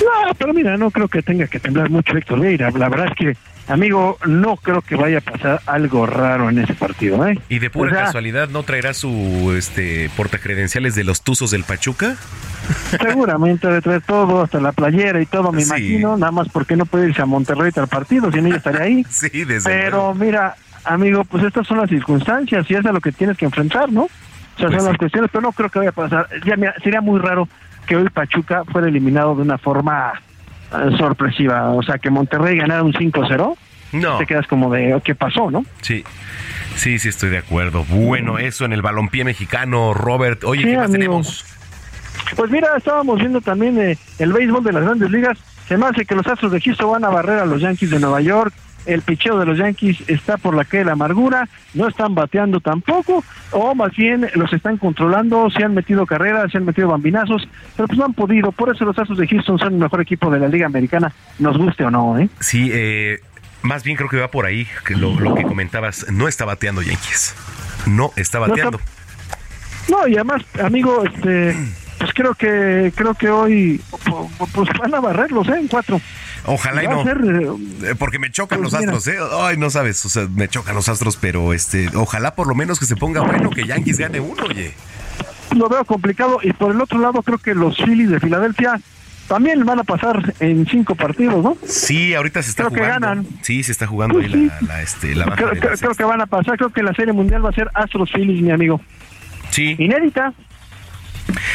[0.04, 2.72] No, pero mira, no creo que tenga que temblar mucho Héctor Vieira.
[2.72, 3.38] La verdad es que,
[3.72, 7.40] amigo, no creo que vaya a pasar algo raro en ese partido, ¿eh?
[7.50, 11.64] Y de pura O sea, casualidad no traerá su este portacredenciales de los Tuzos del
[11.64, 12.18] Pachuca.
[13.02, 15.68] Seguramente de todo, hasta la playera y todo, me Sí.
[15.68, 18.82] imagino, nada más porque no puede irse a Monterrey al partido, si no ella estaría
[18.82, 19.06] ahí.
[19.10, 23.12] Sí, desde Pero mira, amigo, pues estas son las circunstancias y es a lo que
[23.12, 24.04] tienes que enfrentar, ¿no?
[24.04, 24.10] O
[24.58, 24.88] sea, Pues son sí.
[24.90, 26.28] las cuestiones, pero no creo que vaya a pasar.
[26.46, 27.48] Ya, mira, sería muy raro
[27.88, 30.14] que hoy Pachuca fuera eliminado de una forma
[30.72, 31.70] eh, sorpresiva.
[31.72, 33.56] O sea, que Monterrey ganara un 5-0.
[33.94, 34.18] No.
[34.18, 35.64] Te quedas como de, ¿qué pasó, no?
[35.82, 36.04] Sí,
[36.76, 37.84] sí, sí estoy de acuerdo.
[37.90, 40.44] Bueno, eso en el balompié mexicano, Robert.
[40.46, 40.98] Oye, Sí, ¿qué más amigo.
[41.00, 41.46] tenemos?
[42.36, 45.38] Pues mira, estábamos viendo también eh, el béisbol de las grandes ligas.
[45.68, 48.00] Se me hace que los Astros de Houston van a barrer a los Yankees de
[48.00, 48.54] Nueva York.
[48.86, 51.48] El picheo de los Yankees está por la que de la amargura.
[51.74, 53.24] No están bateando tampoco.
[53.52, 55.50] O más bien los están controlando.
[55.52, 57.48] Se han metido carreras, se han metido bambinazos.
[57.78, 58.52] Pero pues no han podido.
[58.52, 61.14] Por eso los Astros de Houston son el mejor equipo de la Liga Americana.
[61.40, 62.28] Nos guste o no, ¿eh?
[62.42, 63.22] Sí, eh,
[63.62, 66.06] más bien creo que va por ahí, que lo, lo que comentabas.
[66.12, 67.36] No está bateando Yankees.
[67.86, 68.82] No está No bateando.
[69.90, 71.56] No, y además, amigo, este,
[72.00, 75.56] pues creo que creo que hoy pu- pu- pues van a barrerlos, ¿eh?
[75.60, 76.00] En cuatro.
[76.46, 77.04] Ojalá y no.
[77.04, 77.18] ser,
[77.84, 78.92] eh, Porque me chocan pues los mira.
[78.94, 79.20] astros, ¿eh?
[79.42, 82.80] Ay, no sabes, o sea, me chocan los astros, pero este, ojalá por lo menos
[82.80, 84.74] que se ponga bueno, que Yankees gane uno, oye.
[85.56, 88.80] lo veo complicado y por el otro lado creo que los Phillies de Filadelfia
[89.30, 91.56] también van a pasar en cinco partidos, ¿no?
[91.66, 93.26] Sí, ahorita se está Creo que ganan.
[93.42, 95.96] Sí, se está jugando ahí la, la, este, la baja Creo, de la creo- creo
[95.96, 98.52] que van a pasar, creo que la serie mundial va a ser Astros Phillies, mi
[98.52, 98.82] amigo.
[99.52, 99.76] Sí.
[99.80, 100.34] Inédita.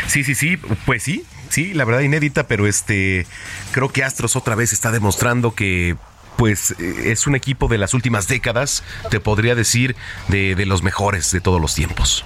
[0.07, 0.57] Sí, sí, sí,
[0.87, 3.27] pues sí, sí, la verdad inédita, pero este,
[3.73, 5.97] creo que Astros otra vez está demostrando que
[6.37, 9.97] pues eh, es un equipo de las últimas décadas, te podría decir,
[10.29, 12.25] de, de los mejores de todos los tiempos.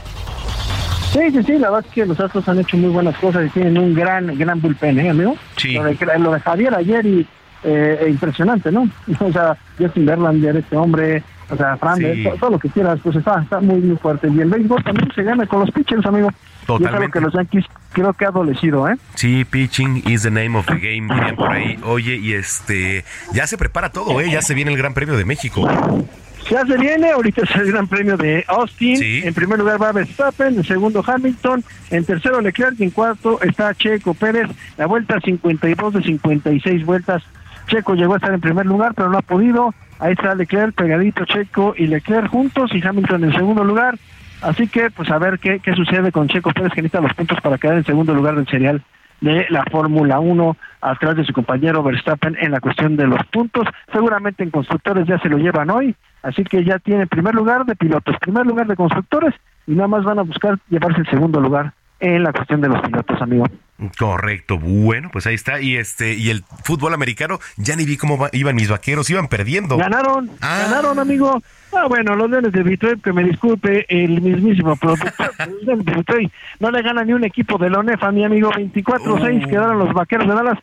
[1.13, 3.51] Sí, sí, sí, la verdad es que los Astros han hecho muy buenas cosas y
[3.51, 5.37] tienen un gran, gran bullpen, ¿eh, amigo?
[5.57, 5.73] Sí.
[5.73, 7.27] Lo de, lo de Javier ayer y
[7.65, 8.89] eh, impresionante, ¿no?
[9.21, 12.05] O sea, Justin Verlander, este hombre, o sea, Fran, Sí.
[12.07, 14.29] eh, todo, todo lo que quieras, pues está, está muy, muy fuerte.
[14.29, 16.31] Y el béisbol también se gana con los pitchers, amigo.
[16.63, 17.13] Y es Totalmente.
[17.13, 18.97] que los Yankees creo que ha adolecido, ¿eh?
[19.15, 21.79] Sí, pitching is the name of the game, dirían por ahí.
[21.85, 24.31] Oye, y este, ya se prepara todo, ¿eh?
[24.31, 25.69] Ya se viene el Gran Premio de México.
[26.51, 28.99] Ya se viene, ahorita es el Gran Premio de Austin.
[29.03, 33.75] En primer lugar va Verstappen, en segundo Hamilton, en tercero Leclerc y en cuarto está
[33.75, 34.49] Checo Pérez.
[34.77, 37.23] La vuelta 52 de 56 vueltas.
[37.69, 39.73] Checo llegó a estar en primer lugar, pero no ha podido.
[39.99, 43.97] Ahí está Leclerc pegadito, Checo y Leclerc juntos y Hamilton en segundo lugar.
[44.43, 47.41] Así que, pues a ver qué, qué sucede con Checo Pérez, que necesita los puntos
[47.41, 48.83] para quedar en segundo lugar del serial
[49.21, 53.69] de la Fórmula 1 atrás de su compañero Verstappen en la cuestión de los puntos.
[53.93, 57.77] Seguramente en constructores ya se lo llevan hoy, así que ya tiene primer lugar de
[57.77, 59.33] pilotos, primer lugar de constructores
[59.67, 62.81] y nada más van a buscar llevarse el segundo lugar en la cuestión de los
[62.83, 63.47] pilotos, amigo.
[63.99, 65.61] Correcto, bueno, pues ahí está.
[65.61, 69.27] Y este, y el fútbol americano, ya ni vi cómo va- iban mis vaqueros, iban
[69.29, 69.77] perdiendo.
[69.77, 71.43] Ganaron, ganaron, amigo.
[71.75, 75.11] Ah, bueno, los Leones de Detroit, que me disculpe el mismísimo productor,
[75.63, 76.31] de Detroit
[76.61, 78.51] no le gana ni un equipo de la ONEFA, mi amigo.
[78.53, 80.59] 24-6 quedaron los vaqueros de Dallas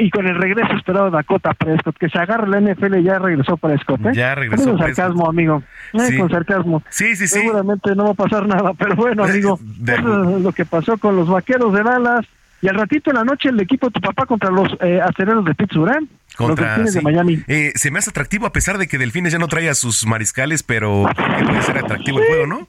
[0.00, 3.56] y con el regreso esperado de Dakota Prescott, que se agarra la NFL, ya regresó
[3.56, 4.12] Prescott, ¿eh?
[4.12, 5.62] Ya regresó Con sarcasmo, amigo.
[5.92, 6.18] Eh, Sí.
[6.18, 6.82] Con sarcasmo.
[6.90, 7.38] Sí, sí, sí.
[7.38, 10.98] Seguramente no va a pasar nada, pero bueno, amigo, De- eso es lo que pasó
[10.98, 12.26] con los vaqueros de Dallas.
[12.60, 15.44] Y al ratito en la noche el equipo de tu papá contra los eh, aceleros
[15.44, 16.00] de Pittsburgh, ¿eh?
[16.00, 17.04] los Contra, delfines de sí.
[17.04, 17.38] Miami.
[17.46, 20.06] Eh, se me hace atractivo a pesar de que Delfines ya no trae a sus
[20.06, 21.04] mariscales, pero
[21.46, 22.68] puede ser atractivo el juego, ¿no?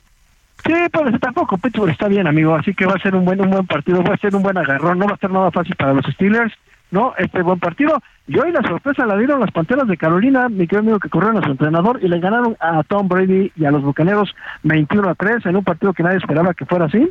[0.66, 3.50] Sí, pero tampoco Pittsburgh está bien, amigo, así que va a ser un buen un
[3.50, 5.94] buen partido, va a ser un buen agarrón, no va a ser nada fácil para
[5.94, 6.54] los Steelers,
[6.92, 7.14] ¿no?
[7.18, 8.02] Este buen partido.
[8.28, 11.38] Y hoy la sorpresa la dieron las Panteras de Carolina, mi querido amigo que corrieron
[11.38, 15.16] a su entrenador y le ganaron a Tom Brady y a los Bucaneros 21 a
[15.16, 17.10] 3 en un partido que nadie esperaba que fuera así.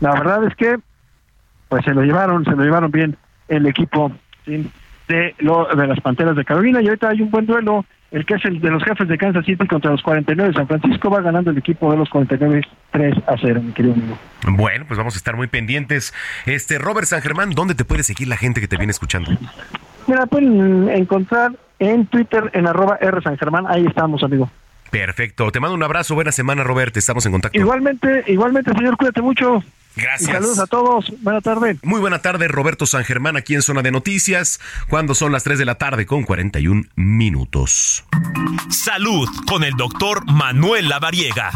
[0.00, 0.76] La verdad es que
[1.72, 3.16] pues se lo llevaron, se lo llevaron bien
[3.48, 4.12] el equipo
[4.44, 4.70] ¿sí?
[5.08, 8.34] de lo, de las Panteras de Carolina y ahorita hay un buen duelo, el que
[8.34, 11.22] es el de los jefes de Kansas City contra los 49 de San Francisco, va
[11.22, 14.18] ganando el equipo de los 49 3 a 0, mi querido amigo.
[14.48, 16.12] Bueno, pues vamos a estar muy pendientes.
[16.44, 19.30] Este, Robert San Germán, ¿dónde te puede seguir la gente que te viene escuchando?
[20.06, 24.50] Mira, pueden encontrar en Twitter en arroba R San Germán, ahí estamos, amigo.
[24.90, 25.50] Perfecto.
[25.50, 26.14] Te mando un abrazo.
[26.14, 26.94] Buena semana, Robert.
[26.98, 27.58] Estamos en contacto.
[27.58, 29.64] Igualmente, igualmente, señor, cuídate mucho.
[29.96, 30.30] Gracias.
[30.30, 31.12] Y saludos a todos.
[31.20, 31.76] Buena tarde.
[31.82, 35.58] Muy buena tarde, Roberto San Germán, aquí en Zona de Noticias, cuando son las 3
[35.58, 38.04] de la tarde con 41 minutos.
[38.70, 41.50] Salud con el doctor Manuel Lavariega.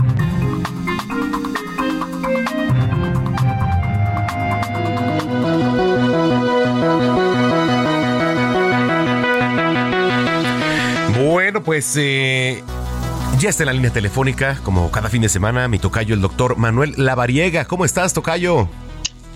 [11.19, 12.63] Bueno, pues eh,
[13.39, 16.57] ya está en la línea telefónica, como cada fin de semana, mi tocayo, el doctor
[16.57, 17.67] Manuel Lavariega.
[17.67, 18.69] ¿Cómo estás, tocayo?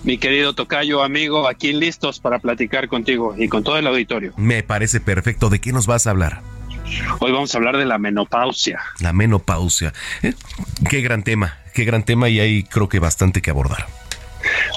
[0.03, 4.33] Mi querido Tocayo, amigo, aquí listos para platicar contigo y con todo el auditorio.
[4.35, 5.49] Me parece perfecto.
[5.49, 6.41] ¿De qué nos vas a hablar?
[7.19, 8.79] Hoy vamos a hablar de la menopausia.
[8.99, 9.93] La menopausia.
[10.23, 10.33] Eh,
[10.89, 13.85] Qué gran tema, qué gran tema y hay creo que bastante que abordar.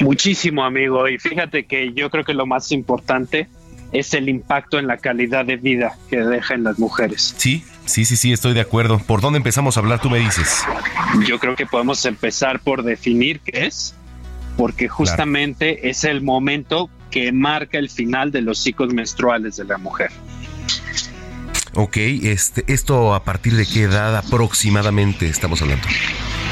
[0.03, 1.09] Muchísimo, amigo.
[1.09, 3.49] Y fíjate que yo creo que lo más importante
[3.93, 7.35] es el impacto en la calidad de vida que deja en las mujeres.
[7.39, 8.99] Sí, sí, sí, sí, estoy de acuerdo.
[8.99, 10.01] ¿Por dónde empezamos a hablar?
[10.01, 10.65] Tú me dices.
[11.27, 13.95] Yo creo que podemos empezar por definir qué es,
[14.57, 19.79] porque justamente es el momento que marca el final de los ciclos menstruales de la
[19.79, 20.11] mujer.
[21.77, 25.87] Ok, este, esto a partir de qué edad aproximadamente estamos hablando.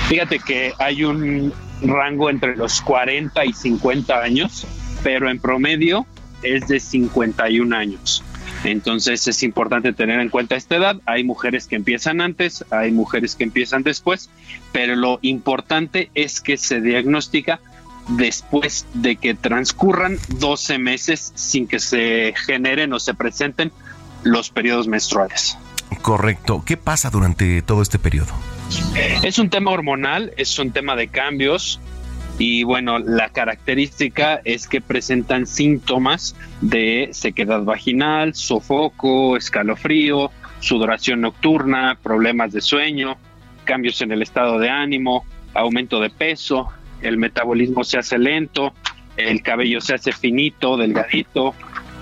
[0.08, 1.52] Fíjate que hay un
[1.82, 4.66] rango entre los 40 y 50 años,
[5.02, 6.06] pero en promedio
[6.42, 8.24] es de 51 años.
[8.64, 10.96] Entonces es importante tener en cuenta esta edad.
[11.06, 14.30] Hay mujeres que empiezan antes, hay mujeres que empiezan después,
[14.70, 17.60] pero lo importante es que se diagnostica
[18.08, 23.72] después de que transcurran 12 meses sin que se generen o se presenten
[24.22, 25.56] los periodos menstruales.
[26.00, 26.62] Correcto.
[26.64, 28.32] ¿Qué pasa durante todo este periodo?
[29.22, 31.80] Es un tema hormonal, es un tema de cambios
[32.44, 41.96] y bueno, la característica es que presentan síntomas de sequedad vaginal, sofoco, escalofrío, sudoración nocturna,
[42.02, 43.16] problemas de sueño,
[43.62, 45.24] cambios en el estado de ánimo,
[45.54, 46.66] aumento de peso,
[47.00, 48.72] el metabolismo se hace lento,
[49.16, 51.54] el cabello se hace finito, delgadito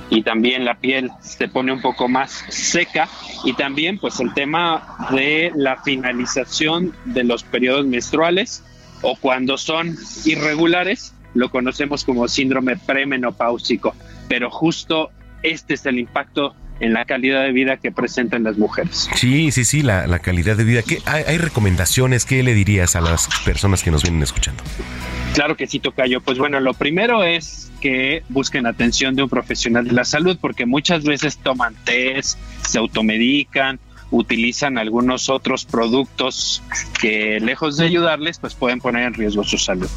[0.08, 3.10] y también la piel se pone un poco más seca.
[3.44, 8.64] Y también pues el tema de la finalización de los periodos menstruales
[9.02, 13.94] o cuando son irregulares lo conocemos como síndrome premenopáusico,
[14.28, 15.10] pero justo
[15.42, 19.08] este es el impacto en la calidad de vida que presentan las mujeres.
[19.14, 20.82] Sí, sí, sí, la, calidad de vida.
[20.82, 22.24] ¿Qué, hay, hay, recomendaciones?
[22.24, 24.62] ¿Qué le dirías a las personas que nos vienen escuchando?
[25.34, 26.20] Claro que sí, Tocayo.
[26.20, 30.66] Pues bueno, lo primero es que busquen atención de un profesional de la salud, porque
[30.66, 33.78] muchas veces toman test, se automedican,
[34.10, 36.62] utilizan algunos otros productos
[37.00, 39.88] que lejos de ayudarles, pues pueden poner en riesgo su salud.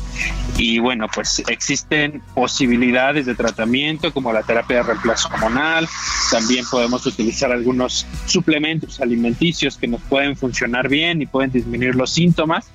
[0.58, 5.88] Y bueno, pues existen posibilidades de tratamiento como la terapia de reemplazo hormonal,
[6.32, 12.12] también podemos utilizar algunos suplementos alimenticios que nos pueden funcionar bien y pueden disminuir los
[12.12, 12.68] síntomas,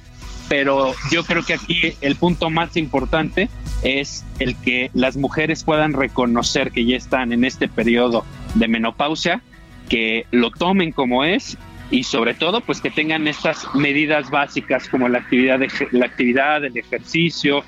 [0.49, 3.49] pero yo creo que aquí el punto más importante
[3.83, 8.25] es el que las mujeres puedan reconocer que ya están en este periodo
[8.55, 9.43] de menopausia
[9.89, 11.57] que lo tomen como es
[11.91, 16.65] y sobre todo pues que tengan estas medidas básicas como la actividad de, la actividad
[16.65, 17.65] el ejercicio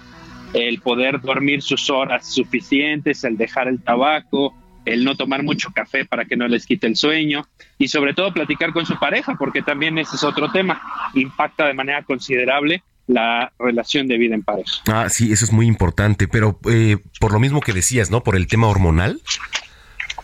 [0.53, 6.05] el poder dormir sus horas suficientes el dejar el tabaco el no tomar mucho café
[6.05, 7.47] para que no les quite el sueño
[7.79, 10.81] y sobre todo platicar con su pareja porque también ese es otro tema
[11.15, 14.71] impacta de manera considerable la relación de vida en pareja.
[14.87, 18.23] Ah, sí, eso es muy importante, pero eh, por lo mismo que decías, ¿no?
[18.23, 19.21] Por el tema hormonal.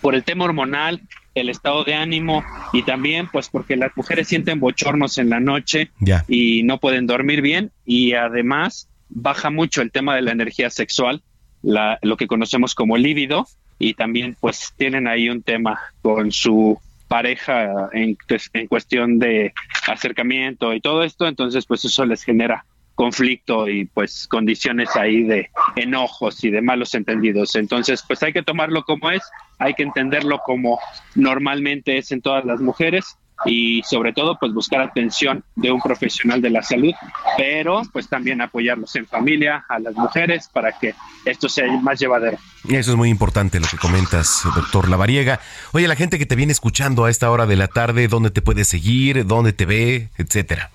[0.01, 1.03] Por el tema hormonal,
[1.37, 2.43] el estado de ánimo
[2.73, 5.91] y también pues porque las mujeres sienten bochornos en la noche
[6.29, 11.23] y no pueden dormir bien y además baja mucho el tema de la energía sexual,
[11.63, 13.47] la, lo que conocemos como líbido
[13.79, 18.17] y también pues tienen ahí un tema con su pareja en,
[18.55, 19.53] en cuestión de
[19.87, 22.65] acercamiento y todo esto, entonces pues eso les genera
[22.97, 27.55] conflicto y pues condiciones ahí de enojos y de malos entendidos.
[27.55, 29.23] Entonces, pues hay que tomarlo como es,
[29.59, 30.81] hay que entenderlo como
[31.15, 36.41] normalmente es en todas las mujeres y sobre todo pues buscar atención de un profesional
[36.41, 36.95] de la salud,
[37.37, 40.95] pero pues también apoyarlos en familia, a las mujeres para que
[41.27, 42.39] esto sea más llevadero.
[42.67, 45.39] Eso es muy importante lo que comentas, doctor Lavariega.
[45.73, 48.41] Oye, la gente que te viene escuchando a esta hora de la tarde, ¿dónde te
[48.41, 49.27] puede seguir?
[49.27, 50.09] ¿Dónde te ve?
[50.17, 50.71] Etcétera.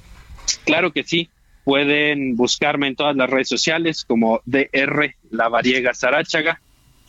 [0.64, 1.31] Claro que sí.
[1.72, 6.60] Pueden buscarme en todas las redes sociales como DR Lavariega Sarachaga.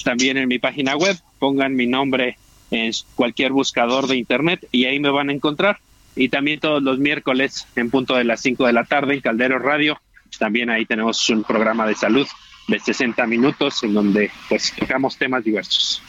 [0.04, 2.38] También en mi página web, pongan mi nombre
[2.70, 5.80] en cualquier buscador de internet y ahí me van a encontrar.
[6.14, 9.58] Y también todos los miércoles en punto de las 5 de la tarde en Caldero
[9.58, 10.00] Radio.
[10.38, 12.28] También ahí tenemos un programa de salud
[12.68, 16.00] de 60 minutos en donde pues tocamos temas diversos.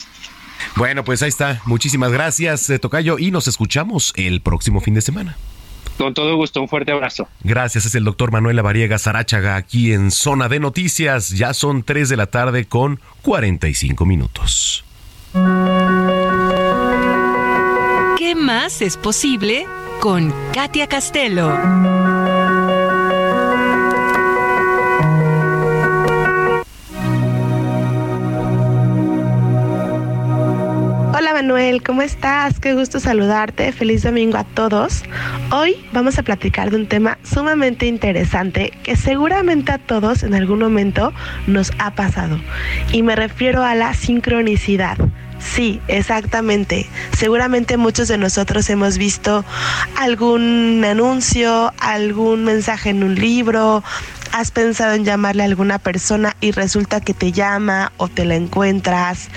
[0.76, 1.60] Bueno, pues ahí está.
[1.66, 5.38] Muchísimas gracias, eh, Tocayo, y nos escuchamos el próximo fin de semana.
[5.98, 7.28] Con todo gusto, un fuerte abrazo.
[7.44, 11.30] Gracias, es el doctor Manuel Lavariega Sarachaga aquí en Zona de Noticias.
[11.30, 14.84] Ya son 3 de la tarde con 45 minutos.
[18.18, 19.66] ¿Qué más es posible
[20.00, 22.03] con Katia Castelo?
[31.86, 32.60] ¿Cómo estás?
[32.60, 33.72] Qué gusto saludarte.
[33.72, 35.04] Feliz domingo a todos.
[35.52, 40.58] Hoy vamos a platicar de un tema sumamente interesante que seguramente a todos en algún
[40.58, 41.14] momento
[41.46, 42.40] nos ha pasado.
[42.92, 44.98] Y me refiero a la sincronicidad.
[45.38, 46.88] Sí, exactamente.
[47.16, 49.46] Seguramente muchos de nosotros hemos visto
[49.96, 53.84] algún anuncio, algún mensaje en un libro,
[54.34, 58.36] has pensado en llamarle a alguna persona y resulta que te llama o te la
[58.36, 59.30] encuentras,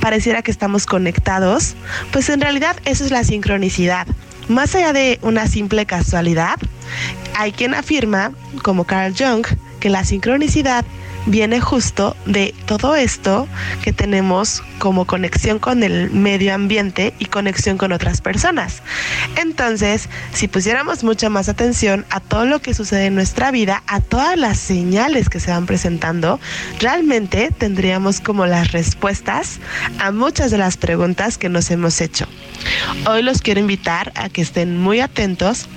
[0.00, 1.76] pareciera que estamos conectados,
[2.12, 4.06] pues en realidad eso es la sincronicidad.
[4.48, 6.56] Más allá de una simple casualidad,
[7.36, 9.46] hay quien afirma, como Carl Jung,
[9.80, 10.86] que la sincronicidad
[11.28, 13.46] viene justo de todo esto
[13.82, 18.82] que tenemos como conexión con el medio ambiente y conexión con otras personas.
[19.36, 24.00] Entonces, si pusiéramos mucha más atención a todo lo que sucede en nuestra vida, a
[24.00, 26.40] todas las señales que se van presentando,
[26.80, 29.58] realmente tendríamos como las respuestas
[29.98, 32.26] a muchas de las preguntas que nos hemos hecho.
[33.06, 35.68] Hoy los quiero invitar a que estén muy atentos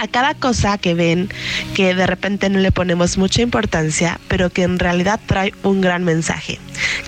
[0.00, 1.28] a cada cosa que ven
[1.74, 6.04] que de repente no le ponemos mucha importancia, pero que en realidad trae un gran
[6.04, 6.58] mensaje.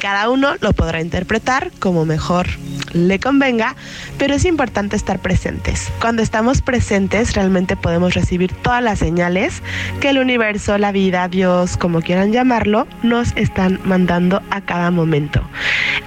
[0.01, 2.47] Cada uno lo podrá interpretar como mejor
[2.93, 3.77] le convenga,
[4.19, 5.91] pero es importante estar presentes.
[6.01, 9.63] Cuando estamos presentes realmente podemos recibir todas las señales
[10.01, 15.43] que el universo, la vida, Dios, como quieran llamarlo, nos están mandando a cada momento.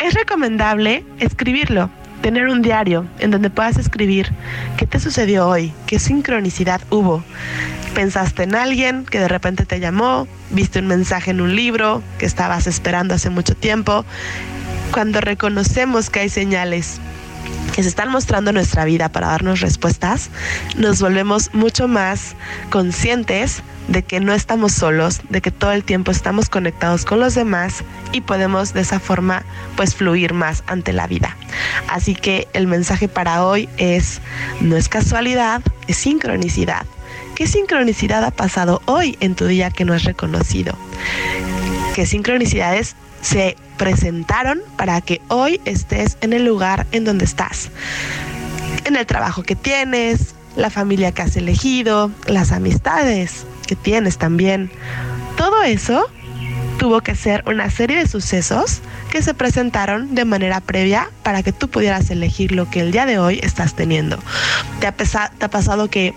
[0.04, 1.90] Es recomendable escribirlo
[2.22, 4.32] tener un diario en donde puedas escribir
[4.78, 7.24] qué te sucedió hoy, qué sincronicidad hubo,
[7.94, 12.26] pensaste en alguien que de repente te llamó, viste un mensaje en un libro que
[12.26, 14.06] estabas esperando hace mucho tiempo.
[14.92, 17.00] Cuando reconocemos que hay señales
[17.76, 20.30] que se están mostrando en nuestra vida para darnos respuestas,
[20.78, 22.36] nos volvemos mucho más
[22.70, 27.36] conscientes de que no estamos solos, de que todo el tiempo estamos conectados con los
[27.36, 29.44] demás y podemos de esa forma
[29.76, 31.36] pues fluir más ante la vida.
[31.90, 34.22] Así que el mensaje para hoy es
[34.62, 36.86] no es casualidad, es sincronicidad.
[37.36, 40.78] ¿Qué sincronicidad ha pasado hoy en tu día que no has reconocido?
[41.94, 47.70] ¿Qué sincronicidades se presentaron para que hoy estés en el lugar en donde estás?
[48.86, 53.46] En el trabajo que tienes, la familia que has elegido, las amistades
[53.76, 54.72] tienes también.
[55.38, 56.10] Todo eso
[56.78, 58.82] tuvo que ser una serie de sucesos
[59.12, 63.06] que se presentaron de manera previa para que tú pudieras elegir lo que el día
[63.06, 64.18] de hoy estás teniendo.
[64.80, 66.14] ¿Te ha, te ha pasado que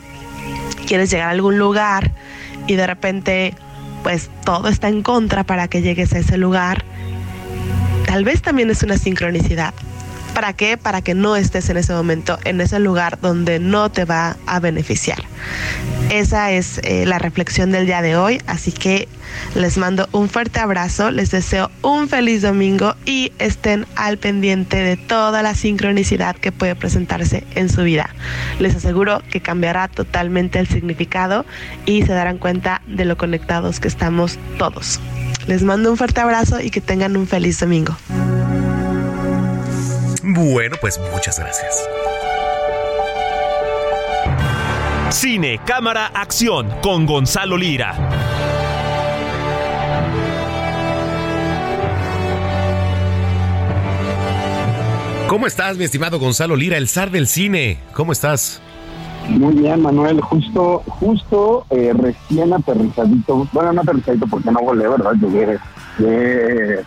[0.86, 2.12] quieres llegar a algún lugar
[2.66, 3.54] y de repente
[4.02, 6.84] pues todo está en contra para que llegues a ese lugar?
[8.06, 9.74] Tal vez también es una sincronicidad.
[10.34, 10.76] ¿Para qué?
[10.76, 14.58] Para que no estés en ese momento, en ese lugar donde no te va a
[14.58, 15.18] beneficiar.
[16.10, 19.08] Esa es eh, la reflexión del día de hoy, así que
[19.54, 24.96] les mando un fuerte abrazo, les deseo un feliz domingo y estén al pendiente de
[24.96, 28.10] toda la sincronicidad que puede presentarse en su vida.
[28.58, 31.46] Les aseguro que cambiará totalmente el significado
[31.86, 35.00] y se darán cuenta de lo conectados que estamos todos.
[35.46, 37.96] Les mando un fuerte abrazo y que tengan un feliz domingo.
[40.26, 41.86] Bueno, pues muchas gracias.
[45.10, 47.94] Cine, cámara, acción con Gonzalo Lira.
[55.28, 57.78] ¿Cómo estás, mi estimado Gonzalo Lira, el zar del cine?
[57.92, 58.62] ¿Cómo estás?
[59.28, 60.22] Muy bien, Manuel.
[60.22, 63.46] Justo, justo eh, recién aterrizadito.
[63.52, 65.12] Bueno, no aterrizadito porque no volé, ¿verdad?
[65.20, 65.58] Llegué,
[65.98, 66.84] llegué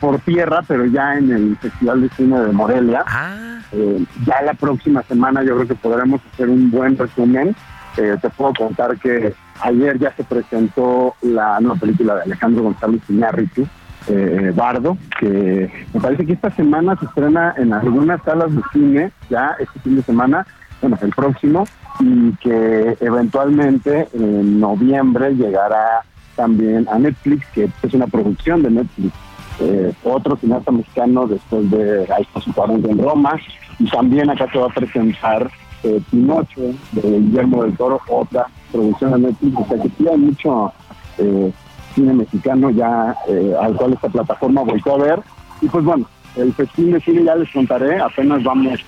[0.00, 3.04] por tierra, pero ya en el Festival de Cine de Morelia.
[3.06, 3.60] Ah.
[3.72, 7.54] Eh, ya la próxima semana yo creo que podremos hacer un buen resumen.
[7.96, 13.00] Eh, te puedo contar que ayer ya se presentó la nueva película de Alejandro González
[13.08, 13.66] Iñárritu,
[14.08, 19.12] eh, Bardo, que me parece que esta semana se estrena en algunas salas de cine,
[19.30, 20.46] ya este fin de semana,
[20.80, 21.66] bueno, el próximo,
[22.00, 26.02] y que eventualmente en noviembre llegará
[26.34, 29.12] también a Netflix, que es una producción de Netflix
[29.60, 33.38] eh, otro cineasta mexicano después de Ahí está en Roma,
[33.78, 35.50] y también acá se va a presentar
[35.82, 36.60] eh, Pinocho
[36.92, 40.72] de Guillermo del Toro, otra producción de Netflix, o sea que sí hay mucho
[41.18, 41.52] eh,
[41.94, 43.14] cine mexicano ya
[43.60, 45.20] al cual esta plataforma volvió a ver,
[45.60, 46.06] y pues bueno,
[46.36, 48.80] el festival de cine ya les contaré, apenas vamos,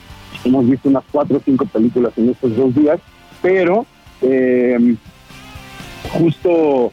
[0.45, 2.99] hemos visto unas cuatro o cinco películas en estos dos días,
[3.43, 3.85] pero
[6.19, 6.93] justo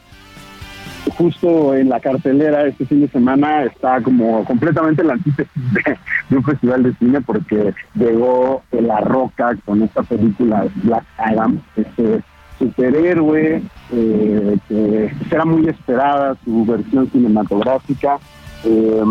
[1.10, 6.44] justo en la cartelera este fin de semana está como completamente la antítesis de, un
[6.44, 12.22] festival de cine porque llegó La Roca con esta película Black Adam, este
[12.58, 13.62] superhéroe
[13.92, 18.18] eh, que era muy esperada su versión cinematográfica
[18.64, 19.02] eh,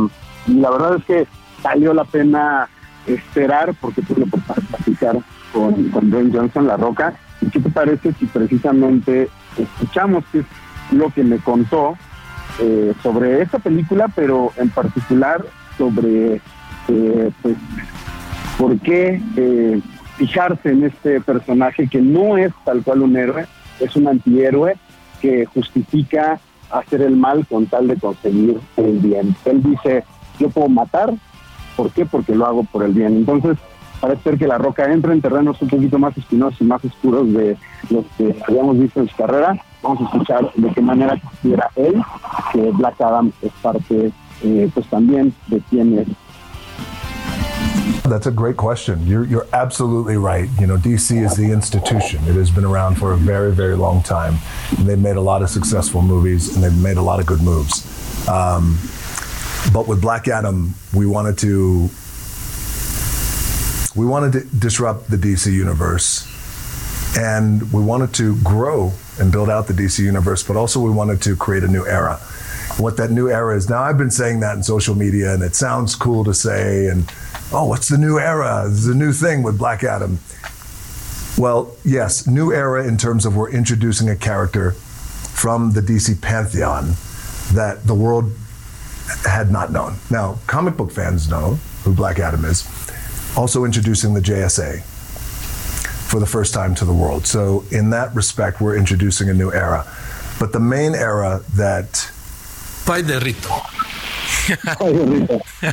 [0.48, 1.28] y la verdad es que
[1.64, 2.68] valió la pena
[3.06, 4.26] esperar porque por
[4.70, 5.18] platicar
[5.52, 7.14] con, con Dwayne Johnson, La Roca.
[7.42, 9.28] ¿Y qué te parece si precisamente
[9.58, 10.44] escuchamos que
[10.92, 11.98] lo que me contó
[12.60, 15.46] eh, sobre esta película, pero en particular
[15.78, 16.42] sobre
[16.88, 17.56] eh, pues,
[18.58, 19.82] por qué eh,
[20.18, 23.48] fijarse en este personaje que no es tal cual un héroe,
[23.80, 24.76] es un antihéroe
[25.22, 26.40] que justifica
[26.70, 29.36] hacer el mal con tal de conseguir el bien.
[29.46, 30.04] Él dice,
[30.40, 31.14] yo puedo matar,
[31.76, 32.06] ¿por qué?
[32.06, 33.18] Porque lo hago por el bien.
[33.18, 33.58] Entonces,
[34.00, 37.32] parece ser que la roca entra en terrenos un poquito más espinosos y más oscuros
[37.34, 37.58] de
[37.90, 39.58] los que habíamos visto en su carrera.
[39.82, 41.20] Vamos a escuchar de qué manera
[41.76, 42.04] él
[42.52, 44.12] que Black Adam es parte,
[44.44, 46.08] eh, pues también de quién es.
[48.04, 49.06] That's a great question.
[49.08, 50.50] You're, you're absolutely right.
[50.60, 52.20] You know, DC is the institution.
[52.28, 54.38] It has been around for a very, very long time.
[54.78, 57.42] And they've made a lot of successful movies and they've made a lot of good
[57.42, 57.88] moves.
[58.28, 58.80] Um,
[59.72, 61.90] but with Black Adam, we wanted to
[63.96, 66.31] we wanted to disrupt the DC universe
[67.18, 71.22] and we wanted to grow and build out the DC universe, but also we wanted
[71.24, 72.16] to create a new era.
[72.78, 75.56] What that new era is now, I've been saying that in social media, and it
[75.56, 77.12] sounds cool to say, and
[77.52, 78.64] oh, what's the new era?
[78.66, 80.20] Is a new thing with Black Adam.
[81.38, 86.94] Well, yes, new era in terms of we're introducing a character from the DC pantheon
[87.54, 88.32] that the world
[89.26, 89.96] had not known.
[90.10, 92.66] Now, comic book fans know who Black Adam is
[93.36, 94.84] also introducing the JSA.
[96.12, 97.26] For the first time to the world.
[97.26, 99.88] So, in that respect, we're introducing a new era.
[100.40, 102.12] But the main era that.
[102.86, 103.50] Pay de rito.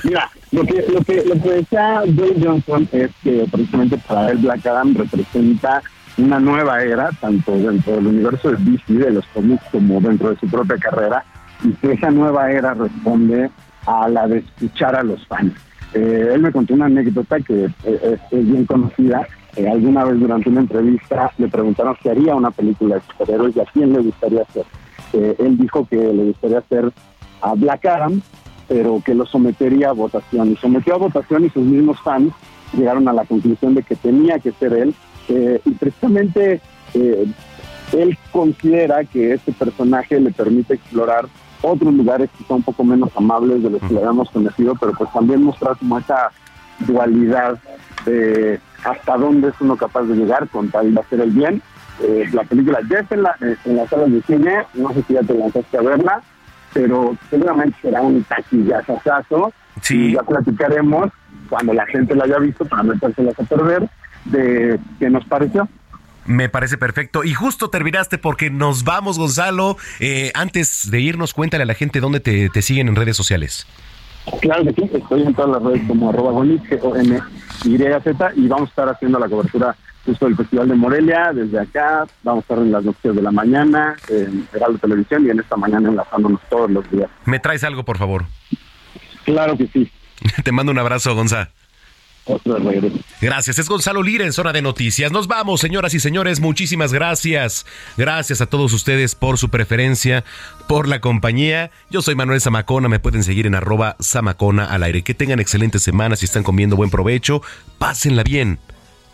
[0.04, 4.38] Mira, lo que, lo que, lo que decía Dwayne Johnson es que precisamente para él
[4.38, 5.82] Black Adam representa
[6.18, 10.38] una nueva era, tanto dentro del universo de DC, de los cómics, como dentro de
[10.38, 11.24] su propia carrera,
[11.64, 13.50] y que esa nueva era responde
[13.86, 15.54] a la de escuchar a los fans.
[15.94, 19.26] Eh, él me contó una anécdota que eh, es, bien conocida.
[19.58, 23.60] Eh, alguna vez durante una entrevista le preguntaron si haría una película de superhéroes y
[23.60, 24.64] a quién le gustaría hacer.
[25.12, 26.92] él dijo que le gustaría hacer
[27.40, 28.22] a Black Adam,
[28.68, 30.52] pero que lo sometería a votación.
[30.52, 32.32] Y sometió a votación y sus mismos fans
[32.72, 34.94] llegaron a la conclusión de que tenía que ser él.
[35.28, 36.60] y precisamente
[36.94, 41.26] él considera que este personaje le permite explorar
[41.62, 44.92] otros lugares que son un poco menos amables de los que le habíamos conocido, pero
[44.92, 46.30] pues también mostrar como esa
[46.80, 47.58] dualidad
[48.04, 51.62] de hasta dónde es uno capaz de llegar con tal de hacer el bien.
[52.02, 55.14] Eh, la película ya está en la, en la sala de cine, no sé si
[55.14, 56.22] ya te lanzaste a verla,
[56.72, 59.52] pero seguramente será un taquillazazazo
[59.82, 59.96] sí.
[59.96, 61.10] y ya platicaremos
[61.48, 63.88] cuando la gente la haya visto para metérselas a perder
[64.26, 65.68] de qué nos pareció.
[66.28, 67.24] Me parece perfecto.
[67.24, 69.78] Y justo terminaste porque nos vamos, Gonzalo.
[69.98, 73.66] Eh, antes de irnos, cuéntale a la gente dónde te, siguen en redes sociales.
[74.40, 77.20] Claro que sí, estoy en todas las redes como arroba m
[77.64, 82.42] y vamos a estar haciendo la cobertura justo del Festival de Morelia, desde acá, vamos
[82.42, 85.88] a estar en las noticias de la mañana, en Heraldo Televisión y en esta mañana
[85.88, 87.10] enlazándonos todos los días.
[87.26, 88.24] ¿Me traes algo, por favor?
[89.24, 89.90] Claro que sí.
[90.44, 91.48] Te mando un abrazo, Gonzalo.
[93.20, 95.10] Gracias, es Gonzalo Lira en Zona de Noticias.
[95.10, 97.66] Nos vamos, señoras y señores, muchísimas gracias.
[97.96, 100.24] Gracias a todos ustedes por su preferencia,
[100.66, 101.70] por la compañía.
[101.90, 105.02] Yo soy Manuel Zamacona, me pueden seguir en arroba Zamacona al aire.
[105.02, 107.42] Que tengan excelentes semanas, si están comiendo buen provecho,
[107.78, 108.58] pásenla bien.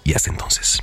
[0.04, 0.82] Y hasta entonces.